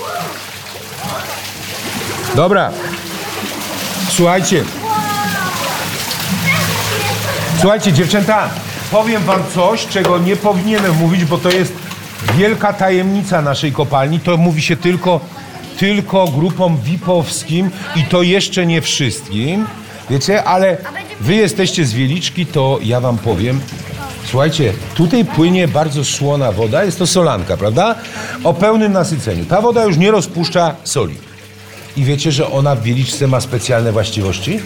Dobra. 2.35 2.71
Słuchajcie, 4.11 4.65
Słuchajcie, 7.61 7.93
dziewczęta, 7.93 8.51
powiem 8.91 9.23
wam 9.23 9.43
coś, 9.55 9.87
czego 9.87 10.19
nie 10.19 10.37
powinienem 10.37 10.97
mówić, 10.97 11.25
bo 11.25 11.39
to 11.39 11.51
jest 11.51 11.73
wielka 12.37 12.73
tajemnica 12.73 13.43
naszej 13.43 13.73
kopalni. 13.73 14.21
To 14.21 14.37
mówi 14.37 14.63
się 14.63 14.77
tylko, 14.77 15.21
tylko 15.79 16.29
grupom 16.29 16.77
VIP-owskim 16.85 17.71
i 17.97 18.05
to 18.05 18.23
jeszcze 18.23 18.67
nie 18.67 18.83
wszystkim. 18.83 19.67
Wiecie, 20.11 20.45
ale 20.45 20.77
wy 21.21 21.35
jesteście 21.35 21.85
z 21.85 21.93
Wieliczki, 21.93 22.47
to 22.47 22.79
ja 22.83 23.01
wam 23.01 23.19
powiem. 23.19 23.61
Słuchajcie, 24.25 24.73
tutaj 24.95 25.25
płynie 25.25 25.69
bardzo 25.69 26.05
słona 26.05 26.53
woda, 26.53 26.85
jest 26.85 26.99
to 26.99 27.07
solanka, 27.07 27.57
prawda? 27.57 27.95
O 28.45 28.55
pełnym 28.55 28.93
nasyceniu. 28.93 29.45
Ta 29.45 29.61
woda 29.61 29.85
już 29.85 29.97
nie 29.97 30.11
rozpuszcza 30.11 30.75
soli. 30.85 31.15
I 31.97 32.05
wiecie, 32.05 32.33
że 32.33 32.51
ona 32.51 32.75
w 32.77 32.83
Wieliczce 32.83 33.27
ma 33.27 33.41
specjalne 33.41 33.93
właściwości? 33.93 34.61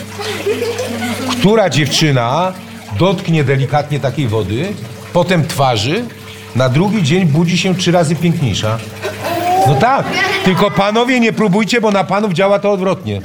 która 1.43 1.71
dziewczyna 1.71 2.53
dotknie 2.99 3.45
delikatnie 3.45 4.01
takiej 4.01 4.29
wody, 4.29 4.73
potem 5.13 5.47
twarzy, 5.47 6.05
na 6.57 6.69
drugi 6.69 7.03
dzień 7.03 7.25
budzi 7.27 7.59
się 7.59 7.75
trzy 7.75 7.93
razy 7.93 8.17
piękniejsza. 8.17 8.79
No 9.67 9.75
tak, 9.75 10.07
tylko 10.45 10.71
panowie 10.71 11.21
nie 11.21 11.33
próbujcie, 11.33 11.81
bo 11.81 11.91
na 11.91 12.05
panów 12.05 12.33
działa 12.33 12.59
to 12.59 12.73
odwrotnie. 12.73 13.23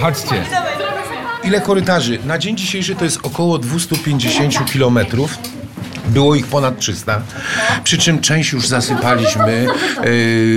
Chodźcie. 0.00 0.44
Ile 1.44 1.60
korytarzy? 1.60 2.18
Na 2.24 2.38
dzień 2.38 2.56
dzisiejszy 2.56 2.94
to 2.94 3.04
jest 3.04 3.18
około 3.22 3.58
250 3.58 4.72
kilometrów. 4.72 5.38
Było 6.08 6.34
ich 6.34 6.46
ponad 6.46 6.78
300, 6.78 7.22
przy 7.84 7.98
czym 7.98 8.20
część 8.20 8.52
już 8.52 8.66
zasypaliśmy 8.66 9.66
e, 9.66 10.02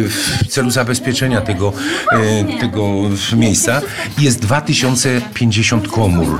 w 0.09 0.47
celu 0.49 0.71
zabezpieczenia 0.71 1.41
tego, 1.41 1.73
e, 2.11 2.59
tego 2.59 2.93
miejsca. 3.35 3.81
Jest 4.19 4.39
2050 4.39 5.87
komór, 5.87 6.39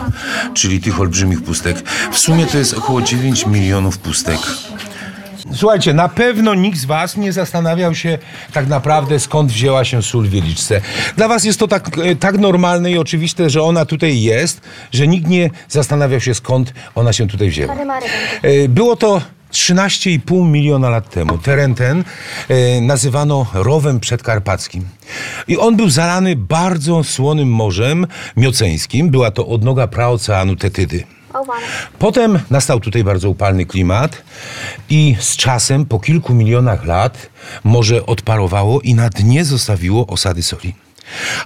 czyli 0.53 0.81
tych 0.81 1.01
olbrzymich 1.01 1.43
pustek. 1.43 1.89
W 2.11 2.17
sumie 2.17 2.45
to 2.45 2.57
jest 2.57 2.73
około 2.73 3.01
9 3.01 3.45
milionów 3.45 3.97
pustek. 3.97 4.39
Słuchajcie, 5.53 5.93
na 5.93 6.09
pewno 6.09 6.55
nikt 6.55 6.77
z 6.79 6.85
was 6.85 7.17
nie 7.17 7.33
zastanawiał 7.33 7.95
się 7.95 8.17
tak 8.53 8.67
naprawdę 8.67 9.19
skąd 9.19 9.51
wzięła 9.51 9.85
się 9.85 10.03
sól 10.03 10.25
w 10.27 10.29
Wieliczce. 10.29 10.81
Dla 11.17 11.27
was 11.27 11.43
jest 11.43 11.59
to 11.59 11.67
tak, 11.67 11.97
e, 11.97 12.15
tak 12.15 12.37
normalne 12.39 12.91
i 12.91 12.97
oczywiste, 12.97 13.49
że 13.49 13.61
ona 13.61 13.85
tutaj 13.85 14.21
jest, 14.21 14.61
że 14.91 15.07
nikt 15.07 15.27
nie 15.27 15.49
zastanawiał 15.69 16.19
się 16.19 16.33
skąd 16.33 16.73
ona 16.95 17.13
się 17.13 17.27
tutaj 17.27 17.49
wzięła. 17.49 17.75
E, 18.41 18.67
Było 18.69 18.95
to 18.95 19.21
13,5 19.51 20.45
miliona 20.45 20.89
lat 20.89 21.09
temu. 21.09 21.37
Teren 21.37 21.75
ten 21.75 22.03
e, 22.49 22.81
nazywano 22.81 23.45
rowem 23.53 23.99
przedkarpackim. 23.99 24.85
I 25.47 25.57
on 25.57 25.75
był 25.75 25.89
zalany 25.89 26.35
bardzo 26.35 27.03
słonym 27.03 27.49
morzem 27.49 28.07
mioceńskim. 28.37 29.09
Była 29.09 29.31
to 29.31 29.47
odnoga 29.47 29.87
praoceanu 29.87 30.55
Tetydy. 30.55 31.16
Potem 31.99 32.39
nastał 32.49 32.79
tutaj 32.79 33.03
bardzo 33.03 33.29
upalny 33.29 33.65
klimat 33.65 34.23
i 34.89 35.15
z 35.19 35.35
czasem, 35.35 35.85
po 35.85 35.99
kilku 35.99 36.33
milionach 36.33 36.85
lat, 36.85 37.29
morze 37.63 38.05
odparowało 38.05 38.81
i 38.81 38.93
na 38.93 39.09
dnie 39.09 39.45
zostawiło 39.45 40.07
osady 40.07 40.43
soli. 40.43 40.73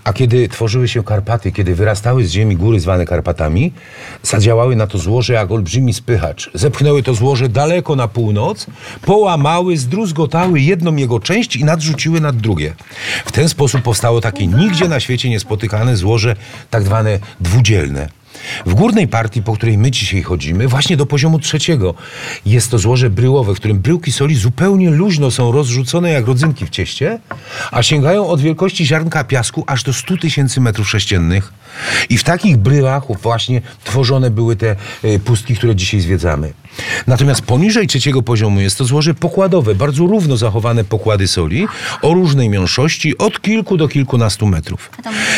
A 0.04 0.14
kiedy 0.14 0.50
tworzyły 0.50 0.88
się 0.88 1.04
Karpaty, 1.04 1.52
kiedy 1.52 1.76
wyrastały 1.76 2.26
z 2.26 2.32
ziemi 2.32 2.56
góry 2.56 2.80
zwane 2.80 3.06
Karpatami, 3.06 3.74
zadziałały 4.24 4.76
na 4.76 4.88
to 4.88 4.98
złoże 4.98 5.34
jak 5.34 5.52
olbrzymi 5.52 5.94
spychacz. 5.94 6.52
Zepchnęły 6.54 7.04
to 7.04 7.14
złoże 7.14 7.50
daleko 7.50 7.96
na 7.96 8.08
północ, 8.08 8.68
połamały, 9.02 9.78
zdruzgotały 9.78 10.60
jedną 10.60 10.96
jego 10.96 11.20
część 11.20 11.56
i 11.56 11.64
nadrzuciły 11.64 12.22
nad 12.22 12.38
drugie. 12.38 12.74
W 13.26 13.32
ten 13.32 13.50
sposób 13.50 13.82
powstało 13.82 14.22
takie 14.22 14.48
nigdzie 14.48 14.88
na 14.88 15.00
świecie 15.00 15.30
niespotykane 15.30 15.98
złoże, 15.98 16.36
tak 16.70 16.84
zwane 16.84 17.20
dwudzielne. 17.40 18.21
W 18.66 18.74
górnej 18.74 19.08
partii, 19.08 19.42
po 19.44 19.54
której 19.54 19.78
my 19.78 19.92
dzisiaj 19.92 20.22
chodzimy, 20.22 20.68
właśnie 20.68 20.98
do 20.98 21.06
poziomu 21.06 21.40
trzeciego, 21.40 21.94
jest 22.46 22.72
to 22.72 22.80
złoże 22.80 23.10
bryłowe, 23.10 23.54
w 23.54 23.58
którym 23.58 23.80
bryłki 23.80 24.12
soli 24.12 24.36
zupełnie 24.36 24.90
luźno 24.90 25.32
są 25.32 25.52
rozrzucone 25.52 26.12
jak 26.12 26.28
rodzynki 26.28 26.66
w 26.66 26.70
cieście, 26.70 27.20
a 27.72 27.84
sięgają 27.84 28.28
od 28.28 28.42
wielkości 28.42 28.86
ziarnka 28.86 29.24
piasku 29.24 29.64
aż 29.68 29.84
do 29.84 29.94
100 29.94 30.18
tysięcy 30.18 30.62
metrów 30.62 30.90
sześciennych. 30.90 31.54
I 32.10 32.18
w 32.18 32.24
takich 32.24 32.58
bryłach 32.58 33.04
właśnie 33.22 33.62
tworzone 33.84 34.32
były 34.32 34.56
te 34.56 34.76
e, 35.04 35.20
pustki, 35.20 35.56
które 35.56 35.76
dzisiaj 35.76 36.00
zwiedzamy. 36.00 36.54
Natomiast 37.08 37.42
poniżej 37.42 37.88
trzeciego 37.88 38.22
poziomu 38.22 38.60
jest 38.60 38.78
to 38.78 38.86
złoże 38.86 39.14
pokładowe, 39.14 39.76
bardzo 39.76 40.08
równo 40.08 40.38
zachowane 40.38 40.84
pokłady 40.84 41.28
soli 41.28 41.68
o 42.02 42.14
różnej 42.14 42.50
miąższości 42.50 43.18
od 43.18 43.42
kilku 43.42 43.78
do 43.78 43.88
kilkunastu 43.88 44.48
metrów. 44.48 44.92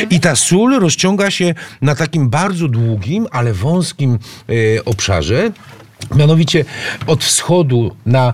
I 0.09 0.19
ta 0.19 0.35
sól 0.35 0.79
rozciąga 0.79 1.31
się 1.31 1.53
na 1.81 1.95
takim 1.95 2.29
bardzo 2.29 2.67
długim, 2.67 3.27
ale 3.31 3.53
wąskim 3.53 4.19
e, 4.49 4.85
obszarze. 4.85 5.51
Mianowicie 6.15 6.65
od 7.07 7.23
wschodu 7.23 7.95
na 8.05 8.33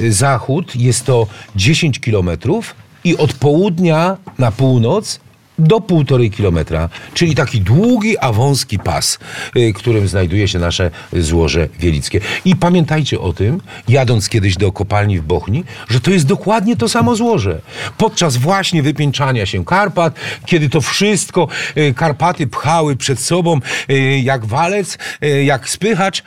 e, 0.00 0.10
zachód 0.10 0.76
jest 0.76 1.04
to 1.04 1.26
10 1.56 2.00
kilometrów 2.00 2.74
i 3.04 3.16
od 3.16 3.32
południa 3.32 4.16
na 4.38 4.52
północ 4.52 5.20
do 5.58 5.80
półtorej 5.80 6.30
kilometra, 6.30 6.88
czyli 7.14 7.34
taki 7.34 7.60
długi, 7.60 8.18
a 8.18 8.32
wąski 8.32 8.78
pas, 8.78 9.18
y, 9.56 9.72
którym 9.72 10.08
znajduje 10.08 10.48
się 10.48 10.58
nasze 10.58 10.90
złoże 11.12 11.68
wielickie. 11.78 12.20
I 12.44 12.56
pamiętajcie 12.56 13.20
o 13.20 13.32
tym, 13.32 13.60
jadąc 13.88 14.28
kiedyś 14.28 14.56
do 14.56 14.72
kopalni 14.72 15.18
w 15.18 15.22
Bochni, 15.22 15.64
że 15.88 16.00
to 16.00 16.10
jest 16.10 16.26
dokładnie 16.26 16.76
to 16.76 16.88
samo 16.88 17.16
złoże. 17.16 17.60
Podczas 17.98 18.36
właśnie 18.36 18.82
wypieńczania 18.82 19.46
się 19.46 19.64
Karpat, 19.64 20.14
kiedy 20.46 20.68
to 20.68 20.80
wszystko 20.80 21.48
y, 21.76 21.94
Karpaty 21.96 22.46
pchały 22.46 22.96
przed 22.96 23.20
sobą 23.20 23.60
y, 23.90 24.20
jak 24.24 24.46
walec, 24.46 24.98
jak 25.44 25.68
spychacz, 25.68 26.22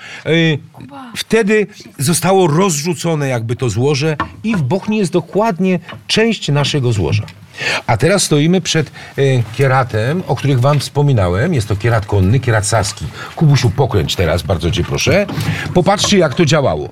wtedy 1.16 1.68
zostało 2.00 2.48
rozrzucone 2.48 3.28
jakby 3.28 3.56
to 3.56 3.70
złoże 3.70 4.18
i 4.44 4.56
w 4.56 4.62
Bochni 4.62 4.98
jest 4.98 5.12
dokładnie 5.12 5.80
część 6.08 6.48
naszego 6.50 6.94
złoża. 6.94 7.24
A 7.88 7.97
teraz 7.97 8.24
stoimy 8.24 8.62
przed 8.62 8.91
e, 9.18 9.22
kieratem, 9.58 10.24
o 10.28 10.36
których 10.36 10.60
wam 10.60 10.80
wspominałem. 10.80 11.53
Jest 11.53 11.68
to 11.68 11.76
kierat 11.76 12.05
konny, 12.05 12.39
kierat 12.39 12.66
saski. 12.68 13.05
Kubusiu, 13.36 13.70
pokręć 13.70 14.16
teraz, 14.16 14.41
bardzo 14.41 14.72
cię 14.72 14.84
proszę. 14.84 15.26
Popatrzcie, 15.74 16.18
jak 16.18 16.34
to 16.34 16.45
działało. 16.45 16.89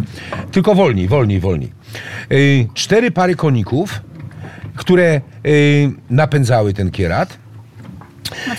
Tylko 0.51 0.76
wolniej, 0.76 1.07
wolniej, 1.07 1.39
wolniej. 1.39 1.72
E, 2.32 2.36
cztery 2.74 3.11
pary 3.11 3.36
koników, 3.36 4.01
które 4.76 5.05
e, 5.05 5.22
napędzały 6.09 6.74
ten 6.74 6.91
kierat. 6.91 7.38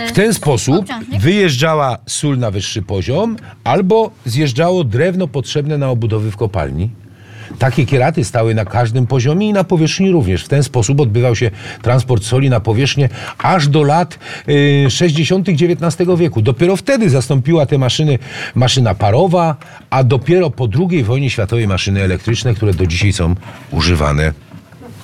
W 0.09 0.13
ten 0.13 0.35
sposób 0.35 0.87
wyjeżdżała 1.19 1.99
sól 2.07 2.39
na 2.39 2.51
wyższy 2.51 2.83
poziom 2.83 3.37
albo 3.65 4.11
zjeżdżało 4.25 4.85
drewno 4.85 5.29
potrzebne 5.29 5.79
na 5.79 5.91
obudowy 5.91 6.31
w 6.31 6.37
kopalni. 6.37 6.91
Takie 7.59 7.87
kieraty 7.87 8.25
stały 8.25 8.55
na 8.55 8.65
każdym 8.65 9.07
poziomie 9.07 9.49
i 9.49 9.53
na 9.53 9.65
powierzchni 9.65 10.11
również. 10.11 10.45
W 10.45 10.49
ten 10.49 10.63
sposób 10.63 11.01
odbywał 11.01 11.37
się 11.37 11.51
transport 11.83 12.25
soli 12.25 12.51
na 12.51 12.61
powierzchnię 12.61 13.09
aż 13.39 13.69
do 13.69 13.83
lat 13.83 14.19
y, 14.49 14.91
60. 14.91 15.49
XIX 15.49 16.09
wieku. 16.19 16.43
Dopiero 16.43 16.77
wtedy 16.77 17.11
zastąpiła 17.11 17.67
te 17.67 17.79
maszyny 17.79 18.19
maszyna 18.55 18.95
parowa, 18.95 19.57
a 19.91 20.05
dopiero 20.05 20.51
po 20.51 20.69
II 20.91 21.05
wojnie 21.05 21.31
światowej 21.31 21.69
maszyny 21.69 22.03
elektryczne, 22.03 22.55
które 22.55 22.75
do 22.75 22.87
dzisiaj 22.87 23.13
są 23.13 23.35
używane. 23.71 24.46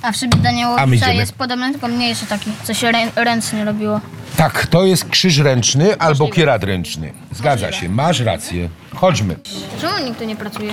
A 0.02 0.12
w 0.12 0.16
szybie 0.16 0.32
A 0.34 0.36
my 0.36 0.42
Daniałowicza 0.42 0.94
idziemy. 1.06 1.14
jest 1.14 1.32
podobny, 1.32 1.72
tylko 1.72 1.88
mniejszy 1.88 2.26
taki, 2.26 2.50
co 2.64 2.74
się 2.74 2.92
rę, 2.92 2.98
ręcznie 3.16 3.64
robiło. 3.64 4.00
Tak, 4.36 4.66
to 4.66 4.84
jest 4.84 5.04
krzyż 5.08 5.38
ręczny 5.38 5.98
albo 5.98 6.28
kierat 6.28 6.64
ręczny. 6.64 7.12
Zgadza 7.32 7.72
się, 7.72 7.88
masz 7.88 8.20
rację. 8.20 8.68
Chodźmy. 8.94 9.36
Czemu 9.80 10.06
nikt 10.06 10.18
tu 10.18 10.24
nie 10.24 10.36
pracuje? 10.36 10.72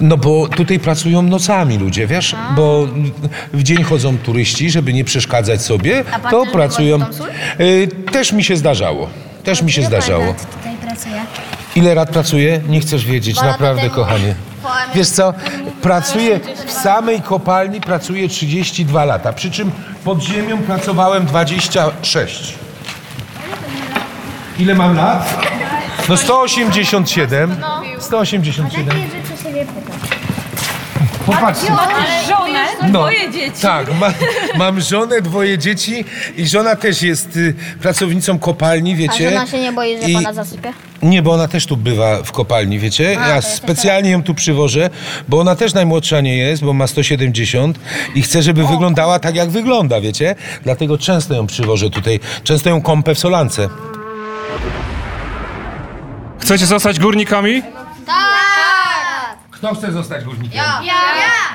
No 0.00 0.16
bo 0.16 0.48
tutaj 0.48 0.78
pracują 0.78 1.22
nocami 1.22 1.78
ludzie, 1.78 2.06
wiesz? 2.06 2.36
Bo 2.56 2.88
w 3.52 3.62
dzień 3.62 3.82
chodzą 3.82 4.18
turyści, 4.18 4.70
żeby 4.70 4.92
nie 4.92 5.04
przeszkadzać 5.04 5.62
sobie, 5.62 6.04
A 6.12 6.18
pan 6.18 6.30
to 6.30 6.42
też 6.44 6.52
pracują. 6.52 6.98
Y, 7.60 7.88
Też 8.12 8.32
mi 8.32 8.44
się 8.44 8.56
zdarzało. 8.56 9.10
Też 9.44 9.62
mi 9.62 9.72
się 9.72 9.82
zdarzało. 9.82 10.34
tutaj 10.56 10.76
pracuje? 10.76 11.22
Ile 11.76 11.94
lat 11.94 12.10
pracuję? 12.10 12.60
Nie 12.68 12.80
chcesz 12.80 13.04
wiedzieć, 13.04 13.36
naprawdę, 13.42 13.90
kochanie. 13.90 14.34
Wiesz 14.94 15.08
co? 15.08 15.34
Pracuję 15.84 16.40
w 16.66 16.72
samej 16.72 17.22
kopalni 17.22 17.80
pracuję 17.80 18.28
32 18.28 19.04
lata, 19.04 19.32
przy 19.32 19.50
czym 19.50 19.70
pod 20.04 20.22
ziemią 20.22 20.58
pracowałem 20.58 21.26
26. 21.26 22.54
Ile 24.58 24.74
mam 24.74 24.96
lat? 24.96 25.46
No 26.08 26.16
187. 26.16 27.56
187. 27.98 28.86
Takie 28.86 29.00
rzeczy 29.00 29.42
sobie 29.42 29.66
pytam. 29.66 30.03
Popatrzcie. 31.26 31.66
Żonę, 32.28 32.64
No, 32.82 32.88
dwoje 32.98 33.30
dzieci. 33.32 33.60
Tak, 33.62 33.98
ma, 34.00 34.12
mam 34.58 34.80
żonę, 34.80 35.20
dwoje 35.22 35.58
dzieci 35.58 36.04
i 36.36 36.46
żona 36.48 36.76
też 36.76 37.02
jest 37.02 37.36
y, 37.36 37.54
pracownicą 37.82 38.38
kopalni, 38.38 38.92
A 38.92 38.96
wiecie. 38.96 39.30
żona 39.30 39.46
się 39.46 39.60
nie 39.60 39.72
boi, 39.72 40.02
że 40.02 40.08
I- 40.10 40.14
pana 40.14 40.32
zasypie? 40.32 40.72
Nie, 41.02 41.22
bo 41.22 41.32
ona 41.32 41.48
też 41.48 41.66
tu 41.66 41.76
bywa 41.76 42.22
w 42.22 42.32
kopalni, 42.32 42.78
wiecie? 42.78 43.16
A, 43.20 43.28
ja 43.28 43.28
to 43.28 43.34
jest 43.36 43.54
specjalnie 43.56 44.10
ją 44.10 44.22
tu 44.22 44.34
przywożę, 44.34 44.90
bo 45.28 45.40
ona 45.40 45.56
też 45.56 45.74
najmłodsza 45.74 46.20
nie 46.20 46.36
jest, 46.36 46.64
bo 46.64 46.72
ma 46.72 46.86
170 46.86 47.78
i 48.14 48.22
chcę, 48.22 48.42
żeby 48.42 48.66
wyglądała 48.66 49.18
tak, 49.18 49.34
jak 49.36 49.50
wygląda, 49.50 50.00
wiecie? 50.00 50.34
Dlatego 50.62 50.98
często 50.98 51.34
ją 51.34 51.46
przywożę 51.46 51.90
tutaj, 51.90 52.20
często 52.44 52.70
ją 52.70 52.82
kąpę 52.82 53.14
w 53.14 53.18
solance. 53.18 53.68
Chcecie 56.40 56.66
zostać 56.66 57.00
górnikami? 57.00 57.62
Kto 59.64 59.74
chce 59.74 59.92
zostać 59.92 60.24
górnikiem? 60.24 60.60
Ja! 60.84 60.94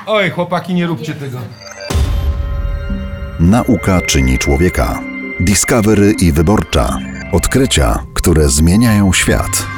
Oj, 0.06 0.30
chłopaki, 0.30 0.74
nie 0.74 0.86
róbcie 0.86 1.14
tego. 1.14 1.38
Nauka 3.40 4.00
czyni 4.00 4.38
człowieka. 4.38 5.00
Discovery 5.40 6.12
i 6.20 6.32
wyborcza. 6.32 6.98
Odkrycia, 7.32 8.02
które 8.14 8.48
zmieniają 8.48 9.12
świat. 9.12 9.69